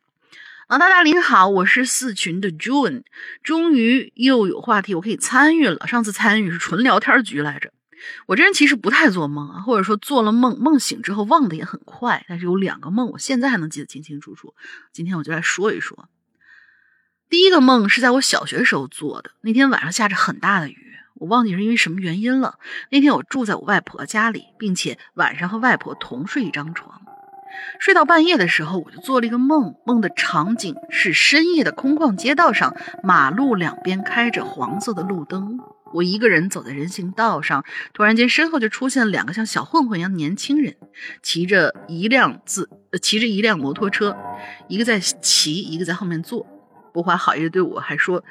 [0.70, 3.04] 老，大大您好，我是四群的 June，
[3.44, 5.86] 终于又有话题我可以参与了。
[5.86, 7.74] 上次参与是纯聊天局来着。
[8.28, 12.26] 我这人其实不太做梦啊，或者说做了梦，梦醒之后忘的也很快。
[12.28, 14.54] 但是有两个梦，我现在还能记得清清楚楚。
[14.92, 16.10] 今天我就来说一说。
[17.30, 22.60] 第一个梦是在我小学时候做的，那天晚上下着很大的雨，我忘记是因为什么原因了。
[22.92, 27.02] 那天我住在我外婆家里，并且晚上和外婆同睡一张床。
[27.80, 35.60] 睡到半夜的时候，我就做了一个梦，梦的场景是深夜的空旷街道上，马路两边开着黄色的路灯，
[35.94, 37.64] 我一个人走在人行道上，
[37.94, 40.76] 突然间身后就出现了两个像小混混一样的年轻人，
[41.22, 42.69] 骑着一辆自
[43.02, 44.15] 骑着一辆摩托车，
[44.68, 46.45] 一个在骑，一个在后面坐，
[46.94, 48.23] 不怀好意的对我还说，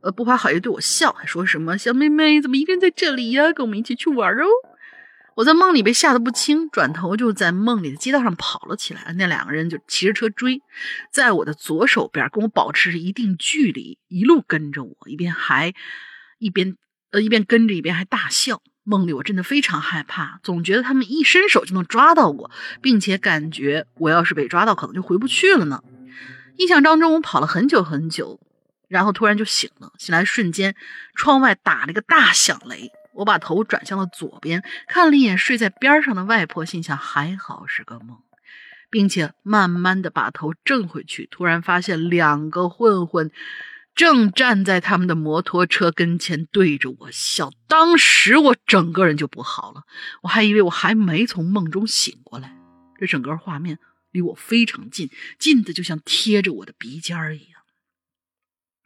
[0.00, 3.52] 呃不怀好意对我笑，还说什么小妹妹怎么一个人在这里呀？
[3.52, 4.46] 跟我们一起去玩哦。
[5.36, 9.14] 我在梦里被吓得不轻，转头就在梦里的街道上跑了起来。
[9.16, 10.60] 那两个人就骑着车追，
[11.12, 15.72] 在我的左手边跟我保持着一定距离，一路跟着我，一边还
[16.38, 16.76] 一边
[17.10, 18.60] 呃一边跟着一边还大笑。
[18.82, 22.50] 梦里我真的非常害怕，总觉得他们一伸手就能抓到我，
[22.82, 25.82] 并且感觉我要是被抓到，可能就回不去了呢。
[26.56, 28.40] 印象当中，我跑了很久很久，
[28.88, 29.92] 然后突然就醒了。
[29.98, 30.74] 醒来瞬间，
[31.14, 32.90] 窗外打了一个大响雷。
[33.14, 38.18] 我把头转向了左边，看了一眼睡在边上的外婆，心想还好是个梦，
[38.90, 43.30] 并且慢慢的把头正回去，突然发现两个混混
[43.94, 47.50] 正站在他们的摩托车跟前对着我笑。
[47.66, 49.82] 当时我整个人就不好了，
[50.22, 52.56] 我还以为我还没从梦中醒过来，
[52.98, 53.78] 这整个画面
[54.12, 57.59] 离我非常近，近的就像贴着我的鼻尖儿一样。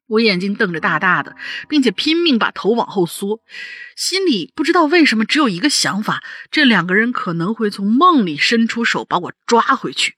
[0.06, 1.36] 我眼睛瞪着大大的，
[1.68, 3.40] 并且拼命把头往后缩，
[3.96, 10.16] 心里不知道为什么只有一个想法：这两个人可能会从梦里伸出手把我抓回去。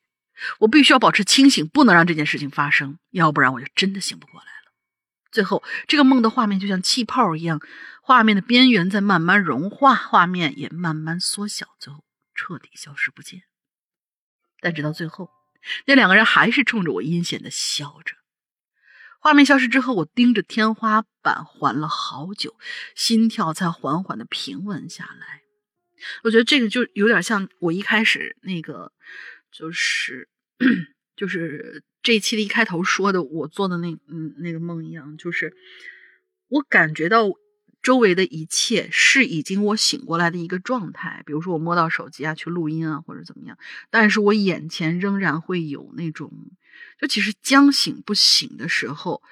[0.59, 4.73] 我必须要保持清醒，不能让这件事情发生，要不然我就真的醒不过来了。
[5.31, 7.61] 最后，这个梦的画面就像气泡一样，
[8.03, 12.05] 画面的边缘在慢慢融化，画面也慢慢缩小，最后
[12.35, 13.43] 彻底消失不见。
[14.61, 15.31] 但直到最后，
[15.87, 18.17] 那两个人还是冲着我阴险的笑着。
[19.27, 22.55] 画面消失之后，我盯着天花板缓了好久，
[22.95, 25.43] 心跳才缓缓的平稳下来。
[26.23, 28.93] 我觉得这个就有点像我一开始那个，
[29.51, 30.29] 就是
[31.17, 35.57] 就是这一期的一开头说的我做的那嗯那个梦一样，就是
[36.47, 37.25] 我感觉到
[37.87, 41.23] 周围的一切是已经我醒过来的一个状态。
[41.25, 43.57] 比如说我摸到手机啊，去录音啊，或者怎么样，
[43.91, 46.33] 但是我眼前仍然会有那种。
[47.01, 49.23] 就其实将醒不醒的时候，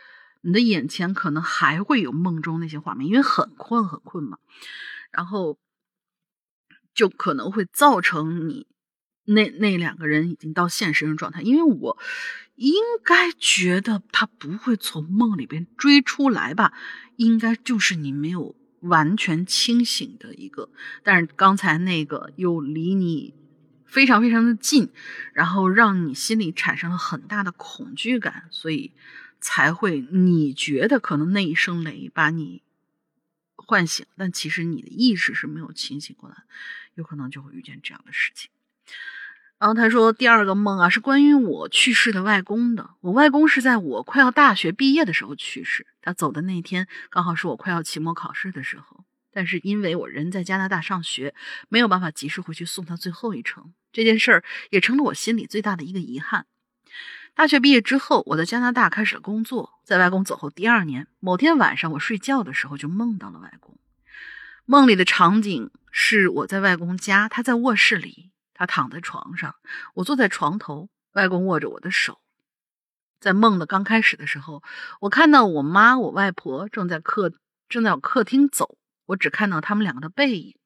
[0.43, 4.39] 你的眼前可能还会有梦中那些画面，因为很困很困嘛，
[5.11, 5.59] 然后
[6.95, 8.69] 就可能会造成你
[9.25, 11.43] 那那两个人已经到现实的状态。
[11.43, 11.99] 因为我
[12.57, 12.75] 应
[13.05, 16.73] 该觉得他不会从梦里边追出来吧，
[17.17, 20.71] 应该就是你没有完全清醒的一个，
[21.03, 23.35] 但是刚才那个又离你。
[23.87, 24.91] 非常非常的近，
[25.35, 28.91] 然后让你心里产生了很大的恐惧感，所以
[29.41, 32.65] 才会你觉得可能那一声雷把你
[33.55, 36.39] 唤醒，但其实你的意识是没有清醒过来，
[36.97, 38.51] 有可能就会遇见这样的事情。
[39.59, 49.05] 然后他说第二个梦啊是关于我去世的外公的，我外公是在我快要大学毕业的时候去世，他走的那天刚好是我快要期末考试的时候。
[49.33, 51.35] 但是因为我人在加拿大上学，
[51.69, 53.73] 没有办法及时回去送他最后一程。
[53.93, 56.47] 这件事儿也成了我心里最大的一个遗憾。
[57.35, 59.81] 大学毕业之后，我在加拿大开始了工作。
[59.83, 63.77] 在外公走后第二年，某天晚上我睡觉的时候就梦到了外公。
[64.67, 69.55] 梦里的场景是我在外公家，他在卧室里，他躺在床上，
[69.95, 72.21] 我坐在床头，外公握着我的手。
[73.21, 74.63] 在梦的刚开始的时候，
[75.01, 77.33] 我看到我妈、我外婆正在客
[77.69, 78.79] 正在客厅走。
[79.07, 80.57] 我只看到他们两个的背影，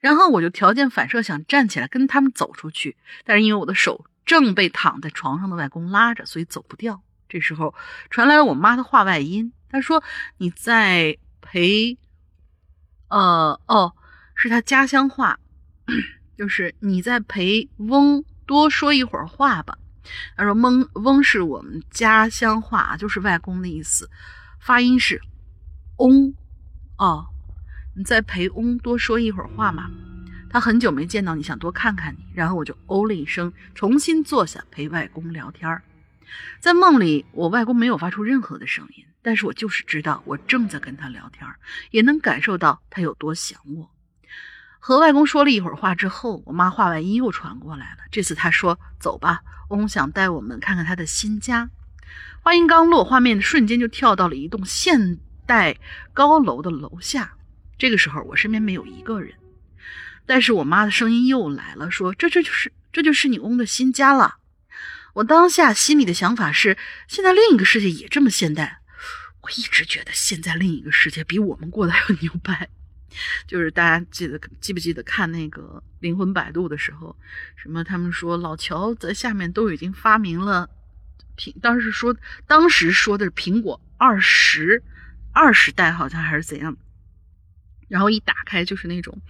[0.00, 7.02] 然后我就条件反射想站起来跟他们走出去，但是因为我的手正被躺在床上的外公拉着，所以走不掉。
[7.28, 7.74] 这时候
[8.08, 10.02] 传来了我妈的话外音，她说
[10.38, 11.98] ：“你在陪……
[13.08, 13.94] 呃，哦，
[14.34, 15.38] 是他家乡话，
[16.36, 19.78] 就是你在陪翁多说一会儿话吧。”
[20.36, 24.10] 他说：“翁翁是我们家乡话，就是外公的意思，
[24.58, 25.20] 发音是
[25.98, 26.34] 翁，
[26.96, 27.26] 哦。”
[27.94, 29.90] 你再陪翁多说一会儿话嘛？
[30.48, 32.24] 他很久没见到你，想多看看你。
[32.32, 35.82] 然后我就哦了一声，重新坐下陪外公聊天。
[36.58, 41.46] 在梦里，我外公没有发出任何的声音，但是我就是知道我正在跟他聊天，
[41.90, 43.90] 也能感受到他有多想我。
[44.84, 47.98] 和外公说了一会儿话之后，我妈话外音又传过来了。
[48.10, 51.70] 这次她说：“走吧，翁想带我们看看他的新家。”
[52.42, 55.76] 话音刚落，画面瞬间就跳到了一栋现代
[56.12, 57.34] 高楼的楼下。
[57.78, 59.34] 这个时候，我身边没有一个人，
[60.26, 64.38] 但是我妈的声音又来了，说：“这这就是这就是你翁的新家了。”
[65.14, 66.76] 我当下心里的想法是：
[67.06, 68.80] 现在另一个世界也这么现代。
[69.42, 72.68] 我一直觉得现在另一个世界比我们过得还要牛掰。
[73.46, 77.16] 就是大家记得记不记得看那个《灵魂摆渡》的时候，
[77.56, 80.68] 什么他们说老乔在下面都已经发明了
[81.36, 82.16] 苹，当时说
[82.46, 84.82] 当时说的是苹果二十
[85.32, 86.76] 二十代好像还是怎样，
[87.88, 89.20] 然后一打开就是那种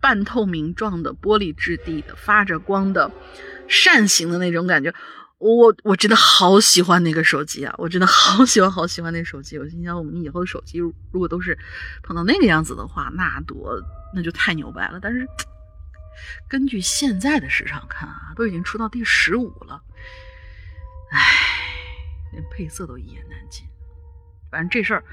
[0.00, 3.10] 半透明状的玻璃质地的发着光的
[3.68, 4.94] 扇形的那种感觉。
[5.38, 7.72] 我我真的好喜欢那个手机啊！
[7.78, 9.56] 我真的好喜欢好喜欢那手机。
[9.56, 11.56] 我心想，我们以后的手机如果都是
[12.02, 13.80] 碰到那个样子的话，那多
[14.12, 14.98] 那就太牛掰了。
[15.00, 15.26] 但是
[16.48, 19.80] 根据现在的市场看啊，都已经出到第十五了，
[21.12, 21.20] 唉，
[22.32, 23.64] 连配色都一言难尽。
[24.50, 25.04] 反正这事儿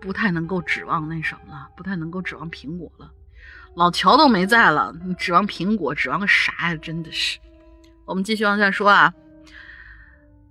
[0.00, 3.12] 不太能够指望那什么了，不太能够指望苹果了。
[3.76, 5.94] 老乔都没在了，你指望苹果？
[5.94, 6.76] 指望个啥呀？
[6.76, 7.38] 真的是。
[8.06, 9.12] 我们继续往下说啊。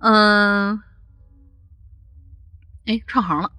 [0.06, 0.82] 嗯，
[2.86, 3.54] 哎，串行了。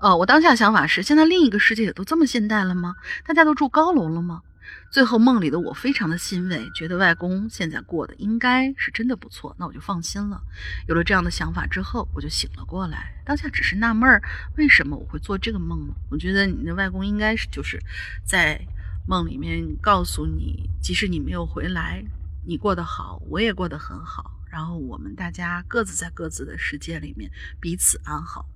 [0.00, 2.96] 哦，我当下想法是：现在另一个世界也都这么现代了吗？
[3.24, 4.42] 大家都住高楼了吗？
[4.90, 10.42] 最后梦里的我非常的欣慰，觉得外公现在过得应该是真的不错，那我就放心了。
[10.88, 13.22] 有了这样的想法之后，我就醒了过来。
[13.24, 14.20] 当下只是纳闷儿，
[14.56, 15.94] 为什么我会做这个梦呢？
[16.10, 17.78] 我觉得你的外公应该是就是
[18.24, 18.60] 在
[19.06, 22.04] 梦里面告诉你，即使你没有回来。
[22.44, 28.46] 你过得好，我也过得很好，然后我们大家各自在各自的世界里面彼此安好，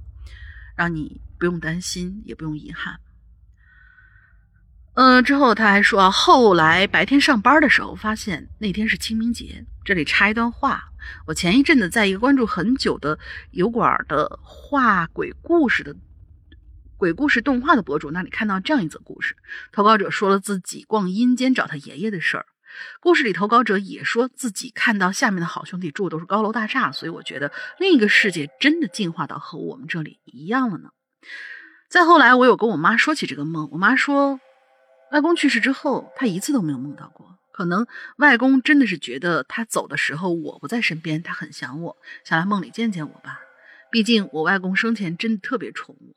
[0.76, 2.98] 让你不用担心，也不用遗憾。
[4.94, 9.64] 嗯，之后他还说，后来白天上班的时候发现那天是清明节。
[9.84, 10.82] 这里插一段话，
[11.26, 13.18] 我前一阵子在一个关注很久的
[13.50, 15.94] 油管的画鬼故事的
[16.96, 19.36] 鬼故事动画的博主那里看到这样一则故事，
[19.70, 22.46] 投稿者说了自己逛阴间找他爷爷的事儿。
[23.00, 30.90] 故事里投稿者也说自己看到下面的好兄弟住的都是高楼大厦，所以我觉得另一个世界真的进化到和我们这里一样了呢。
[31.88, 34.40] 再后来，我有跟我妈说起这个梦，我妈说，
[35.12, 37.38] 外公去世之后，她一次都没有梦到过。
[37.52, 37.86] 可能
[38.16, 43.40] 外公真的是觉得他走的时候我不在身边，他很想我，想来梦里见见我吧。
[43.90, 46.14] 毕竟我外公生前真的特别宠我。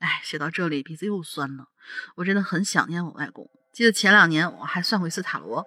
[0.00, 1.68] 哎，写到这里鼻子又酸了，
[2.16, 3.48] 我真的很想念我外公。
[3.72, 5.64] 记得前两年我还算过一次塔罗。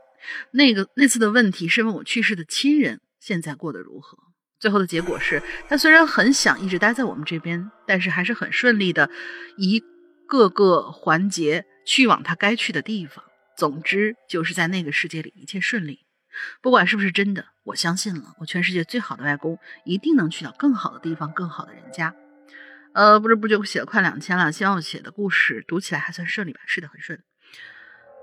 [0.52, 4.18] 那个那次的问题是问我去世的亲人现在过得如何。
[4.60, 9.10] 最后的结果是他虽然很想一直待在我们这边，但是还是很顺利的
[9.57, 9.84] 一
[10.27, 13.23] 个个环节去往他该去的地方。
[13.57, 16.06] 总之就是在那个世界里一切顺利。
[16.61, 22.14] 不管是不是真的，我相信了，我全世界最好的外公一定能去到更好的地方，更好的人家。
[22.93, 26.60] 呃，不知不觉写了快两千了，希望我写的故事读起来还算顺利吧？
[26.65, 27.22] 是的，很顺。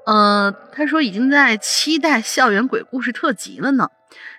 [0.05, 3.89] 呃，他说已经在期待校园鬼故事特辑了呢。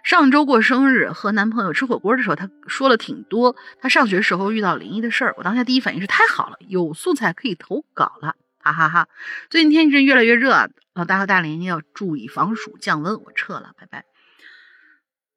[0.04, 5.34] 上周过生日和男朋友吃火锅的时候，他说了挺多他上学时候遇到灵异的事儿。
[5.38, 9.08] 我当下第一反应是太好了，有素材可以投稿了，哈哈哈。
[9.50, 13.16] 最近天气越来越热啊，老大和大林要注意防暑降温。
[13.24, 14.06] 我撤了，拜拜。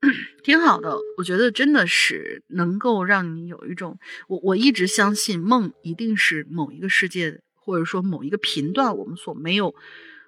[0.45, 3.99] 挺好的，我觉得真的是能够让你有一种，
[4.29, 9.75] 我我一直相信梦一定是某一个世界，或者说某一个频段我们所没有。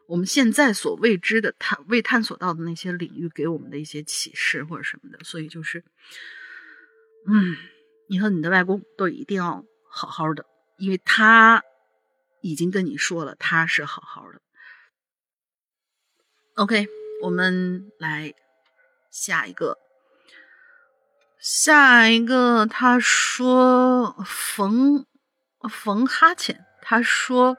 [0.09, 5.85] 我们现在所未知的探未探索到的那些领域，给我们的一些启示或者什么的，所以就是，
[7.27, 7.55] 嗯，
[8.09, 10.47] 你和你的外公都一定要好好的，
[10.79, 11.63] 因为他
[12.41, 14.41] 已经跟你说了，他是好好的。
[16.55, 16.89] OK，
[17.21, 18.33] 我们来
[19.11, 19.77] 下一个，
[21.39, 25.05] 下一个，他说冯
[25.69, 27.59] 冯哈欠，他说。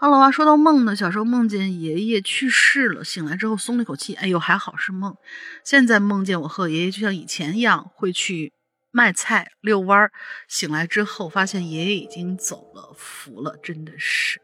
[0.00, 5.16] 哈喽啊，说到梦呢，小时候梦见爷爷去世了，醒来之后松了一口气，哎呦，还好是梦。
[5.64, 8.52] 现在梦见我和爷爷就像以前一样，会去
[8.92, 10.12] 卖菜、遛弯儿。
[10.46, 14.40] 醒来之后发现爷爷已经走了，服了，真的是。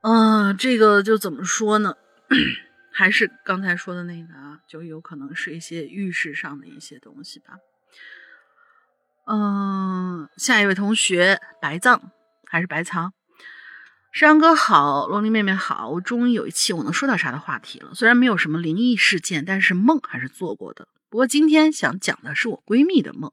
[0.00, 1.92] 嗯，这个就怎么说呢？
[2.90, 7.58] 还是刚才说的那个啊，就有可能是一些预示上的一些东西吧。
[9.26, 12.10] 嗯，下一位同学白藏
[12.46, 13.12] 还是白藏？
[14.12, 17.92] 山哥好，龙鳞妹妹好，我终于有一期我能说点啥的话题了。
[17.94, 20.88] 虽然没有什么灵异事件，但是梦还是做过的。
[21.08, 23.30] 不过今天想讲的是我闺蜜的梦。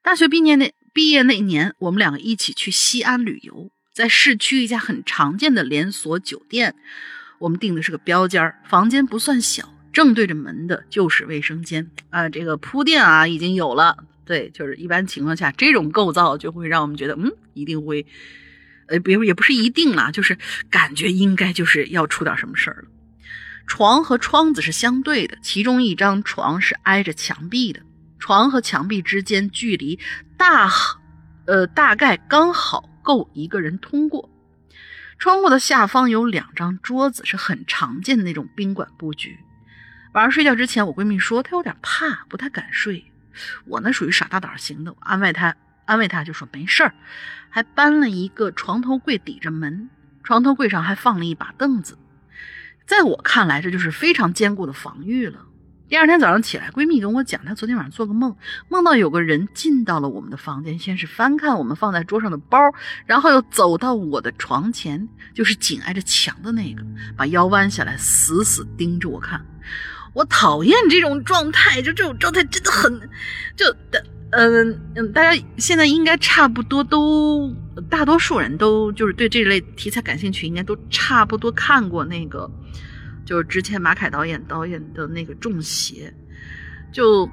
[0.00, 6.76] 大学毕业那毕业那年，我们两个一起去西安旅游，在市区一家很常见的连锁酒店，
[7.40, 12.28] 我们订的是个标间房间不算小，正对着门的就是卫生间啊。
[12.28, 18.06] 这个铺垫啊已经有了，对，就是一般情况下这种构造就会让我们觉得，嗯，一定会。
[18.88, 20.36] 呃，别也不是一定啦，就是
[20.70, 22.88] 感觉应该就是要出点什么事儿了。
[23.66, 27.80] 床和窗子是相对的，其中一张床是挨着墙壁的，
[28.18, 29.98] 床和墙壁之间距离
[30.38, 30.70] 大，
[31.46, 34.30] 呃，大概刚好够一个人通过。
[35.18, 39.36] 窗户的下方有两张桌子，是很常见的那种宾馆布局。
[40.14, 43.04] 晚上睡觉之前，我闺蜜说她有点怕，不太敢睡。
[43.66, 45.54] 我呢属于傻大胆型的，我安慰她，
[45.88, 46.92] 安慰她就说没事儿，
[47.48, 49.88] 还搬了一个床头柜抵着门，
[50.22, 51.96] 床头柜上还放了一把凳子。
[52.86, 55.46] 在我看来，这就是非常坚固的防御了。
[55.88, 58.36] 第二天早上起来，闺蜜跟我讲，她昨天晚上做个梦，
[58.68, 62.58] 梦到有个人进到了我们的房间，先是翻看我们放在桌上的包，
[63.06, 66.82] 然后又走到我的床前，就是紧挨着墙的那个，
[67.16, 69.42] 把腰弯下来，死死盯着我看。
[70.12, 73.10] 我讨厌这种状态，就这种状态真的很，
[73.56, 77.54] 就的嗯嗯，大家现在应该差不多都，
[77.88, 82.50] 大多数人都就是对这类题材感兴趣，应该都差不多看过那个。
[83.24, 86.14] 就是之前马凯导演导演的那个《中邪》，
[86.94, 87.28] 就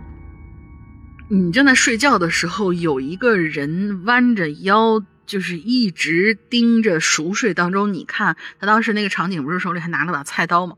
[1.30, 7.94] 你正在睡觉的时候，有一个人弯着腰，就是一直盯着熟睡当中。
[7.94, 10.76] 你看他当时那个场景，不是手里还拿了把菜刀吗？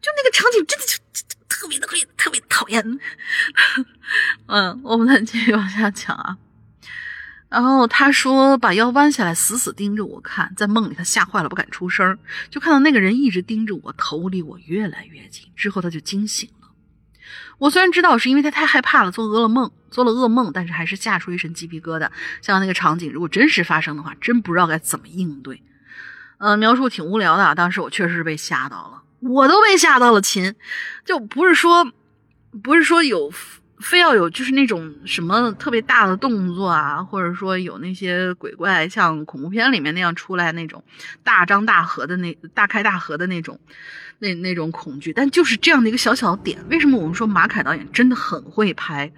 [0.00, 0.98] 就那个场景，真的就
[1.60, 2.98] 特别特别特别讨厌。
[4.46, 6.38] 嗯，我们再继续往下讲啊。
[7.50, 12.16] 然后他说：“把腰弯下来，死死盯着我看。”在梦里，他吓坏了，不敢出声，
[12.48, 15.46] 就看到那个人一直盯着我，头离我越来越近。
[15.54, 16.68] 之后他就惊醒了。
[17.58, 22.08] 我虽然知道是因为他太害怕了，做噩梦，做了噩梦，但是还是吓出一身鸡皮疙瘩。
[22.40, 25.62] 像那个场景，如果真实发生的话，真不知道该怎么应对。
[26.38, 27.54] 呃，描述挺无聊的。
[27.54, 30.20] 当时我确实是被吓到了，我都被吓到了。
[30.20, 30.54] 亲，
[31.04, 31.90] 就不是说，
[32.62, 33.32] 不是说有。
[33.82, 40.84] 非要有就是那种什么特别大的动作啊，或者说有那些鬼怪像恐怖片里面那样出来那种
[41.24, 43.58] 大张大合的那大开大合的那种
[44.18, 49.10] 那那种恐惧，但就是这样的一个小小的点，为什么我们说马凯导演真的很会拍？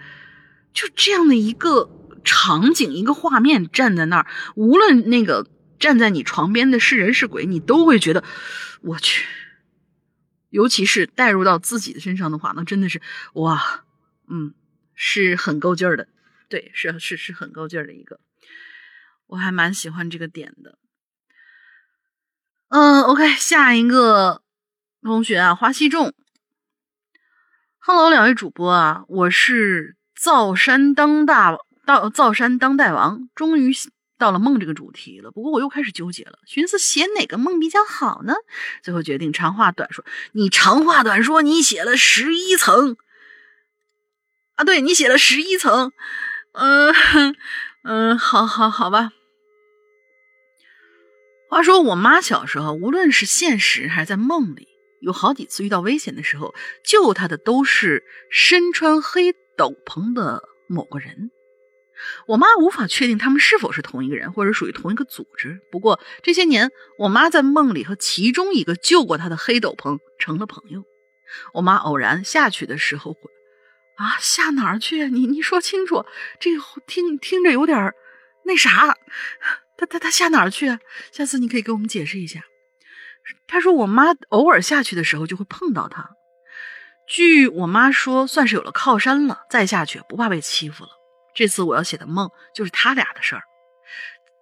[0.73, 1.91] 就这样的一个
[2.23, 5.45] 场景一个画面站在那儿，无论那个
[5.81, 8.23] 站在你床边的是人是鬼，你都会觉得
[8.81, 9.27] 我去，
[10.53, 13.03] 尤其是带入到自己的身上的话，那真的是
[13.33, 13.85] 哇。
[14.29, 14.55] 嗯，
[14.95, 16.09] 是很够劲儿的，
[16.49, 18.19] 对，是是是很够劲儿的一个，
[19.27, 20.79] 我还蛮喜欢这个点的。
[22.69, 24.43] 嗯，OK，下一个
[25.03, 26.15] 同学啊，花西众
[27.79, 33.71] ，Hello，两位主播啊，我是造山当大到造山当大王，终于
[34.23, 35.33] 到了梦这个主题了。
[35.33, 38.35] 不过我又开始纠结了，寻思写哪个梦比较好呢？
[38.83, 42.97] 最后决定长话短说，你长话短说，你写了十一层。
[44.55, 45.93] 啊，对你写了十一层，
[46.53, 46.95] 嗯
[47.83, 49.11] 嗯，好好好吧。
[51.49, 54.69] 话说我妈小时候，无论是现实还是在梦里，
[55.01, 56.55] 有好几次遇到危险的时候，
[56.85, 61.31] 救她的都是身穿黑斗篷的某个人。
[62.27, 65.61] 我妈无法确定他们是否是同一个人，或者属于同一个组织。
[65.71, 70.85] 不过这些年，我妈在梦里和其中一个救过她的黑斗篷成了朋友。
[71.55, 73.17] 我妈偶然下去的时候。
[73.97, 75.09] 啊，下哪儿去？
[75.09, 76.07] 你你说清楚，
[76.41, 76.51] 这
[76.87, 77.93] 听听着有点
[78.45, 78.97] 那啥。
[79.77, 80.79] 他他他下哪儿去？
[81.13, 82.43] 下次你可以给我们解释一下。
[83.47, 86.11] 他说我妈偶尔下去的时候就会碰到他。
[87.07, 90.91] 据我妈说，算是有了靠山了，再下去不怕被欺负了。
[91.35, 93.43] 这次我要写的梦就是他俩的事儿，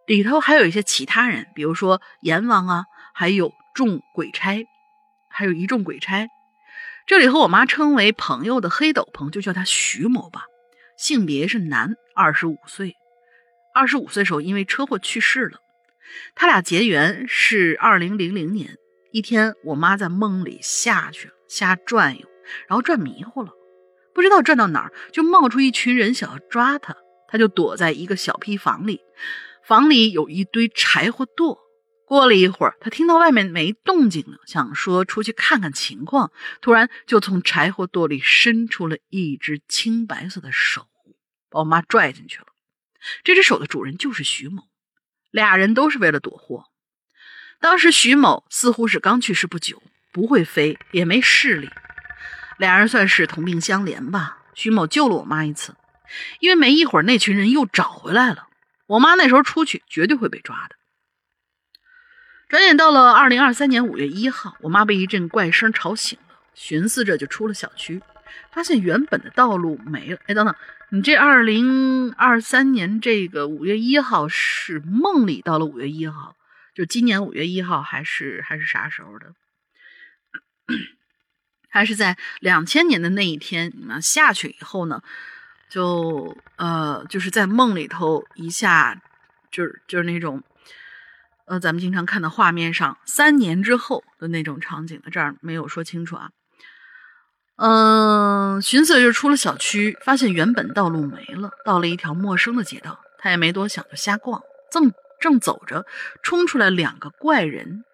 [0.06, 2.84] 里头还有一些其他人，比如说阎王啊，
[3.14, 4.66] 还有众鬼差，
[5.30, 6.28] 还有一众鬼差。
[7.06, 10.44] 这里和我妈称为朋友的黑斗篷，就叫他徐某吧，
[10.96, 12.94] 性别是男，二十五岁。
[13.74, 15.58] 二十五岁时候因为车祸去世了。
[16.34, 18.76] 他俩结缘是二零零零年
[19.12, 22.28] 一天，我妈在梦里下去了，瞎转悠，
[22.68, 23.52] 然后转迷糊了，
[24.14, 26.96] 不知道转到哪儿，就冒出一群人想要抓他，
[27.28, 29.00] 他就躲在一个小坯房里，
[29.64, 31.58] 房里有一堆柴火垛。
[32.06, 36.32] 过了一会儿，他听到外面没动静了，想说出去看看情况。
[36.60, 40.88] 突然，就从柴火垛里伸出了一只青白色的手，
[41.48, 42.46] 把我妈拽进去了。
[43.22, 44.64] 这只手的主人就是徐某，
[45.30, 46.64] 俩人都是为了躲祸。
[47.60, 49.80] 当时徐某似乎是刚去世不久，
[50.10, 51.70] 不会飞，也没视力，
[52.60, 54.38] 俩人算是同病相怜吧。
[54.52, 55.74] 徐某救了我妈一次，
[56.40, 58.48] 因为没一会儿那群人又找回来了。
[58.86, 60.76] 我妈那时候出去绝对会被抓的。
[62.48, 68.02] 转眼到了二零二三年五月一号，我妈被一阵怪声吵醒了，寻思着就出了小区，
[68.52, 70.18] 发现原本的道路没了。
[70.26, 70.54] 哎，等等，
[70.90, 76.36] 你这二零二三年这个五月一号是梦里到了五月一号，
[76.74, 79.32] 就今年五月一号还是还是啥时候的？
[81.70, 85.00] 还是在两千年的那一天，你们下去以后呢，
[85.70, 89.00] 就呃就是在梦里头一下，
[89.50, 90.42] 就是就是那种。
[91.46, 96.30] 呃，咱们经常看到画面上三年之后的那种场景的，这儿没有说清楚啊。
[97.56, 103.00] 嗯，寻思就出了小区，发现原本道路没了，到了一条陌生的街道。
[103.18, 104.40] 他也没多想，就瞎逛。
[104.70, 105.84] 正正走着，
[106.22, 107.84] 冲出来两个怪人，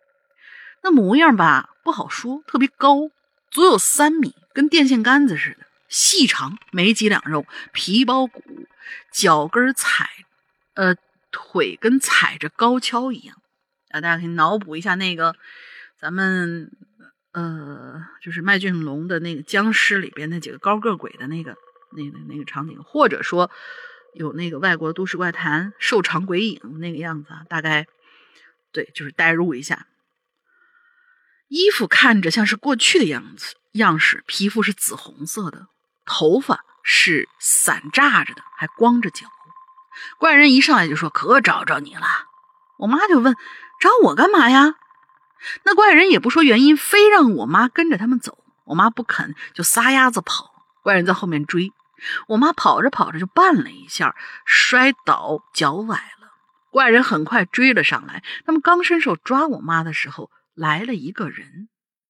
[0.83, 3.09] 那模样吧不好说，特别高，
[3.57, 8.43] 足有三米，跟电线杆子似的，细长，没几两肉，皮包骨，
[9.11, 10.11] 脚跟踩，
[10.75, 10.95] 呃，
[11.31, 13.35] 腿跟踩着高跷一样。
[13.89, 15.35] 啊，大家可以脑补一下那个
[15.99, 16.71] 咱们。
[17.33, 21.55] 呃，就是麦浚龙的那个僵尸里边那几个高个鬼的那个、
[21.95, 23.51] 那个、那个场景，或者说
[24.15, 27.87] 有那个外国都市怪谈瘦长鬼影那个样子啊，大概
[28.73, 29.87] 对，就是代入一下。
[31.49, 35.69] 衣服看着像是过去的样子样式，皮肤是紫红色的，
[36.05, 39.27] 头发是散炸着的，还光着脚。
[40.19, 42.07] 怪人一上来就说：“可找着你了。”
[42.79, 43.35] 我妈就问
[43.81, 44.75] ：“找我干嘛呀？”
[45.65, 48.45] 那怪人也不说原因，非让我妈跟着他们走。
[48.65, 50.53] 我妈不肯，就撒丫子跑。
[50.83, 51.73] 怪人在后面追，
[52.29, 54.15] 我妈跑着跑着就绊了一下，
[54.45, 56.33] 摔倒，脚崴了。
[56.71, 61.69] 怪人很快追了上来，他们刚伸手抓我妈的时候，来了一个人，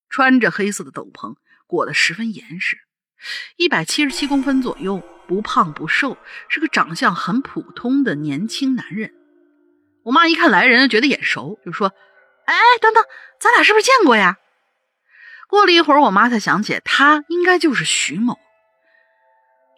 [0.08, 1.36] 穿着黑色的斗篷，
[1.66, 2.78] 裹得十分严实，
[3.56, 6.16] 一百七十七公分左右，不胖不瘦，
[6.48, 9.12] 是个长相很普通的年轻男人。
[10.04, 11.92] 我妈一看来人，觉得眼熟，就说。
[12.46, 13.02] 哎，等等，
[13.40, 14.38] 咱俩是不是见过呀？
[15.48, 18.38] 过了一会儿，我妈才想起，他应该就是徐某。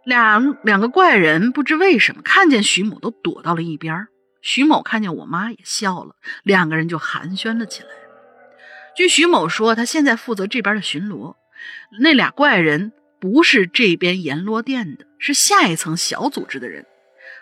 [0.04, 4.08] 两两个怪人不知为什么看见徐某都躲到了一边。
[4.42, 7.88] 徐某看见我妈也笑了，两个人就寒暄了起来。
[8.98, 11.36] 据徐某说，他现在负责这边的巡逻。
[12.00, 16.84] 那俩怪人不是这边阎罗殿的，是下一层小组织的人。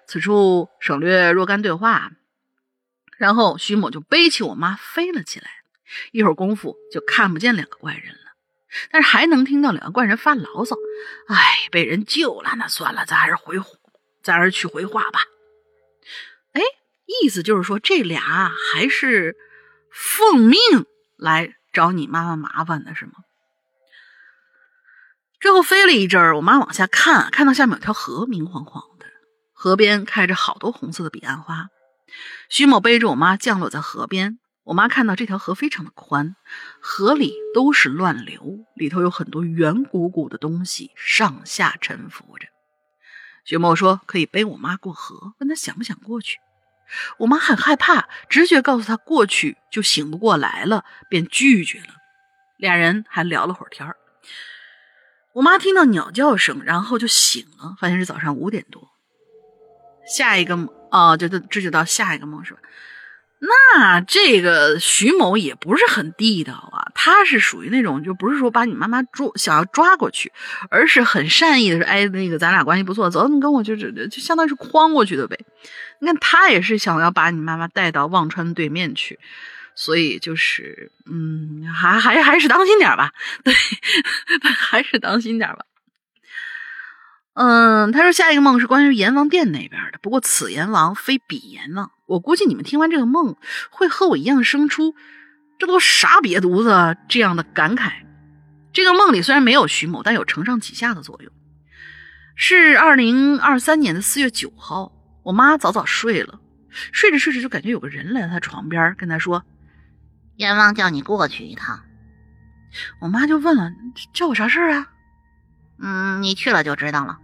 [0.06, 2.12] 此处省略若干对话。
[3.16, 5.48] 然后徐某就背起我妈飞了起来，
[6.12, 8.32] 一会儿功夫就看不见两个怪人了，
[8.90, 10.76] 但是还能听到两个怪人发牢骚
[11.28, 13.56] ：“哎，被人救了，那算了，咱还是回，
[14.22, 15.20] 咱还是去回话吧。”
[16.52, 16.60] 哎，
[17.22, 18.20] 意思就是说这俩
[18.50, 19.38] 还是
[19.90, 20.58] 奉命
[21.16, 23.12] 来找你妈妈麻烦的是吗？
[25.38, 29.06] 之后飞了一阵儿，我妈往下看，看到下面有条河，明晃晃的，
[29.52, 31.68] 河边开着好多红色的彼岸花。
[32.48, 36.34] 徐某背着我妈降落在河边，我妈看到这条河非常的宽，
[36.80, 42.48] 河里都是乱流，里头有很多圆鼓鼓的东西上下沉浮着。
[43.44, 46.38] 徐某说可以背我妈过河，问他想不想过去。
[47.18, 51.94] 我妈很害怕，直觉告诉她过去就醒不过来了，便拒绝了。
[52.56, 53.96] 俩人还聊了会儿天儿
[55.34, 58.88] 我妈听到鸟叫声，然后就醒了，发现是早上五点多。
[60.16, 62.60] 下一个梦哦，就这这就到下一个梦是吧？
[63.38, 70.32] 那这个徐某也不是很地道啊，他是属于那种就不是说把你妈妈抓想要抓过去，
[70.70, 75.38] 而是很善意的说，哎，那个咱俩关系不错，走，你跟我就就就相当于是诓过去的呗。
[76.00, 79.18] 你看他也是想要把你妈妈带到忘川对面去，
[79.74, 83.12] 所以就是嗯，还还还是当心点吧，
[83.44, 83.54] 对，
[84.58, 85.66] 还是当心点吧。
[87.36, 91.90] 嗯，他说下一个梦是关于阎王殿那边的，不过此阎王非彼阎王。
[92.06, 93.36] 我估计你们听完这个梦，
[93.68, 94.94] 会和我一样生出
[95.60, 97.92] “这都啥瘪犊子”这样的感慨。
[98.72, 101.30] 这个梦里虽然没有徐某，但有承上启下的作用。
[102.36, 104.90] 是二零二三年的四月九号，
[105.22, 106.40] 我妈早早睡了，
[106.70, 109.44] 睡着睡着就感觉有个人来到她床边，跟她说
[110.36, 111.82] ：“阎王叫你过去一趟。”
[113.00, 113.70] 我妈就问了
[114.14, 114.86] ：“叫我啥事儿啊
[115.78, 117.18] ？”“嗯，你去了就知道了。”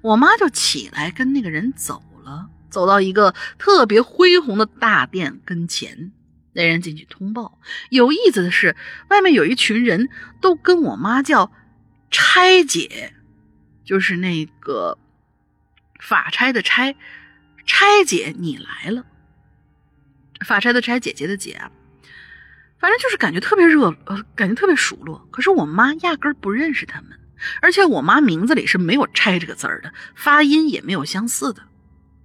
[0.00, 6.12] 我妈就起来跟那个人走了，走到一个特别恢宏的大殿跟前。
[6.54, 7.58] 那人进去通报，
[7.88, 8.76] 有意思的是，
[9.08, 11.50] 外面有一群人都跟我妈叫
[12.12, 13.14] “差姐”，
[13.84, 14.98] 就是那个
[15.98, 16.94] 法差的差，
[17.64, 19.06] 差姐你来了。
[20.44, 21.72] 法差的差，姐姐的姐啊，
[22.78, 25.26] 反正就是感觉特别热，呃，感觉特别熟络。
[25.30, 27.18] 可是我妈压根儿不认识他们。
[27.60, 31.62] 而且我妈名字里是没有“拆”这个字儿的，发音也没有相似的。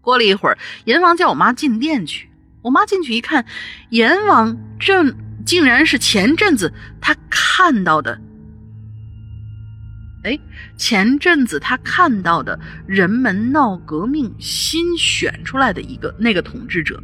[0.01, 2.29] 过了一会儿，阎王叫我妈进殿去。
[2.63, 3.45] 我妈进去一看，
[3.91, 5.15] 阎王正
[5.45, 8.19] 竟然是前阵子他看到的，
[10.23, 10.37] 哎，
[10.75, 17.01] 前阵子他看到的人们闹革命新选出来的一个那个统治者，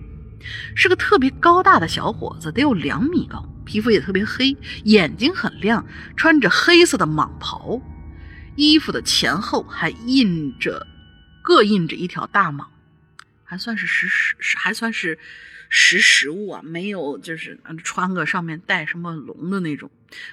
[0.76, 5.86] 是个特别高大的小伙子，得有两米高，皮肤也特别黑，眼睛很亮，
[6.18, 7.82] 穿着黑色的蟒袍。
[8.56, 10.88] 衣服的前后还印着，
[11.42, 12.66] 各印着一条大蟒，
[13.44, 15.18] 还算是实实，还算是
[15.70, 19.90] 识时务啊，没有就是穿个上面带什么龙的那种，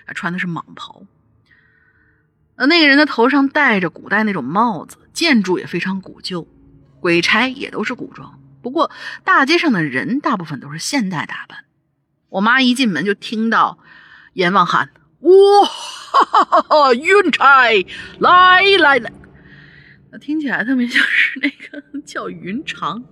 [0.07, 1.05] 啊，穿的是蟒袍。
[2.69, 6.47] 那个人的头上戴着古代那种帽子，建筑也非常古旧，
[7.01, 8.39] 鬼差也都是古装。
[8.61, 8.91] 不过
[9.25, 11.65] 大街上的人大部分都是现代打扮。
[12.29, 13.79] 我妈一进门就听到
[14.35, 14.91] 阎王喊
[15.21, 15.31] ：“哇，
[16.95, 17.71] 云差
[18.19, 19.13] 来来来！”
[20.13, 23.05] 那听起来特别像是那个叫云长。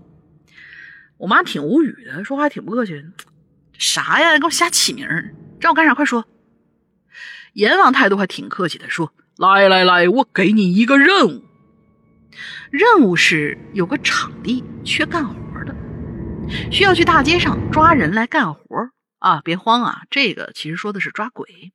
[1.19, 3.05] 我妈挺无语的，说话挺不客气。
[3.73, 4.39] 啥呀？
[4.39, 5.95] 给我瞎起名儿，让我干啥？
[5.95, 6.25] 快说！
[7.55, 11.45] 阎王态度还挺客气的，说：“来来来，我给你一个任务。
[12.71, 15.75] 任务是有个场地缺干活的，
[16.71, 18.61] 需要去大街上抓人来干活
[19.19, 19.41] 啊！
[19.45, 21.73] 别慌啊，这个其实说的是抓鬼。”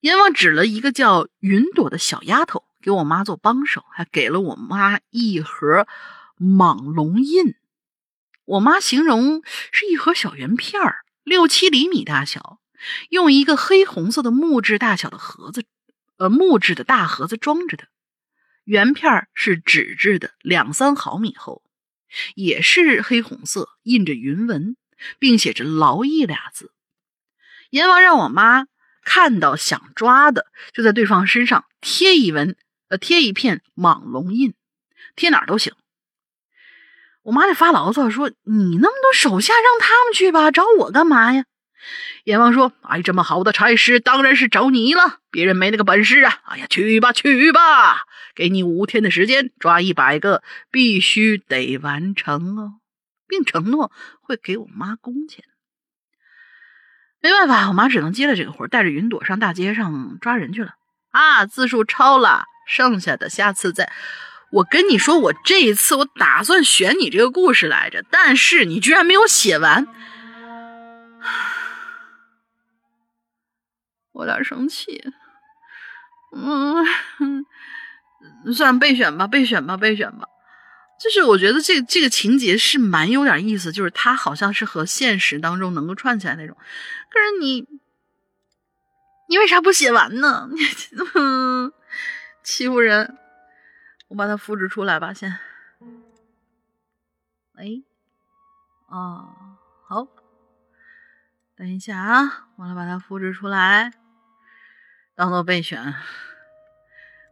[0.00, 5.88] 阎王指了一个叫云朵的小丫头给我妈做帮手，还给了我妈一盒
[6.38, 7.56] 蟒龙印。
[8.44, 9.42] 我妈形容
[9.72, 12.60] 是一盒小圆片儿，六七厘米大小，
[13.10, 15.64] 用一个黑红色的木质大小的盒子，
[16.16, 17.88] 呃，木质的大盒子装着的。
[18.64, 21.62] 圆片儿是纸质的，两三毫米厚，
[22.36, 24.76] 也是黑红色，印着云纹，
[25.18, 26.72] 并写着“劳役”俩字。
[27.70, 28.66] 阎王让我妈
[29.10, 30.44] 看到想抓的，
[30.74, 32.56] 就在对方身上贴一纹，
[32.88, 34.52] 呃，贴一片蟒龙印，
[35.16, 35.72] 贴哪儿都行。
[37.22, 41.46] 我妈就发牢骚说：“你那么多手下，让他们去吧，找我干嘛呀？”
[42.24, 46.42] 阎王说：“哎，这么好的差事，当然是找你了，别人没那个本事啊！
[46.44, 48.02] 哎呀，去吧，去吧，
[48.34, 52.74] 给你五天的时间，抓一百个，必须得完成哦，
[53.26, 53.90] 并承诺
[54.20, 55.44] 会给我妈工钱。”
[57.20, 60.74] 没办法，我妈只能接了这个活，带着云朵上大街上抓人去了。
[61.10, 63.90] 啊，字数超了，剩下的下次再。
[64.50, 69.86] 我跟你说，我这一次我打算选你这个故事来着，但是你居然没有写完，
[74.12, 75.04] 我有点生气。
[76.34, 76.84] 嗯，
[78.54, 80.28] 算，备选吧，备选吧，备选吧。
[81.00, 86.56] 就是我觉得这这个情节是蛮有点意思，就是它好像是和现实当中能够串起来那种。
[87.10, 87.66] 可是你，
[89.28, 90.48] 你为啥不写完呢？
[90.52, 90.58] 你
[92.42, 93.18] 欺负人。
[94.08, 95.38] 我把它复制出来吧，先。
[97.54, 97.82] 哎，
[98.88, 99.28] 哦，
[99.86, 100.06] 好，
[101.54, 103.92] 等一下啊，我来把它复制出来，
[105.14, 105.94] 当做备选。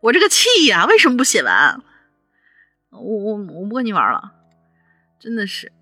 [0.02, 1.82] 我这个气呀，为什么不写完？
[2.90, 4.34] 我我我不跟你玩了，
[5.18, 5.72] 真的是。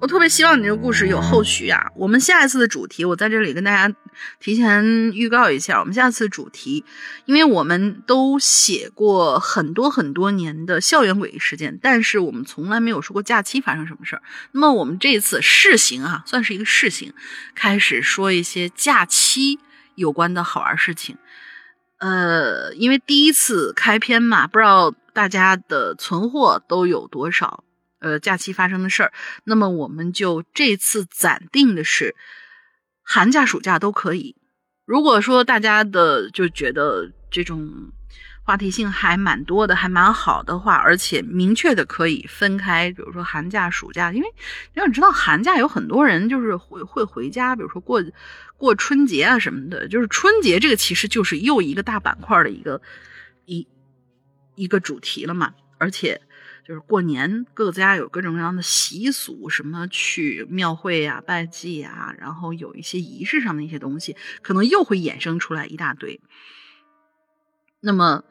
[0.00, 1.86] 我特别希望你这个故事有后续啊！
[1.94, 3.94] 我们下一次的主题，我在这里跟大家
[4.40, 6.82] 提前预告一下，我们下次主题，
[7.26, 14.22] 因为我们都写过很多很多年的校园诡异事件，但是我们从来没有说过假期发生什么事儿。
[14.52, 17.12] 那么我们这次试行啊，算是一个试行，
[17.54, 19.58] 开始说一些假期
[19.96, 21.18] 有关的好玩事情。
[21.98, 27.64] 呃，因为第一次开篇嘛，不知道大家的存货都有多少。
[28.00, 29.12] 呃，假期发生的事儿，
[29.44, 32.16] 那么我们就这次暂定的是
[33.02, 34.36] 寒假、暑假都可以。
[34.86, 37.92] 如果说大家的就觉得这种
[38.42, 44.28] 话题性还蛮多的，还蛮好的话，而且明确的可以分开，比如说寒假、暑假，因为
[44.72, 48.02] 要你知道，寒假有很多人就是会会回家，比如说过
[48.56, 49.86] 过春节啊什么的。
[49.88, 52.80] 就是春节这个其实就是又一个大板块的一个
[53.44, 53.68] 一
[54.54, 56.18] 一个主题了嘛，而且。
[56.70, 66.20] 就是过年，各家有各种各样的习俗，什么去庙会呀、拜祭啊，然后有一些仪式上的一些东西，可能又会衍生出来一大堆。
[67.80, 68.22] 那么，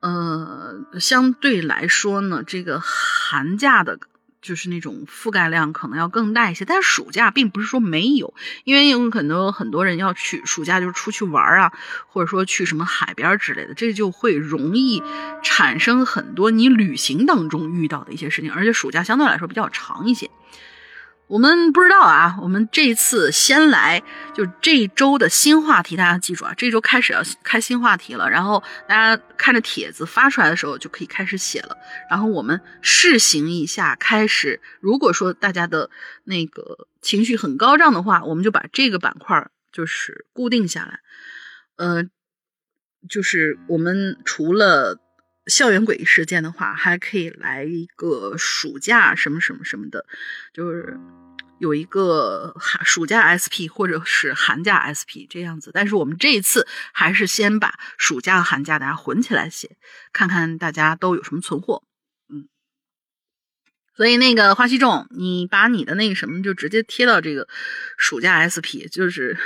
[0.00, 4.00] 呃，相对来说呢，这个寒假的。
[4.40, 8.34] 就是那种覆盖量可能要更大一些，但是暑假并不是说没有，
[8.64, 11.72] 因为有很多很多人要去暑假就是出去玩啊，
[12.06, 15.02] 或者说去什么海边之类的，这就会容易
[15.42, 20.30] 产生很多你旅行当中遇到的一些事情，而且暑假相对来说比较长一些。
[21.28, 24.02] 我们不知道啊，我们这一次先来
[24.34, 28.30] 就这周的新话题，大家记住啊，这周开始要开新话题了。
[28.30, 31.76] 然后大家看着帖子发出来的时候就可以开始写了。
[32.08, 34.60] 然后我们试行一下，开始。
[34.80, 35.90] 如果说大家的
[36.24, 41.00] 那个情绪很高涨的话，我们就把这个板块就是固定下来。
[41.76, 42.04] 呃，
[43.08, 44.98] 就是我们除了。
[45.48, 50.04] 校园诡异事件的话，还可以来一个暑假什么什么什么的，
[50.52, 50.98] 就是
[51.58, 55.70] 有一个寒暑假 SP 或者是寒假 SP 这样子。
[55.72, 59.76] 但是我们这一次还是先把暑假和寒假大家混起来写，
[60.12, 61.82] 看看大家都有什么存货。
[62.28, 62.46] 嗯，
[63.96, 67.48] 所以那个花西众，你把你的那个什么就直接贴到这个
[67.96, 69.36] 暑假 SP，就是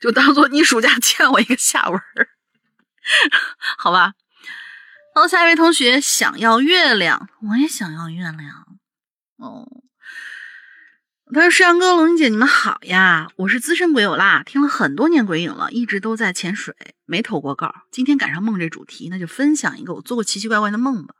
[0.00, 2.28] 就当做你暑假欠我一个下文儿，
[3.78, 4.14] 好吧？
[5.16, 8.66] 好，下一位同学想要月亮，我也想要月亮。
[9.36, 9.64] 哦，
[11.32, 13.28] 他说：“世阳哥、龙云姐，你们好呀！
[13.36, 16.74] 我是资深鬼友啦，听了很多年鬼影了，一直都在潜水，
[17.06, 17.72] 没投过稿。
[17.92, 21.14] 今天赶上梦这主题，那就分享一个我做过奇奇怪怪的梦吧。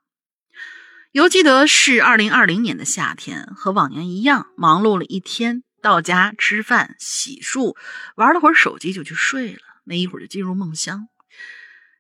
[1.12, 7.76] 犹记得是二零二零年的夏天，和往年一样，忙碌了一天，到家吃饭、洗漱，
[8.16, 9.60] 玩了会儿手机就去睡了。
[9.84, 11.06] 没一会儿就进入梦乡。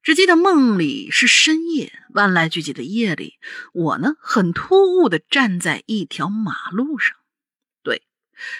[0.04, 3.38] 只记得梦里是深夜，万籁俱寂的夜里，
[3.72, 7.16] 我呢很突兀的站在一条马路上。”
[7.82, 8.02] 对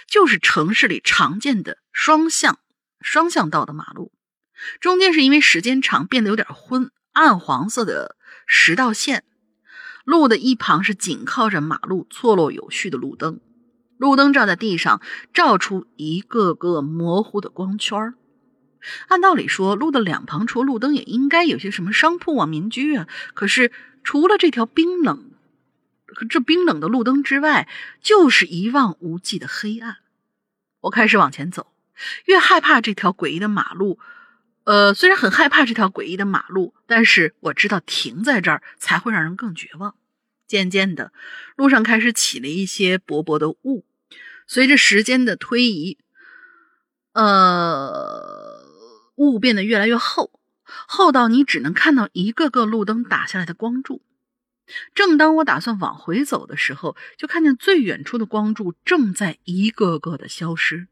[0.08, 2.60] 就是城市里常见的双向
[3.02, 4.10] 双向道的马路，
[4.80, 8.16] 中间是因为时间长变得有点昏暗黄色的
[8.46, 9.22] 十道线，
[10.06, 13.38] 路的一旁是紧靠着马路错落有序的路灯，
[13.98, 15.02] 路灯照在地上，
[15.34, 18.14] 照出一个个模糊的光圈儿
[19.08, 23.08] 按道理说，路的两旁除了路灯，也应该有些什么商铺啊、民居啊。
[23.34, 25.30] 可是除了这条冰冷。
[26.28, 27.68] 这冰冷的路灯之外，
[28.00, 29.96] 就是一望无际的黑暗。
[30.82, 31.72] 我开始往前走，
[32.26, 33.98] 越害怕这条诡异的马路。
[34.62, 39.96] 呃，虽然很害怕这条诡异的马路，但是我知道停在这儿才会让人更绝望。
[40.46, 41.10] 渐渐的，
[41.56, 43.84] 路上开始起了一些薄薄的雾。
[44.46, 45.98] 随着时间的推移，
[47.12, 48.43] 呃，
[49.16, 50.40] 雾变得越来越厚，
[50.86, 54.02] 厚到你只能看到一个个路灯打下来的光柱。
[54.94, 60.88] 正当我打算往回走的时候，就看见最远处的光柱正在一个个的消失。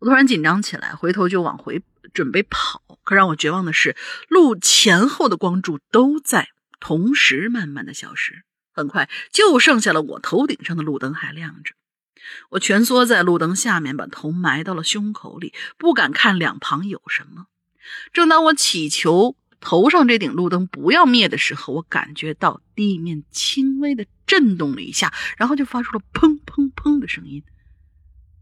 [0.00, 1.82] 我突然紧张起来，回头就往回
[2.12, 2.82] 准备跑。
[3.04, 3.94] 可让我绝望的是，
[4.28, 6.48] 路前后的光柱都在
[6.80, 8.44] 同时慢慢的消失。
[8.72, 11.74] 很快，就剩下了我头顶上的路灯还亮着。
[12.50, 17.46] 我蜷缩在路灯下面，把头埋到了胸口里，不敢看两旁有什么。
[18.12, 19.36] 正当我祈求。
[19.66, 27.42] 头上这顶路灯不要灭的时候，我感觉到地面轻微的震动了一下，然后就发出了砰砰砰的声音。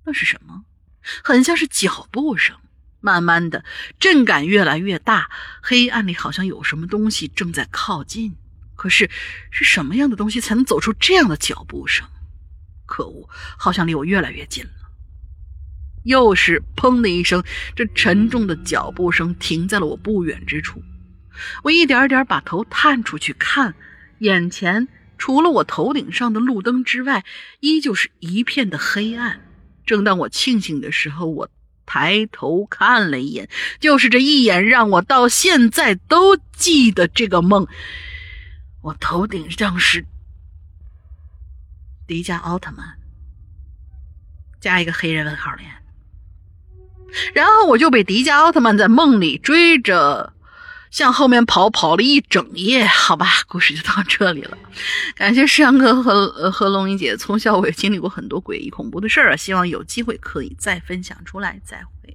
[0.05, 0.65] 那是什么？
[1.23, 2.57] 很像是脚步声。
[3.01, 3.65] 慢慢的，
[4.01, 5.31] 震感越来越大，
[5.61, 8.35] 黑暗里好像有什么东西正在靠近。
[8.74, 9.09] 可是，
[9.53, 12.05] 是什么样的东西才能走出这样的脚步声？
[12.93, 14.70] 可恶，好像离我越来越近了。
[16.05, 17.43] 又是砰的一声，
[17.74, 20.82] 这沉重的脚步声停在了我不远之处。
[21.62, 23.74] 我一点点把头探出去看，
[24.19, 27.24] 眼前除了我头顶上的路灯之外，
[27.60, 29.40] 依旧是一片的黑暗。
[29.86, 31.48] 正当我庆幸的时候，我
[31.86, 33.48] 抬头看了一眼，
[33.81, 37.66] 就是这一眼，让我到现在都记得这个梦。
[38.82, 40.05] 我头顶上是
[42.13, 42.99] 迪迦奥特曼，
[44.61, 45.71] 加一个黑人问号脸，
[47.33, 50.35] 然后我就被迪迦奥特曼在梦里追着。
[50.91, 54.59] 向后面跑，跑了一整夜，好吧，故事就到这里了。
[55.17, 61.59] 感谢世阳哥和和龙云姐，从小我也经历过很多诡异恐怖的事儿啊，希望有机会可以再分享出来。
[61.65, 62.15] 再会。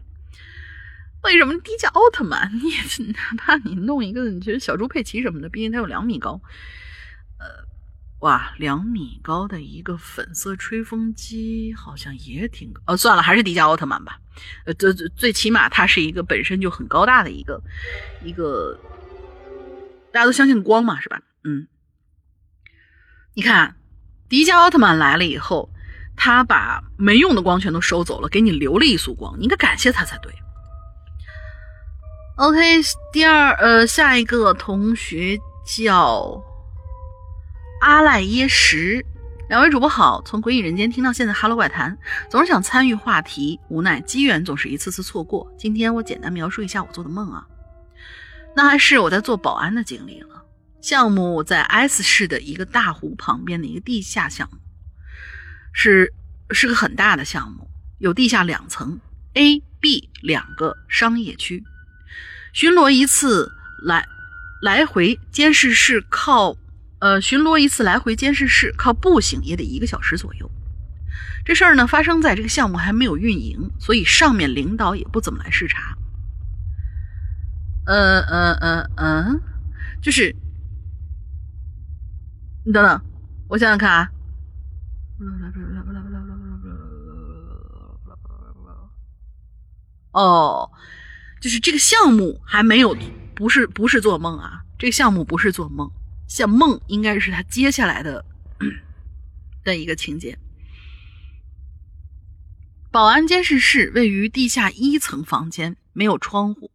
[1.24, 2.52] 为什么迪迦奥特曼？
[2.53, 6.40] 你哪怕你弄一个，你觉得小猪佩奇什么的，毕竟它有两米高。
[8.22, 12.73] 哇，两米高的一个粉色吹风机，好像也挺……
[12.88, 14.19] 哦，算了，还是迪迦奥特曼吧。
[14.65, 17.61] 呃，最最最起码它是一个本身就很高大的一个
[18.23, 18.80] 一个，
[20.11, 21.22] 大家都相信光嘛，是吧？
[21.44, 21.68] 嗯，
[23.35, 23.76] 你看，
[24.27, 25.69] 迪迦奥特曼来了以后，
[26.15, 30.34] 他把没用的光全都收走了，给你留了一束光，你应该感谢他才对。
[32.38, 32.81] OK，
[33.14, 36.44] 第二，呃，下一个同学叫
[37.79, 39.05] 阿赖耶识。
[39.49, 41.97] 两位主播好，从鬼影人间听到现在哈喽怪谈，
[42.29, 45.49] 总是想参与话题，无奈机缘总是一次次错过。
[45.57, 47.45] 今天我简单描述一下我做的梦啊，
[48.55, 50.43] 那还是我在做保安的经历了。
[50.81, 54.57] 项目在 S 市的一个大湖旁边的一个地下项目，
[55.71, 56.13] 是
[56.49, 58.99] 是个很大的项目，有地下两层
[59.35, 61.63] ，A、B 两个商业区。
[62.51, 63.49] 巡逻一次
[63.83, 64.05] 来
[64.61, 66.57] 来回监视室靠。
[66.99, 70.49] 呃，巡逻一次来回监视室，靠步行也得一个小时左右。
[71.45, 75.95] 这事儿呢，发生在这个项目还没有运营，所以上面领导也不怎么来视察。
[77.86, 79.40] 呃呃呃呃，
[80.02, 80.36] 就是，
[82.65, 83.02] 你等等，
[83.48, 84.10] 我想想看啊。
[90.11, 90.69] 哦，
[91.40, 92.98] 就是这个项目还没有，
[93.36, 95.90] 不是不是做梦啊，这个项目不是做梦。
[96.27, 98.23] 像梦应该是他接下来的
[99.63, 100.37] 的一个情节。
[102.91, 106.71] 保安监视室位于地下一层房间，没有窗户，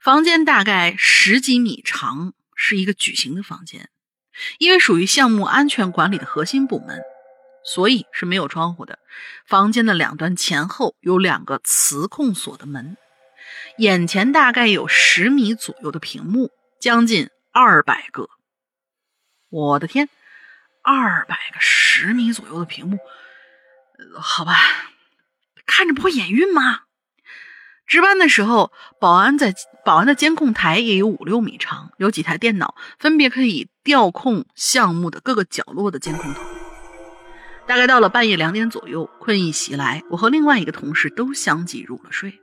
[0.00, 3.90] 房间大概十几米长，是一个矩形的房间。
[4.58, 7.00] 因为属于项目安全管理的核心部门，
[7.64, 8.98] 所以是没有窗户的。
[9.46, 12.96] 房间的两端前后有两个磁控锁的门，
[13.78, 18.28] 眼前大概有十米左右的屏幕，将近二百个。
[19.54, 20.08] 我的天，
[20.82, 22.98] 二百个十米左右的屏幕，
[23.96, 24.56] 呃好吧，
[25.64, 26.80] 看着不会眼晕吗？
[27.86, 29.54] 值班的时候，保安在
[29.84, 36.42] 保安的监控台也有五六米长，有几台电脑，分别可以调控项目的各个角落的监控头。
[37.68, 42.40] 大概到了半夜两点左右，困意袭来，我和另外一个同事都相继入了睡。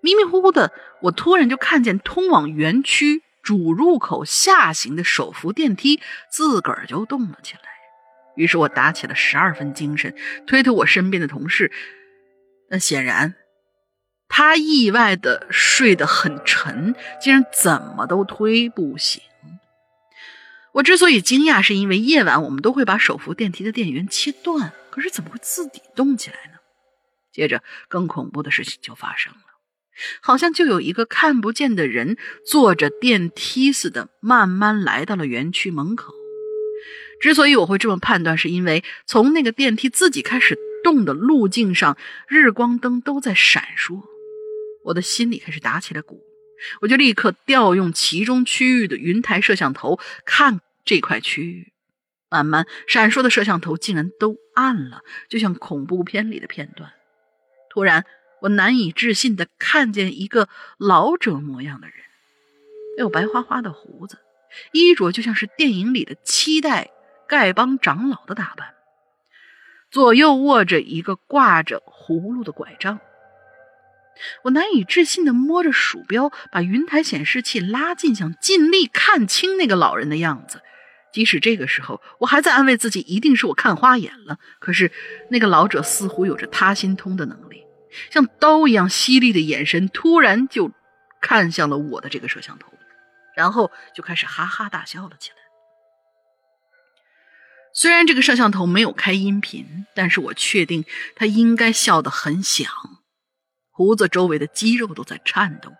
[0.00, 0.70] 迷迷糊糊的，
[1.02, 6.00] 我突然就看见通往园区主入口下行的手扶电梯
[6.30, 7.60] 自个儿就动了起来。
[8.34, 10.16] 于是我打起了十二分精神，
[10.46, 11.70] 推推我身边的同事。
[12.70, 13.36] 那显然。
[14.26, 19.22] 他意外的睡得很沉，竟然怎么都推不醒。
[20.72, 26.58] 我之所以惊讶，是因为夜晚我们都会把手扶电梯的电源切断，可是怎么会自己动起来呢？
[27.30, 29.43] 接着，更恐怖的事情就发生了，
[30.20, 36.14] 好像就有一个看不见的人坐着电梯似的，慢慢来到了园区门口。
[37.20, 41.96] 之所以我会这么判断，是因为从那个电梯自己开始动的路径上，
[42.28, 44.02] 日光灯都在闪烁。
[44.84, 46.20] 我的心里开始打起了鼓，
[46.82, 51.72] 我就立刻调用其中区域的云台摄像头看这块区域。
[52.28, 56.90] 慢慢闪烁的摄像头竟然都暗了，就像恐怖片里的片段。
[57.70, 58.04] 突然，
[58.44, 61.96] 我难以置信地看见一个老者模样的人，
[62.98, 64.18] 有白花花的胡子，
[64.72, 66.90] 衣着就像是电影里的七代
[67.26, 68.74] 丐帮长老的打扮，
[69.90, 73.00] 左右握着一个挂着葫芦的拐杖。
[74.42, 80.60] 我难以置信地摸着鼠标，把云台显示器拉近，想尽力看清那个老人的样子。
[81.14, 84.38] 即使这个时候，我还在安慰自己，一定是我看花眼了。
[84.58, 84.92] 可是，
[85.30, 87.63] 那个老者似乎有着他心通的能力，
[88.10, 90.70] 像刀一样犀利的眼神突然就
[91.20, 92.72] 看向了我的这个摄像头，
[93.36, 95.36] 然后就开始哈哈大笑了起来。
[97.72, 100.84] 虽然这个摄像头没有开音频，但是我确定
[101.16, 102.68] 他应该笑得很响。
[103.70, 105.74] 胡子周围的肌肉都在颤动，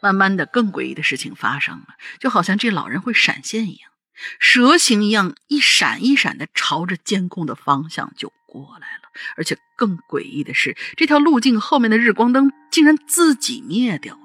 [0.00, 1.88] 慢慢的，更诡异的事情发生了，
[2.18, 3.90] 就好像这老人会闪现一样，
[4.38, 8.32] 蛇形一样一闪一闪的朝着监控的方向就
[8.62, 9.08] 过来了。
[9.36, 14.20] 而且更诡异的是，这条路径后面的日光灯竟然自己灭掉了。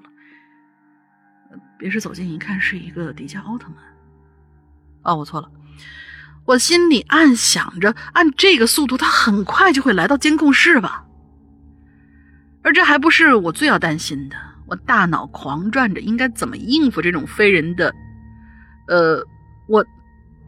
[1.80, 3.78] 别是走近一看，是一个迪迦奥特曼。
[5.02, 5.50] 哦，我错了，
[6.46, 11.06] 我心里暗想着，按这个速度，他很快就会来到监控室吧。
[12.62, 14.36] 而这还不是我最要担心的，
[14.68, 17.94] 我大脑狂转着应该怎么应付这种非人的，
[18.88, 19.26] 呃，
[19.68, 19.86] 我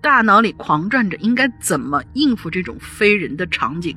[0.02, 3.95] 大脑里狂转着应该怎么应付这种非人的场景。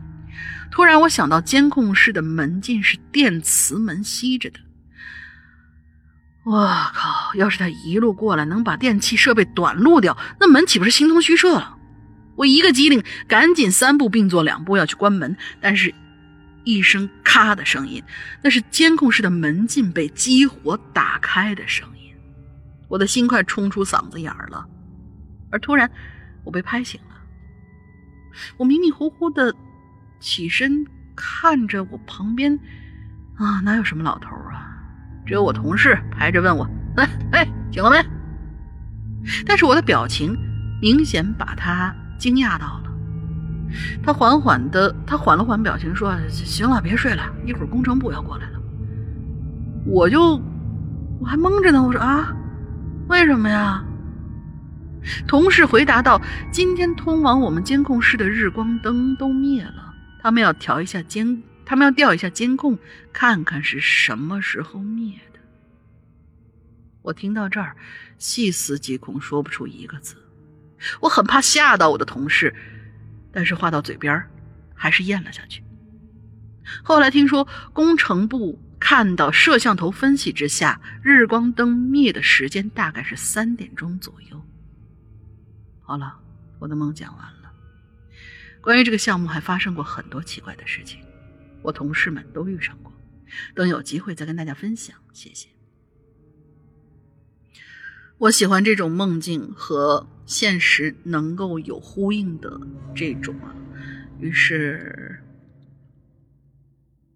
[0.71, 4.61] 突然，我想到监控室的门禁是电磁门吸着的，
[6.45, 7.35] 我靠！
[7.35, 11.77] 要是他一路过来能把电器设备短路掉，那门岂不是形同虚设了？
[12.37, 15.95] 我一个机灵，赶紧三步并作两步要去关门，但是。
[16.67, 18.03] 一声“咔”的声音，
[18.43, 22.11] 那是监控室的门禁被激活打开的声音。
[22.89, 24.67] 我的心快冲出嗓子眼儿了，
[25.55, 25.89] 而突然，
[26.43, 27.15] 我被拍醒了。
[28.57, 29.55] 我迷迷糊糊的
[30.19, 32.59] 起身，看着我旁边，
[33.37, 34.77] 啊，哪有什么老头啊？
[35.25, 36.69] 只有我同事排着问我
[36.99, 38.05] ：“哎哎，醒了没？”
[39.47, 40.37] 但是我的表情
[40.83, 42.91] 明显把他惊讶到了。
[44.03, 48.61] 他缓缓的，他缓了缓表情，说：“行了，别睡了，一会儿工程部要过来了。”
[49.87, 50.43] 我就
[51.21, 52.35] 我还懵着呢，我说：“啊，
[53.07, 53.85] 为什么呀？”
[55.27, 56.21] 同事回答道
[56.53, 62.79] ：“今天通往我们监控室的日光灯都灭了，他们要调一下监，他们要调一下监控，
[63.13, 65.41] 看看是什么时候灭的。”
[67.03, 67.77] 我听到这儿，
[68.19, 70.17] 细思极恐，说不出一个字。
[71.01, 72.55] 我很怕吓到我的同事。
[73.37, 74.23] 但是话到嘴边
[74.77, 75.61] 还是咽了下去。
[76.85, 84.41] 后来听说工程部看到摄像头分析之下，日光灯灭的时间大概是三点钟左右。
[85.85, 86.19] 好了，
[86.59, 87.53] 我的梦讲完了。
[88.61, 91.05] 关于这个项目还发生过很多奇怪的事情，
[91.63, 92.91] 我同事们都遇上过。
[93.55, 94.97] 等有机会再跟大家分享。
[95.13, 95.49] 谢谢。
[98.17, 102.59] 我喜欢这种梦境和现实能够有呼应的
[102.95, 103.55] 这种啊，
[104.19, 105.23] 于是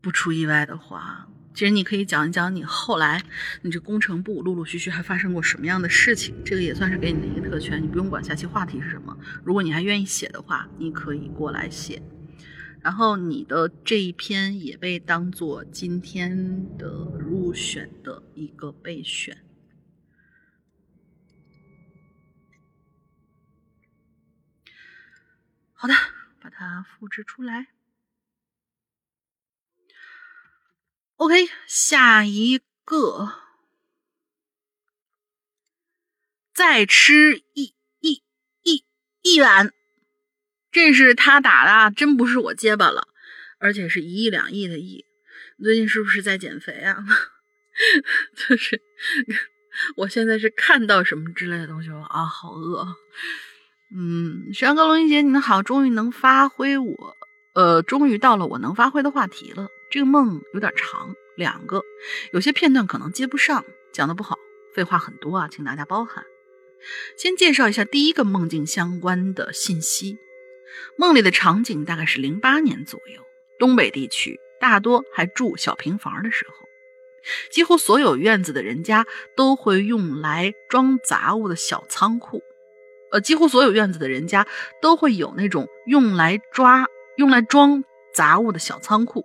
[0.01, 1.27] 不出意外的话，
[1.59, 3.21] 其实你可以讲一讲你后来
[3.63, 9.19] 你这工程部陆陆续续还发生过什么样的事情，这个也算是给你的一个特权，你不用管下期话题是什么。
[9.43, 12.01] 如果你还愿意写的话，你可以过来写。
[12.81, 16.87] 然后你的这一篇也被当做今天的
[17.19, 19.37] 入选的一个备选。
[25.73, 25.95] 好的，
[26.41, 27.67] 把它复制出来。
[31.19, 33.33] OK，下一个，
[36.55, 38.23] 再吃一一
[38.63, 38.85] 一
[39.23, 39.73] 一碗。
[40.71, 43.09] 这是他打的，真不是我结巴了，
[43.59, 45.07] 而且是一亿两亿的亿。
[45.61, 47.05] 最近是不是在减肥啊？
[48.37, 48.81] 就是，
[49.97, 52.87] 我现在是看到什么之类的东西，啊，好饿。
[53.93, 57.17] 嗯，山哥龙一姐，你们好，终于能发挥我，
[57.57, 59.67] 呃，终于到了我能发挥的话题了。
[59.91, 61.83] 这个梦有点长，两个，
[62.33, 64.37] 有些片段可能接不上，讲的不好，
[64.75, 66.25] 废话很多啊，请大家包涵。
[67.17, 70.19] 先介绍一下第一个梦境相关的信息。
[70.97, 73.23] 梦里的场景大概是零八年左右，
[73.59, 76.69] 东北地区大多还住小平房的时候，
[77.51, 82.43] 几乎所有院子的人家都会用来装杂物的小仓库，
[83.11, 84.47] 呃，几乎所有院子的人家
[84.83, 86.87] 都会有那种用来抓、
[87.17, 87.83] 用来装
[88.15, 89.25] 杂物的小仓库，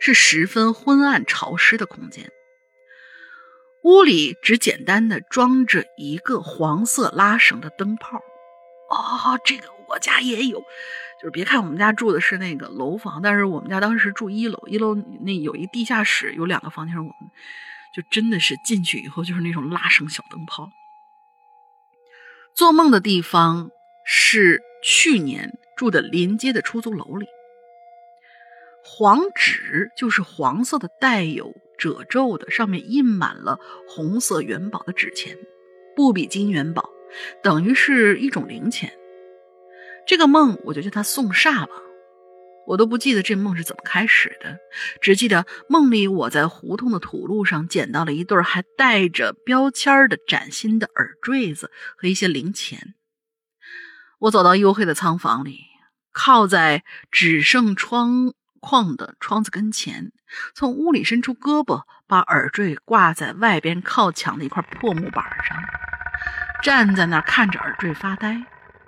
[0.00, 2.30] 是十分昏暗潮湿的空间。
[3.84, 8.18] 屋里只简单的装着一个黄色拉绳的灯泡。
[8.90, 9.68] 哦，这个。
[9.90, 17.12] 我家也有，就是别看我们家住的是那个楼房，但是我们家当时住一楼，一楼那有一地下室，有两个房间，我们
[17.96, 20.68] 就真的是进去以后就是那种拉绳小灯泡。
[22.54, 23.70] 做梦的地方
[24.04, 27.26] 是去年住的临街的出租楼里，
[28.90, 35.36] 黄纸就是黄色的带有褶皱的，上面印满了红色元宝的纸钱，
[35.94, 36.90] 不比金元宝，
[37.42, 38.92] 等于是一种零钱。
[40.06, 41.72] 这个梦我就叫它送煞吧，
[42.66, 44.58] 我都不记得这梦是怎么开始的，
[45.00, 52.94] 只记得梦里我在胡同的土路上捡到了一对还带着标签的崭新的耳坠子和一些零钱。
[54.18, 55.60] 我走到黝黑的仓房里，
[56.12, 56.82] 靠在
[57.12, 60.12] 只剩窗框的窗子跟前，
[60.54, 65.56] 从屋里伸出胳膊，把耳坠挂在外边靠墙的一块破木板上，
[66.62, 68.44] 站在那儿看着耳坠发呆。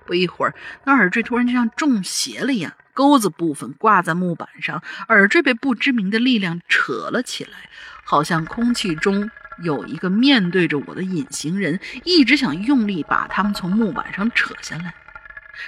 [0.07, 7.71] 不一会儿，那耳坠突然就像中邪了一样，钩子部分挂在木板上，耳坠被不知名的力量扯了起来，
[8.05, 9.31] 好像空气中
[9.63, 14.95] 有一个面对着我的隐形人，一直想用力把他们从木板上扯下来。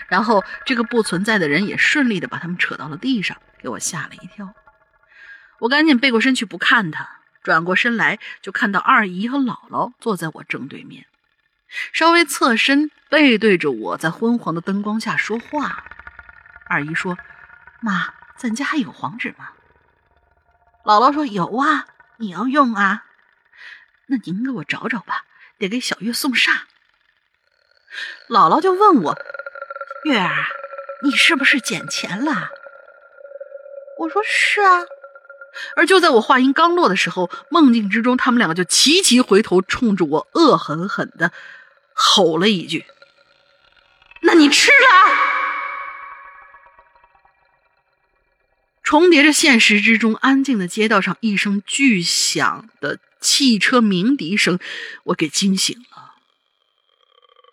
[0.09, 4.53] 然后，这个不存在的人也顺利的把他们扯到了地上，给我吓了一跳。
[5.61, 11.07] 我赶紧背过身去不看他，转过身来就看到二姨和姥姥坐在我正对面。
[11.93, 15.85] 稍微侧身，背对着我，在昏黄的灯光下说话。
[16.69, 17.17] 二姨说
[17.81, 19.51] ：“妈，咱家还有黄纸吗？”
[20.85, 21.87] 姥姥说：“有啊，
[22.19, 23.05] 你要用啊。
[24.07, 25.25] 那您给我找找吧，
[25.59, 26.63] 得给小月送煞。”
[28.29, 29.19] 姥姥就问我
[30.05, 30.47] ：“月儿，
[31.05, 32.51] 你是不是捡钱了？”
[33.99, 34.83] 我说：“是啊。”
[35.77, 41.33] 而就在我话音刚落的时候，梦境之中，他们两个就齐齐回头，冲着我恶狠狠的。
[41.93, 42.87] 吼了一句
[44.23, 44.77] ：“那你吃了！”
[48.83, 54.59] 重叠着现实之中安静的街道上，一声巨响的汽车鸣笛声，
[55.05, 56.15] 我给惊醒了。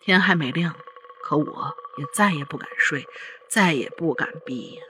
[0.02, 0.74] 天还没亮，
[1.22, 3.06] 可我也再也不敢睡，
[3.48, 4.82] 再也不敢闭眼，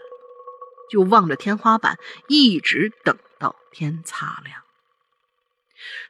[0.90, 1.98] 就望着天花板，
[2.28, 4.62] 一直等到天擦亮。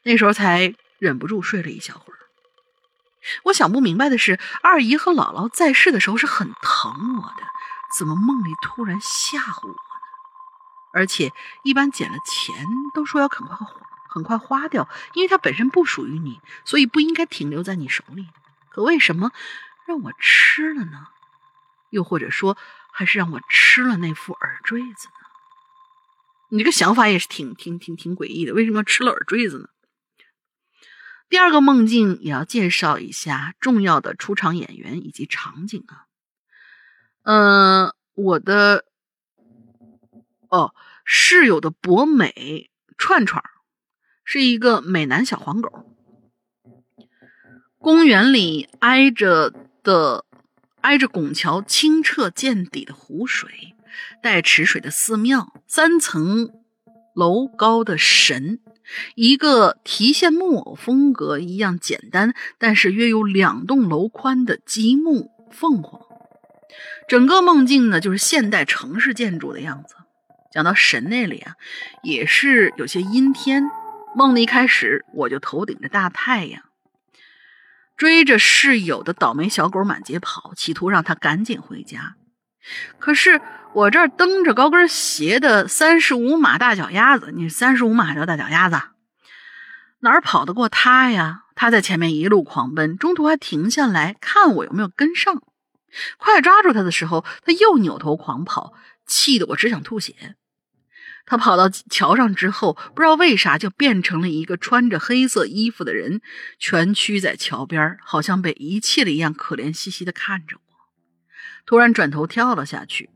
[0.02, 2.18] 那时候才忍不住睡了一小会儿。
[3.44, 7.46] 我想不明白的是，二姨和姥姥在世的时候是很疼我的，
[7.98, 9.76] 怎么梦里突然吓唬我呢？
[10.94, 11.30] 而且
[11.62, 12.54] 一般捡了钱
[12.94, 13.56] 都说要很快
[14.08, 18.26] 很快花掉，因为它本身不属于你，所以不应该停留在你手里。
[18.70, 19.30] 可为什么
[19.86, 21.08] 让我吃了呢？
[21.90, 22.56] 又或者说，
[22.92, 25.14] 还是让我吃了那副耳坠子呢？
[26.50, 29.68] 你这个想法也是挺挺挺挺诡异的，为什么要吃了耳坠子呢？
[31.28, 36.06] 第二个梦境也要介绍一下重要的出场演员以及场景啊。
[37.22, 38.84] 嗯，我的
[40.48, 43.44] 哦室友的博美串串
[44.24, 45.96] 是一个美男小黄狗。
[47.78, 49.54] 公园里挨着
[49.84, 50.24] 的
[50.82, 53.74] 挨着拱桥清澈见底的湖水，
[54.22, 56.50] 带池水的寺庙，三层
[57.14, 58.60] 楼高的神，
[59.14, 66.00] 一个提线木偶风格一样简单，但是约有两栋楼宽的积木凤凰。
[67.08, 69.96] 整个梦境呢，就是现代城市建筑的样子。
[70.52, 71.54] 讲到神那里啊，
[72.02, 73.70] 也是有些阴天。
[74.16, 76.62] 梦的一开始，我就头顶着大太阳，
[78.00, 82.14] 追着室友的倒霉小狗满街跑，企图让它赶紧回家。
[82.98, 83.42] 可是
[83.74, 88.80] 我这儿蹬着高跟鞋的三十五码大脚丫子，你三十五码叫大脚丫子，
[89.98, 91.42] 哪儿跑得过他呀？
[91.54, 95.42] 他在前面一路狂奔，中途还停下来看我有没有跟上。
[96.16, 98.72] 快抓住他的时候，他又扭头狂跑，
[99.06, 100.36] 气得我只想吐血。
[101.26, 106.20] 他跑到桥上之后，不知道为啥就变成了一个穿着黑色衣服的人，
[106.58, 110.62] 蜷曲在桥边，好像被遗弃了一样，可怜兮兮地看着我。
[111.66, 113.10] 突然转头跳了下去，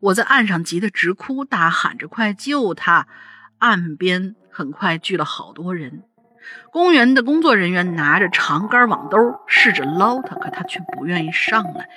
[0.00, 3.08] 我在岸上急得直哭，大喊着：“快救他！”
[3.58, 6.04] 岸边很快聚了好多人。
[6.70, 9.16] 公园的工作人员拿着长杆网兜
[9.46, 11.88] 试着捞他，可他却不愿意上来。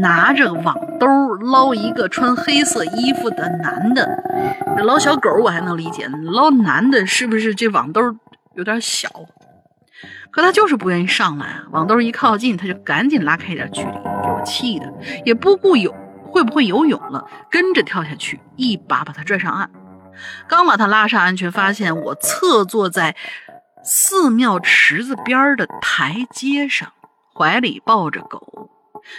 [0.00, 4.22] 拿着网兜捞一个穿黑色衣服的男的，
[4.84, 8.00] 捞小狗我还能理解，捞男的是不是这网兜
[8.54, 9.08] 有点小？
[10.30, 11.64] 可他就是不愿意上来啊！
[11.70, 14.92] 网兜一靠近，他就赶紧拉开一点距离，给我气的
[15.24, 15.94] 也不顾有
[16.24, 19.70] 会不会游泳了，跟着跳下去，一把把他拽上岸。
[20.46, 23.16] 刚把他拉上岸，却发现我侧坐在。
[23.86, 26.92] 寺庙池子边的台阶上，
[27.32, 28.70] 怀里抱着狗，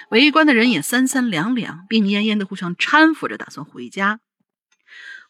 [0.10, 4.19] 围观的人也三三两两，病恹恹的互相搀扶着，打算回家。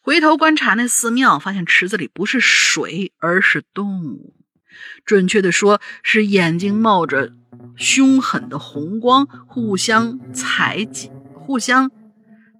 [0.00, 4.34] 回头观察那寺庙，发现池子里不是水，而是动物，
[5.04, 7.32] 准确的说是眼睛冒着
[7.76, 11.90] 凶狠的红光，互相踩挤，互相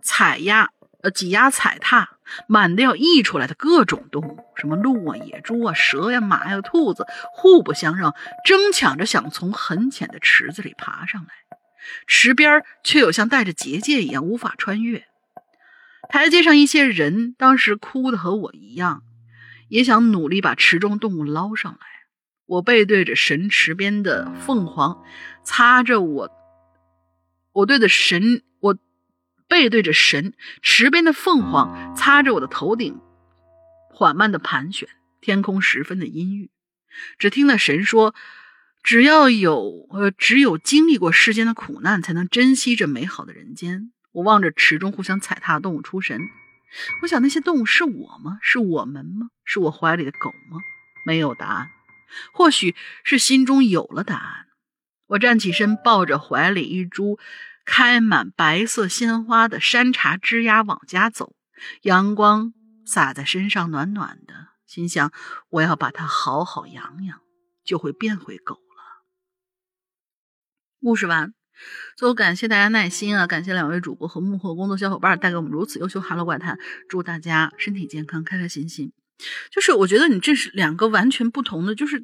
[0.03, 0.71] 踩压，
[1.03, 2.18] 呃，挤压踩踏。
[2.47, 8.15] 满的要溢出来的各种动物，什么鹿啊、野猪啊、蛇呀、马呀、兔子，互不相让，
[8.45, 11.29] 争抢着想从很浅的池子里爬上来。
[12.07, 15.05] 池边却有像带着结界一样无法穿越。
[16.11, 19.03] 台阶上一些人当时哭的和我一样，
[19.69, 21.79] 也想努力把池中动物捞上来。
[22.47, 25.03] 我背对着神池边的凤凰，
[25.45, 26.31] 擦着我，
[27.53, 28.43] 我对着神。
[29.49, 33.01] 背对着神池边的凤凰，擦着我的头顶，
[33.91, 34.89] 缓慢的盘旋。
[35.21, 36.51] 天空十分的阴郁，
[37.19, 38.15] 只听那神说
[38.85, 46.21] ：“只要有呃，只有经历过世间的苦难，才能珍惜这美好的人间。”我望着池中互相踩踏的动物出神。
[47.03, 48.39] 我想，那些动物是我吗？
[48.43, 49.31] 是我们吗？
[49.45, 50.61] 是我怀里的狗吗？
[51.05, 51.69] 没有答案。
[52.33, 54.47] 或许是心中有了答案。
[55.09, 57.19] 我站起身，抱着怀里一株。
[57.71, 61.37] 开满白色鲜花的山茶枝丫往家走，
[61.83, 62.55] 阳光
[62.87, 64.49] 洒在身上，暖暖的。
[64.67, 65.13] 心想，
[65.51, 67.21] 我要把它好好养养，
[67.63, 69.05] 就会变回狗了。
[70.81, 71.35] 故事完，
[71.95, 73.27] 最后感谢大家耐心啊！
[73.27, 76.57] 感谢两位主播和幕后工作小伙伴带给我们如此优秀《哈喽怪谈》，
[76.89, 78.95] 祝大家身体健康，开开心心。
[79.51, 82.01] 就是我觉得你这是两个完全不同的，就是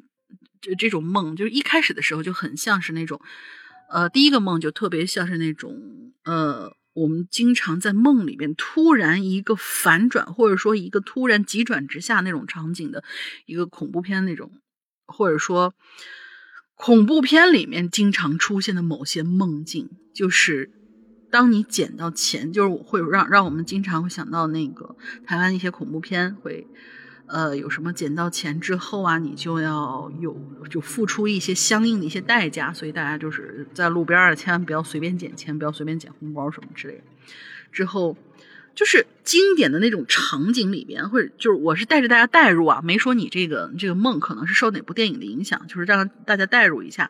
[0.61, 3.19] 就这种梦，就是一开始的时候就很像是那种。
[3.89, 13.03] 呃，第一个梦就特别像是那种，呃，我们经常在梦里边突然一个反转，或者说一个突然急转直下那种场景的
[13.45, 14.51] 一个恐怖片那种，
[15.05, 15.73] 或者说
[16.75, 20.71] 恐怖片里面经常出现的某些梦境，就是
[21.31, 24.95] 当你捡到钱，就是会让让我们经常会想到那个
[25.25, 26.67] 台湾一些恐怖片会。
[27.27, 30.39] 呃，有什么捡到钱之后啊，你就要有
[30.69, 37.03] 就付出一些相应的一些代价，所以大家就是在路边儿千万不要随便捡钱，不要随便捡红包什么之类的。
[37.71, 38.15] 之后
[38.75, 47.09] 就是经典的那种场景里边，或者就是我是带着大家带入啊，没说你这个这个梦可能是受哪部电影的影响，就是让大家带入一下，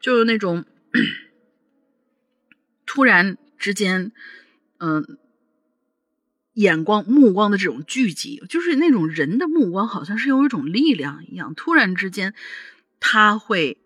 [0.00, 0.64] 就是那种
[2.84, 4.12] 突然之间，
[4.78, 5.16] 嗯。
[6.60, 11.54] 眼光、目光的这种聚集，就是那种人的目光，好像是有一种力量一样。
[11.54, 12.34] 突然之间，
[13.00, 13.78] 他会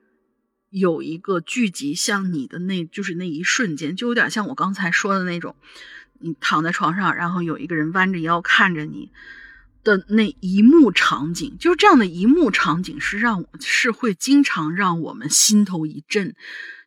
[0.71, 5.55] 有一个聚集，像你的那，就是那一瞬间，就有点像我刚才说的那种，
[6.19, 9.13] 你躺在床上，然后有一个人弯着腰看着你
[9.85, 16.35] 的那一幕场景，就是这样的一幕场景，是让是会经常让我们心头一震，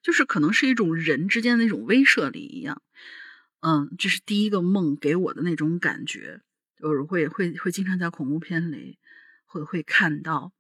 [0.04, 2.82] 就是可能是一种人之间的那种威慑力一样。
[3.60, 6.42] 嗯，这是第一个梦给我的那种感觉，
[6.80, 9.00] 就是会会会经常在恐怖片里
[9.46, 10.54] 会会看到，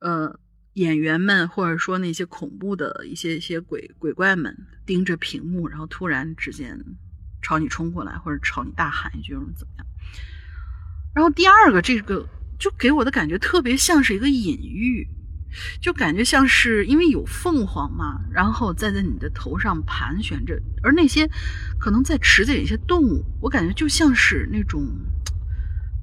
[0.00, 0.38] 呃，
[0.74, 6.78] 演员们或者说那些恐怖的一些一些鬼鬼怪们盯着屏幕，然后突然之间
[7.40, 9.86] 朝你冲过来，或者朝你大喊一句，或者怎么样。
[11.14, 15.08] 然后第二个这个就给我的感觉特别像是一个隐喻，
[15.80, 21.28] 就感觉像是因为有凤凰嘛，然后再在你的头上盘旋着，而那些
[21.78, 24.86] 可能在池子里一些动物，我感觉就像是那种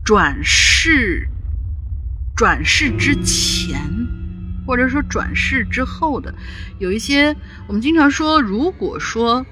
[0.04, 1.28] 转世
[2.36, 3.80] 转世之前。
[4.66, 6.34] 或者说转世之后的，
[6.80, 7.36] 有一些
[7.68, 9.46] 我们经常说，如果说，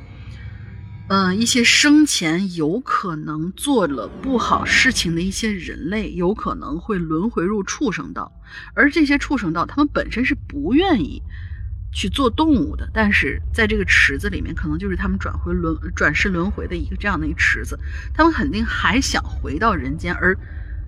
[1.10, 8.32] 嗯，一些生前有可能做了不好事情的一些人类，有可能会轮回入畜生道，
[8.74, 11.22] 而这些畜生道，他们本身是不愿意
[11.92, 17.80] 去做动物的，但是在这个池子里面，可能就是他们转回轮转世轮回的一个这样的一个池子，
[18.14, 20.38] 他们肯定还想回到人间，而。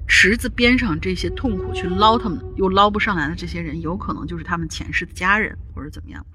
[0.05, 6.25] 池子边上这些痛苦去捞他们又捞不上来的这些人，有可能就是他们前世的家人或者怎么样。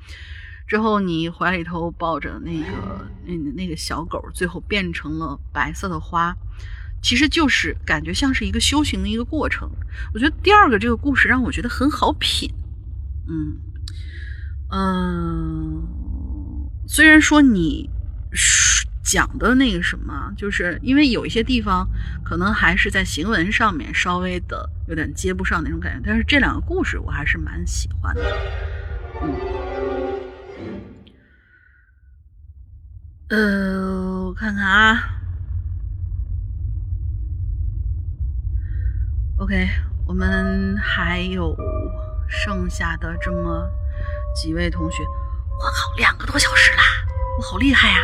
[0.66, 6.34] 之后你怀里头抱着那个那那个小狗，最后变成了白色的花，
[7.02, 9.70] 其实就是感觉像是一个修行的一个过程。
[10.14, 12.52] 我觉得第二个这个故事让我觉得很好品，
[13.28, 13.56] 嗯
[14.70, 15.82] 嗯，
[16.86, 17.90] 虽然说你。
[19.10, 21.88] 讲的那个什么，就是因为有一些地方
[22.22, 28.20] 可能还是在行文上面稍微的有点接不上那种感觉，但是这两个故事我还是蛮喜欢的。
[29.22, 29.34] 嗯，
[33.30, 35.17] 呃，我看看啊
[39.38, 39.68] ，OK，
[40.06, 41.56] 我们还有
[42.28, 43.68] 剩下的这么
[44.34, 45.02] 几位同学，
[45.58, 46.82] 我靠，两个多小时啦，
[47.38, 47.96] 我好厉害呀！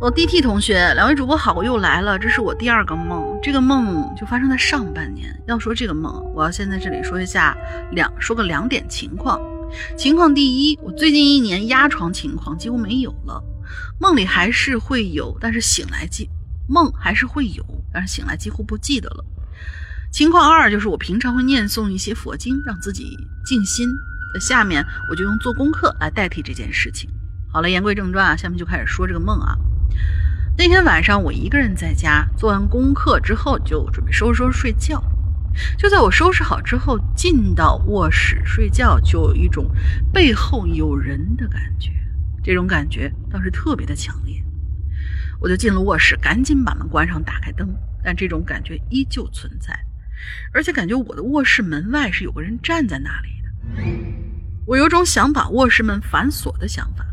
[0.00, 2.18] 哦，DT 同学，两位主播好，我又来了。
[2.18, 5.32] 这是我第二个梦，这个梦就发生在上半年。
[5.46, 7.56] 要说这个梦，我要先在这里说一下
[7.92, 9.40] 两说个两点情况。
[9.96, 13.40] 情况第一，我最近一年压床情况几乎没有了，
[14.00, 16.28] 梦里还是会有，但是醒来记
[16.68, 19.24] 梦还是会有，但是醒来几乎不记得了。
[20.12, 23.88] 情况二就是我平常会念诵一些佛经，让自己静心。
[24.34, 27.10] 那下面我就用做功课来代替这件事情。
[27.50, 29.56] 好了，言归正传啊，下面就开始说这个梦啊。
[30.58, 35.02] 那天晚上，我一个人在家做完功课之后，就准备收拾收拾睡觉。
[35.78, 39.70] 就在我收拾好之后，进到卧室睡觉，就有一种
[40.12, 41.90] 背后有人的感觉。
[42.44, 44.44] 这种感觉倒是特别的强烈。
[45.40, 47.74] 我就进了卧室，赶紧把门关上，打开灯。
[48.04, 49.72] 但这种感觉依旧存在，
[50.52, 53.48] 而且感觉我的卧室门外是有个人站在那里的。
[54.66, 57.04] 我有种想把卧室门反锁的想法。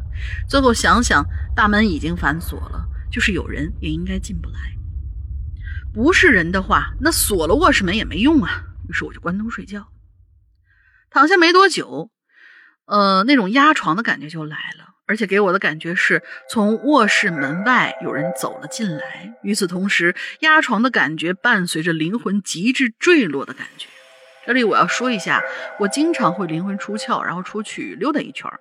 [0.48, 1.26] 最后想想，
[1.56, 4.60] 大门已经反锁了，就是有人也应该进不来。
[5.94, 8.64] 不是人的话，那锁了卧室门也没用啊。
[8.88, 9.88] 于是我就关灯睡觉。
[11.10, 12.11] 躺下没多久，
[12.86, 19.34] 呃，那种压床的感觉就来了，而且给我的感觉是从卧室门外有人走了进来。
[19.41, 23.88] 与此同时，压床的感觉伴随着灵魂极致坠落的感觉。
[24.45, 25.41] 这里我要说一下，
[25.80, 28.60] 我经常会灵魂出窍，然后出去溜达一圈儿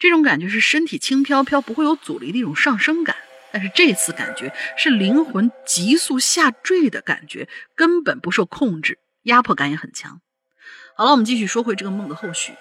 [0.00, 3.14] 这种感觉是身体轻飘飘，不会有阻力的一种上升感。
[3.52, 10.20] 但是这次感觉是灵魂急速下坠的感觉，根本不受控制，压迫感也很强。
[10.96, 12.52] 好了，我们继续说回这个梦的后续。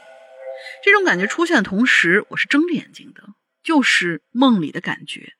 [0.84, 3.23] 这种感觉出现的同时，我是睁着眼睛的，
[3.64, 5.34] 就是梦里的感觉。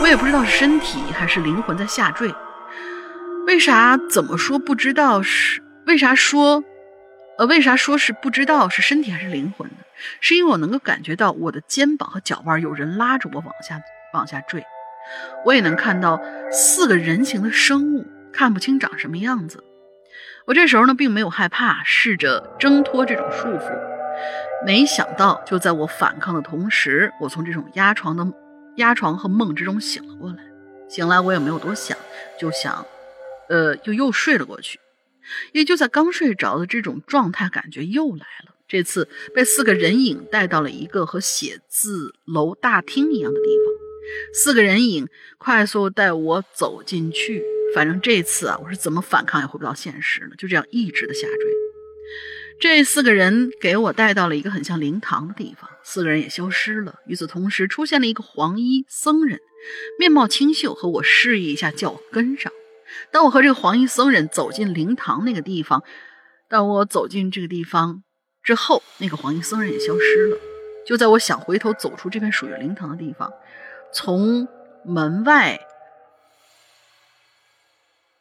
[0.00, 2.32] 我也不知道是身体还是灵魂在下坠。
[3.46, 3.98] 为啥？
[4.10, 4.58] 怎么说？
[4.58, 6.62] 不知道是为啥说？
[7.38, 9.76] 呃，为啥说是不知道是身体还是灵魂呢？
[10.20, 13.80] 是因为我能够感觉到我的肩膀和脚腕有人拉着我往下
[14.12, 14.64] 往下坠，
[15.44, 16.20] 我也能看到
[16.50, 19.64] 四个人形的生物，看不清长什么样子。
[20.46, 23.70] 我这时候呢并没有害怕，试着挣脱这种束缚，
[24.66, 28.26] 没想到就在我反抗的同时，我从这种压床的
[28.76, 30.38] 压床和梦之中醒了过来。
[30.88, 31.96] 醒来我也没有多想，
[32.40, 32.84] 就想，
[33.48, 34.80] 呃，就又睡了过去。
[35.52, 38.54] 也就在刚睡着的这种状态，感觉又来了。
[38.66, 43.74] 这次被四个人影带到了一个和写字楼大厅一样的地方，
[44.34, 45.08] 四个人影
[45.38, 47.44] 快速带我走进去。
[47.74, 51.36] 反正这次啊，我是怎么反抗也回不到现实了，就这样一直的下坠。
[52.60, 56.96] 这四个人给我带到了一个很像灵堂的地方，四个人也消失了。
[57.06, 59.40] 与此同时，出现了一个黄衣僧人，
[59.98, 62.52] 面貌清秀，和我示意一下，叫我跟上。
[63.12, 65.84] 当我和这个黄衣僧人走进灵堂那个地方，
[66.48, 68.02] 当我走进这个地方
[68.42, 70.36] 之后，那个黄衣僧人也消失了。
[70.84, 73.32] 就在我想回头走出这片属于灵堂的地方，
[73.92, 74.48] 从
[74.84, 75.60] 门外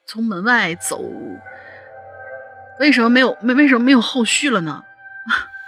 [0.05, 1.01] 从门外走，
[2.79, 4.83] 为什么没有没为什么没有后续了呢？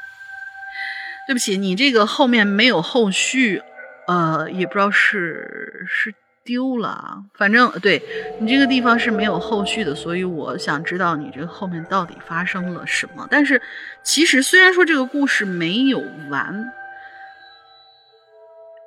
[1.27, 3.61] 对不起，你这个后面没有后续，
[4.07, 6.14] 呃，也不知道是是
[6.44, 8.02] 丢了啊，反正对
[8.40, 13.27] 你这个地方是没有后续的，所以我想知道你这个后面到底发生了什么。
[13.30, 13.61] 但是
[14.03, 15.99] 其实虽然说这个故事没有
[16.30, 16.73] 完。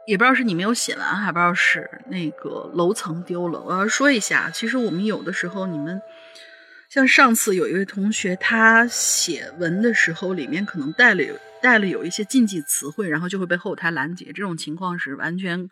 [0.05, 3.61] 也不知道是你没有写完，还不知道是那个楼层丢了。
[3.61, 6.03] 我要说一下，其实我们有的时候，你们
[6.93, 15.71] 像上次有一位同学，他写文的时候里面可能带了有带了有一些禁忌词汇，然后就会被后台拦截，这种情况是完全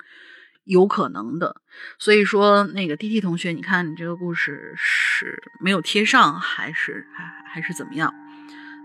[0.65, 1.61] 有可能的。
[1.99, 8.15] 所以说，那个 D T 同学，你看你这个故事是没有贴上，还是还还是怎么样？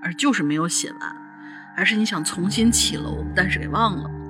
[0.04, 1.16] 而就是没有写完，
[1.74, 4.25] 还是你想重新起楼，但是给忘了？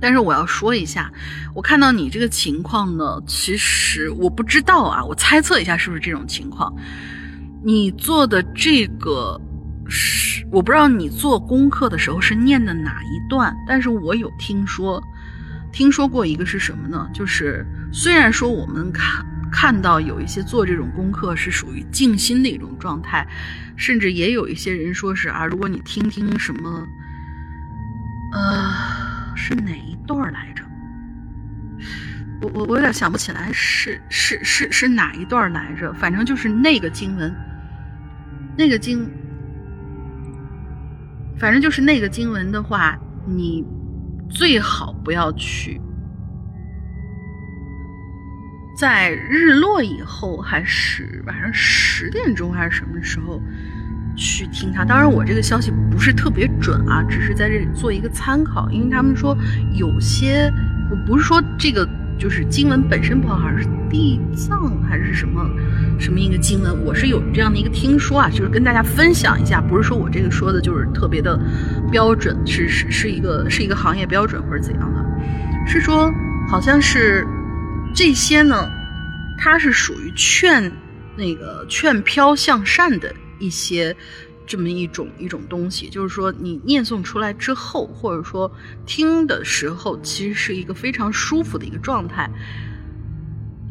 [0.00, 1.10] 但是我要说一下，
[1.54, 6.74] 我看到你这个情况呢，其实我不知道啊，我猜测一下是不是这种情况。
[7.64, 9.40] 你做的这个
[9.88, 15.02] 是，我不知道你做功课的时候是念的哪一段，但是我有听说，
[15.72, 17.08] 听说过一个是什么呢？
[17.12, 23.26] 就是虽然说我们看看到有一些做这种功课是属于静心的一种状态，
[23.76, 26.86] 甚至也有一些人说是啊，如果你听听什么，
[28.32, 29.17] 呃。
[29.40, 30.64] 是哪一段来着？
[32.42, 35.92] 我我我有点想不起来，是是是是哪一段来着？
[35.94, 37.32] 反正就是那个经文，
[38.56, 39.08] 那个经，
[41.38, 43.64] 反正就是那个经文的话，你
[44.28, 45.80] 最好不要去，
[48.76, 53.40] 在日落以后，还是晚上十点钟，还是什么时候？
[54.18, 58.68] 去听他，当然我这个消息不是特别准啊，只是在这里做一个参考。
[58.70, 59.36] 因为他们说
[59.74, 60.52] 有些，
[60.90, 61.88] 我不是说这个
[62.18, 65.48] 就是经文本身不好，好像是地藏还是什么
[66.00, 71.38] 什么一个经文，我是有这样的一个听说啊，就是跟大家分享一下，不是说我这个说的就是特别的
[71.90, 75.04] 标准，是是是一个是一个行业标准或者怎样的，
[75.64, 76.12] 是说
[76.50, 77.24] 好像是
[77.94, 78.68] 这些呢，
[79.38, 80.72] 它是属于劝
[81.16, 83.14] 那个劝飘向善的。
[83.38, 83.94] 一些
[84.46, 88.50] 这么一种一种东西，就是说你念诵出来之后，或者说
[88.86, 92.30] 听的时候，其实是一个非常舒服的一个状态。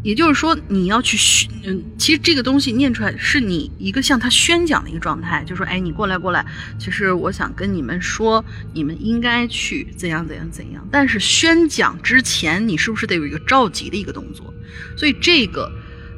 [0.04, 6.46] 也就是说，你要去宣，嗯，其实这个东西念出来是你一个向他宣讲的一个状态，就说，哎，你过来过来，
[6.80, 10.88] 其实我想跟你们说，你们应该去怎样怎样怎样。
[10.92, 14.54] 但是宣讲之前，你是不是得有一个召集的一个动作？
[14.96, 15.70] 所以这个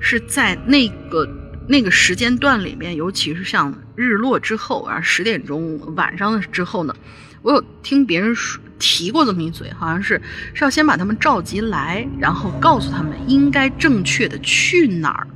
[0.01, 1.27] 是在那个。
[1.69, 6.95] 那个时间段里面，尤其是像日落之后啊，十点钟晚上的之后呢，
[7.43, 8.35] 我有听别人
[8.79, 10.19] 提过这么一嘴，好像是
[10.55, 15.27] 是要先把他们召集来，然后告诉他们应该正确的去哪儿。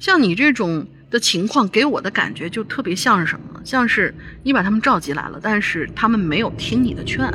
[0.00, 3.60] 像你这种的情况，给我的感觉就特别像是什么？
[3.62, 7.32] 像是你把他们召集来了，但是他们没有听你的劝，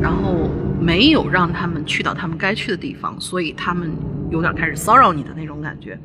[0.00, 3.92] 然后没有让他们去到他们该去的地方，所以他们
[4.30, 6.00] 有点开始骚扰你的那种感觉。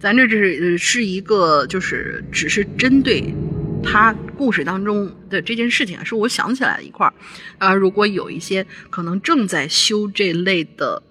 [0.00, 3.34] 咱这只是是一个，就是只是针对
[3.84, 7.12] 他故事当中的这件事情，是我想起来的一块儿
[7.58, 7.74] 啊。
[7.74, 11.02] 如果有一些可能正在修这类的，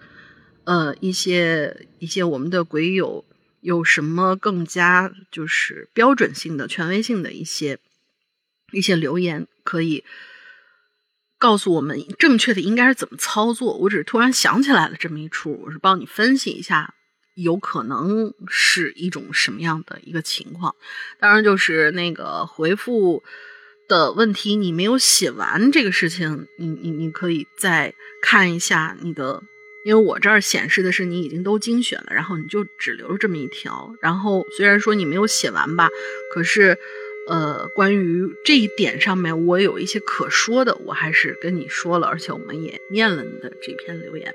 [0.64, 3.24] 呃，一些一些我们的鬼友
[3.62, 7.78] 有什么更加就是标准性的、权威性的一些
[8.72, 10.04] 一些留言，可以
[11.38, 13.78] 告诉我们正确的应该是怎么操作。
[13.78, 16.96] 我只是突然想起来了这么一出，我是帮你分析一下。
[17.42, 20.76] 有可能是一种什么样的一个情况？
[21.20, 23.24] 当然，就是那个回复
[23.88, 29.42] 的问题，你没有写完这个事情，你你你可以再看一下你的，
[29.86, 33.94] 因为我这儿显示的是你已经都精选了，然后你就只留了这么一条。
[34.02, 35.90] 然后虽然说你没有写完吧，
[36.34, 36.78] 可是
[37.28, 44.34] 呃，关于这一点上面，我有一些可说的，我还是跟你说了，而且我们也念了你的这篇留言。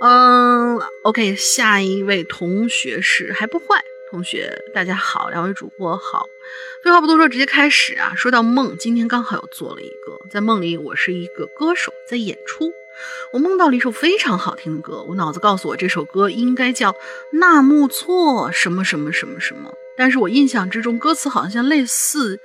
[0.00, 6.24] 嗯，OK，下一位同学是还不坏同学，大家好，两位主播好。
[6.84, 8.12] 废话不多说，直接开始啊。
[8.14, 12.70] 说到梦，今天刚好又做了一个，在梦里我是一个歌手，在演出。
[13.32, 16.94] 我梦到了一首非常好听的歌，我脑子告诉我这首歌应该叫
[17.32, 22.38] 纳木错什么什么什么什么，但是我印象之中歌词好像类似。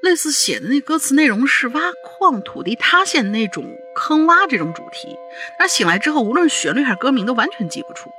[0.00, 5.18] 类似写的那歌词内容是挖矿、土地塌陷那种坑洼这种主题，
[5.58, 8.10] 但醒来之后，无论旋律还是歌名都完全记不住。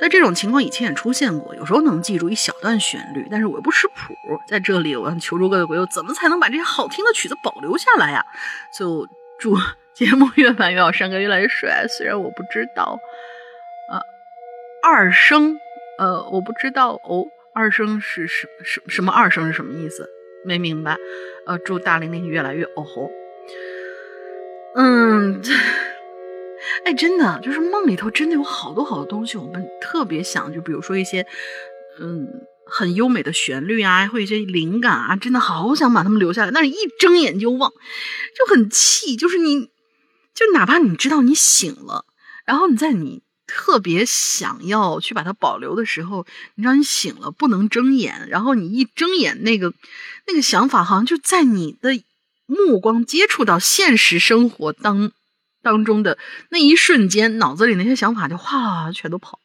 [0.00, 4.14] 但这种情况以前也出现过，有时候能记住一小段旋律，但是我又不识谱。
[4.48, 8.24] 在这里，我想求助各位鬼友，怎么才能把这些好听的曲子保留下来呀？
[8.78, 9.06] 就
[9.38, 9.56] 祝
[9.94, 11.86] 节目越办越好，山哥越来越帅。
[11.88, 13.00] 虽然我不知道，
[13.90, 14.00] 呃，
[14.82, 15.58] 二声，
[15.98, 20.08] 呃，我不知道哦，二声是什什什么二声是什么意思？
[20.44, 20.96] 没明白。
[21.44, 23.10] 呃，祝大玲玲越来越哦吼。
[24.80, 25.42] 嗯，
[26.84, 31.26] 哎，真的就是梦里头真的有好多好多东西，我们特别想，就比如说一些
[31.98, 32.28] 嗯
[32.64, 37.72] 很优美的旋律啊，或者一些灵感啊，真的好想把它们留下来，但是一睁眼就忘，
[38.36, 39.16] 就很气。
[39.16, 39.68] 就是你，
[40.32, 42.04] 就哪怕你知道你醒了，
[42.46, 43.22] 然后你在你。
[43.50, 46.26] 特别想要去把它保留的时候，
[46.56, 49.72] 你让你醒了不能睁眼，然后你一睁眼，那个
[50.26, 51.98] 那个想法好像就在你的
[52.48, 55.12] 目光接触到现实生活当
[55.62, 56.18] 当中的
[56.48, 59.38] 那一瞬间，脑子里那些想法就哗全都跑，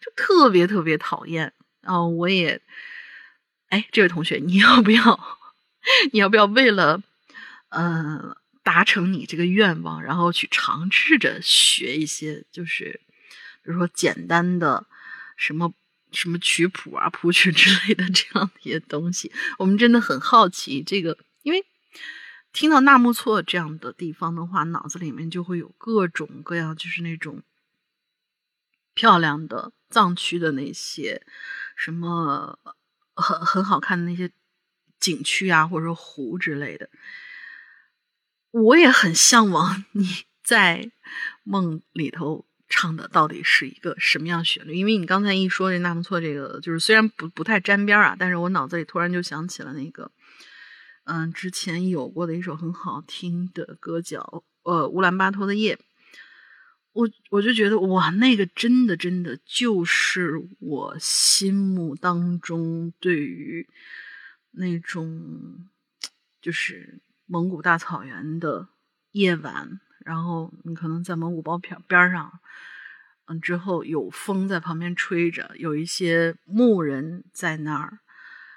[0.00, 1.52] 就特别特别讨厌
[1.82, 2.06] 啊！
[2.06, 2.62] 我也，
[3.68, 5.38] 哎，这位同学，你要不要？
[6.12, 7.02] 你要不要为了
[7.68, 13.00] 呃达成你这个愿望，然后去尝试着学一些就是。
[13.62, 14.86] 比如说简单的
[15.36, 15.72] 什么
[16.12, 21.66] 什么曲谱啊、谱曲之类的这样的一些东西，我们真的很好奇这个，因为
[22.56, 27.42] 听到纳木错这样的地方的话，脑子里面就会有各种各样，就是那种
[28.94, 31.20] 漂亮的藏区的那些
[31.76, 32.58] 什么
[33.14, 34.30] 很很好看的那些
[34.98, 36.88] 景区啊，或者说湖之类的。
[38.52, 40.90] 我也很向往你 在
[41.44, 42.46] 梦里头。
[42.68, 44.74] 唱的到底是一个什么样旋律？
[44.74, 50.10] 因为你刚才一说这纳木错这个，就是虽然不不太沾边啊，但是我脑子里突然就想起了那个，
[51.06, 55.78] 嗯，之前有过的一首很好听的歌叫呃乌兰巴托的夜，
[56.92, 63.68] 我我就觉得哇，那个真的真的就是我心目当中对于
[64.50, 65.68] 那种
[66.40, 68.68] 就是蒙古大草原的
[69.12, 69.80] 夜晚。
[70.04, 72.38] 然后你可能在蒙古包边边上，
[73.24, 77.98] 嗯，之后有风在旁边吹着，有一些牧人在那儿，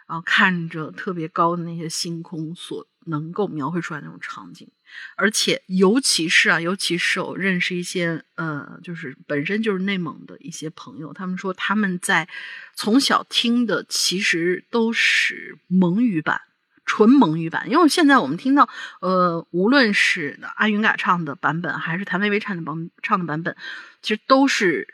[0.09, 4.67] 然后看着特别高的那些星空，所能够描绘出来那种场景。
[5.15, 12.27] 而且，尤其是啊，尤其是我认识一些呃，就是本身就是内蒙的一些朋友，他们说他们在
[12.73, 16.41] 从小听的其实都是蒙语版。
[16.85, 18.67] 纯蒙语版，因为现在我们听到，
[18.99, 23.55] 呃，无论是阿云嘎唱的版本，还是谭维维唱的版唱的版本，
[24.01, 24.91] 其实都是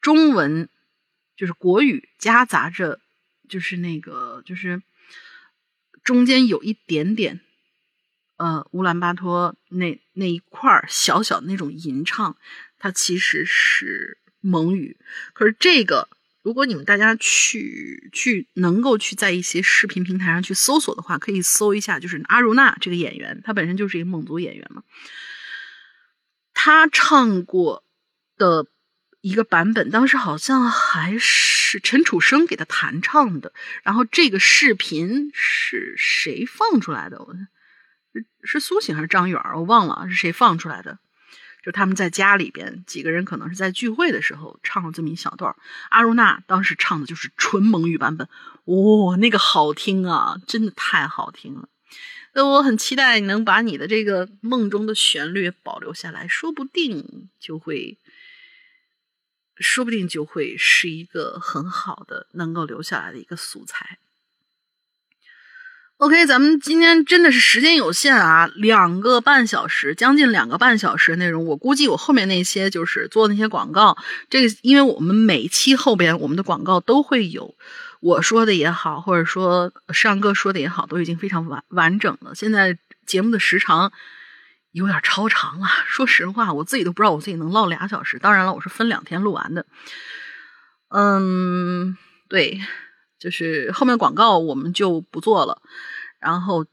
[0.00, 0.68] 中文，
[1.36, 2.98] 就是国语夹杂着，
[3.48, 4.82] 就是那个，就是
[6.04, 7.40] 中间有一点点，
[8.36, 12.36] 呃，乌兰巴托那那一块小小的那种吟唱，
[12.78, 14.96] 它其实是蒙语，
[15.32, 16.08] 可是这个。
[16.42, 24.82] 如果你们大家去去能够去在一些视频平台上去搜索的话，可以搜一下，就是阿如娜这个演员，他本身就是一个蒙族演员嘛。
[26.54, 27.84] 他唱过
[28.38, 28.66] 的
[29.20, 33.52] 一个版本，当时好像还是陈楚生给他弹唱的。
[33.82, 37.18] 然后这个视频是谁放出来的？
[37.22, 37.34] 我
[38.42, 39.40] 是苏醒还是张远？
[39.54, 40.98] 我忘了是谁放出来的。
[41.64, 45.54] 就他们在家里边几个人可能是在聚会的时候唱了这么一小段
[45.90, 48.28] 阿如娜当时唱的就是纯蒙语版本，
[48.64, 51.68] 哇，那个好听啊，真的太好听了。
[52.32, 57.98] 那我很期待你能把你的这个梦中的旋律保留下来，说不定就会，
[59.60, 63.98] 说不定就会是一个很好的能够留下来的一个素材。
[65.96, 71.44] OK，咱们今天真的是时间有限啊，两个半小时，将近两个半小时的内容。
[71.44, 73.98] 我估计我后面那些就是做那些广告，
[74.30, 77.56] 这个因为我们每期后边我们的广告都会有
[77.98, 82.32] 我说的也好，或者说上哥说的也好，都已经非常完完整了。
[82.32, 83.92] 现在节目的时长
[84.78, 88.18] 有点超长了，说实话，我自己都不知道我自己能唠俩小时。
[88.18, 89.66] 当然了，我是分两天录完的。
[90.88, 91.96] 嗯，
[92.28, 92.60] 对。
[93.20, 95.60] 就是后面广告我们就不做了，
[96.20, 96.66] 然后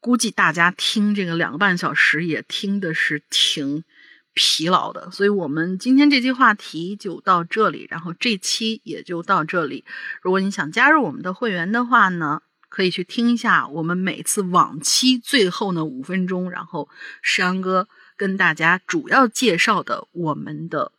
[0.00, 3.84] 估计大家听这个两个半小时也听的是挺
[4.32, 9.84] 疲劳的，所以我们今天这期话题就到这里，然后这期也就到这里。
[10.22, 12.40] 如果你想加入我们的会员的话呢，
[12.74, 16.88] 可以去听一下我们每次往期最后呢五分钟，然后
[17.22, 17.86] 石阳哥
[18.16, 20.90] 跟大家主要介绍的我们的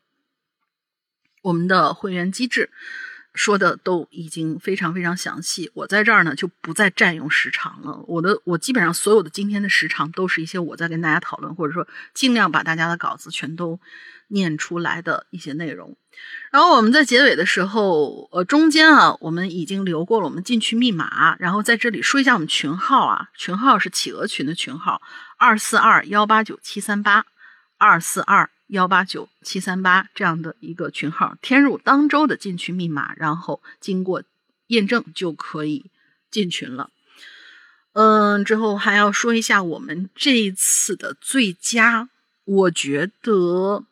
[1.42, 2.70] 我们的会员机制。
[3.34, 8.02] 说的都已经非常非常详细，我在这儿呢就不再占用时长了。
[8.08, 13.78] 我的我基本上所有的今天的时长都是一些我在跟大家讨论，或者说尽量把大家的稿子全都
[14.28, 15.96] 念出来的一些内容。
[16.52, 25.02] 然后我们在结尾的时候，呃，中间啊，我们已经留过了我们进去密码，然后在这里说一下我们群号啊，群号是企鹅群的群号
[25.38, 27.26] 二四二幺八九七三八
[27.78, 28.50] 二四二。
[28.70, 34.24] 幺八九七三八这样的一个群号，填入当周的进群密码，然后经过
[34.66, 35.92] 验证就可以
[36.32, 36.90] 进群了。
[37.94, 42.10] 嗯，之后还要说一下我们这一次的最佳，
[42.44, 43.84] 我觉得，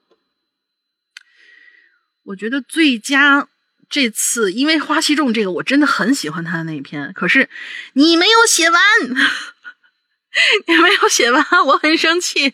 [2.24, 3.48] 我觉得最佳
[3.90, 7.50] 这次，因为花西重这个我真的很喜欢他的那一篇，可是
[7.94, 8.82] 你没有写完，
[10.68, 12.54] 你没有写完，我很生气。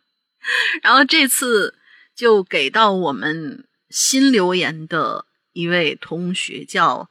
[0.82, 1.74] 然后这次
[2.14, 7.10] 就给到我们新留言的一位同学叫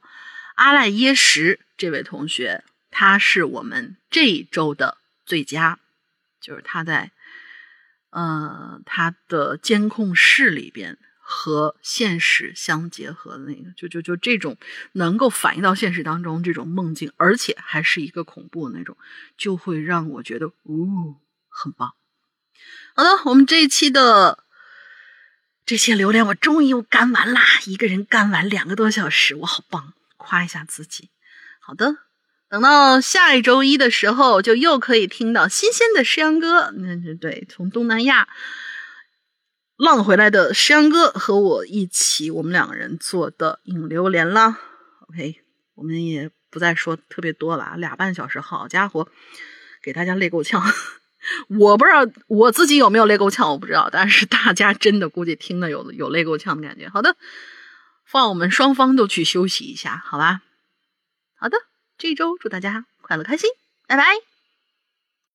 [0.54, 2.64] 阿赖耶识，这位同学。
[2.90, 4.96] 他是我们这一周的
[5.26, 5.78] 最佳，
[6.40, 7.10] 就是他在
[8.08, 10.96] 呃他的监控室里边
[11.28, 14.56] 和现实相结合的那个，就就就这种
[14.92, 18.96] 能够反映到现实当中这种梦境，而且还是一个恐怖的那种，
[19.36, 21.16] 就会让我觉得呜
[21.48, 21.94] 很棒。
[22.94, 24.44] 好的，我们这一期的
[25.64, 31.10] 这些榴莲我终于又干完啦，一个人干完两个多小时，我好棒，夸一下自己。
[31.58, 31.96] 好的。
[32.48, 38.28] 等到下一周一的时候，就又可以听到新鲜的诗阳哥，那对，从东南亚
[39.76, 44.58] 浪回来的山哥和我一起，我们两个人做的引榴莲啦。
[45.08, 45.42] OK，
[45.74, 49.08] 我们也不再说特别多了，俩半小时，好家伙，
[49.82, 50.62] 给大家累够呛。
[51.48, 56.88] 我不知道我自己有没有累够呛，我不知道，但是大家真的估计听的有有累够呛的感觉。
[56.88, 57.16] 好的，
[58.04, 60.42] 放我们双方都去休息一下，好吧？
[61.38, 61.58] 好的。
[61.98, 63.48] 这一周祝大家快乐开心，
[63.86, 64.35] 拜拜。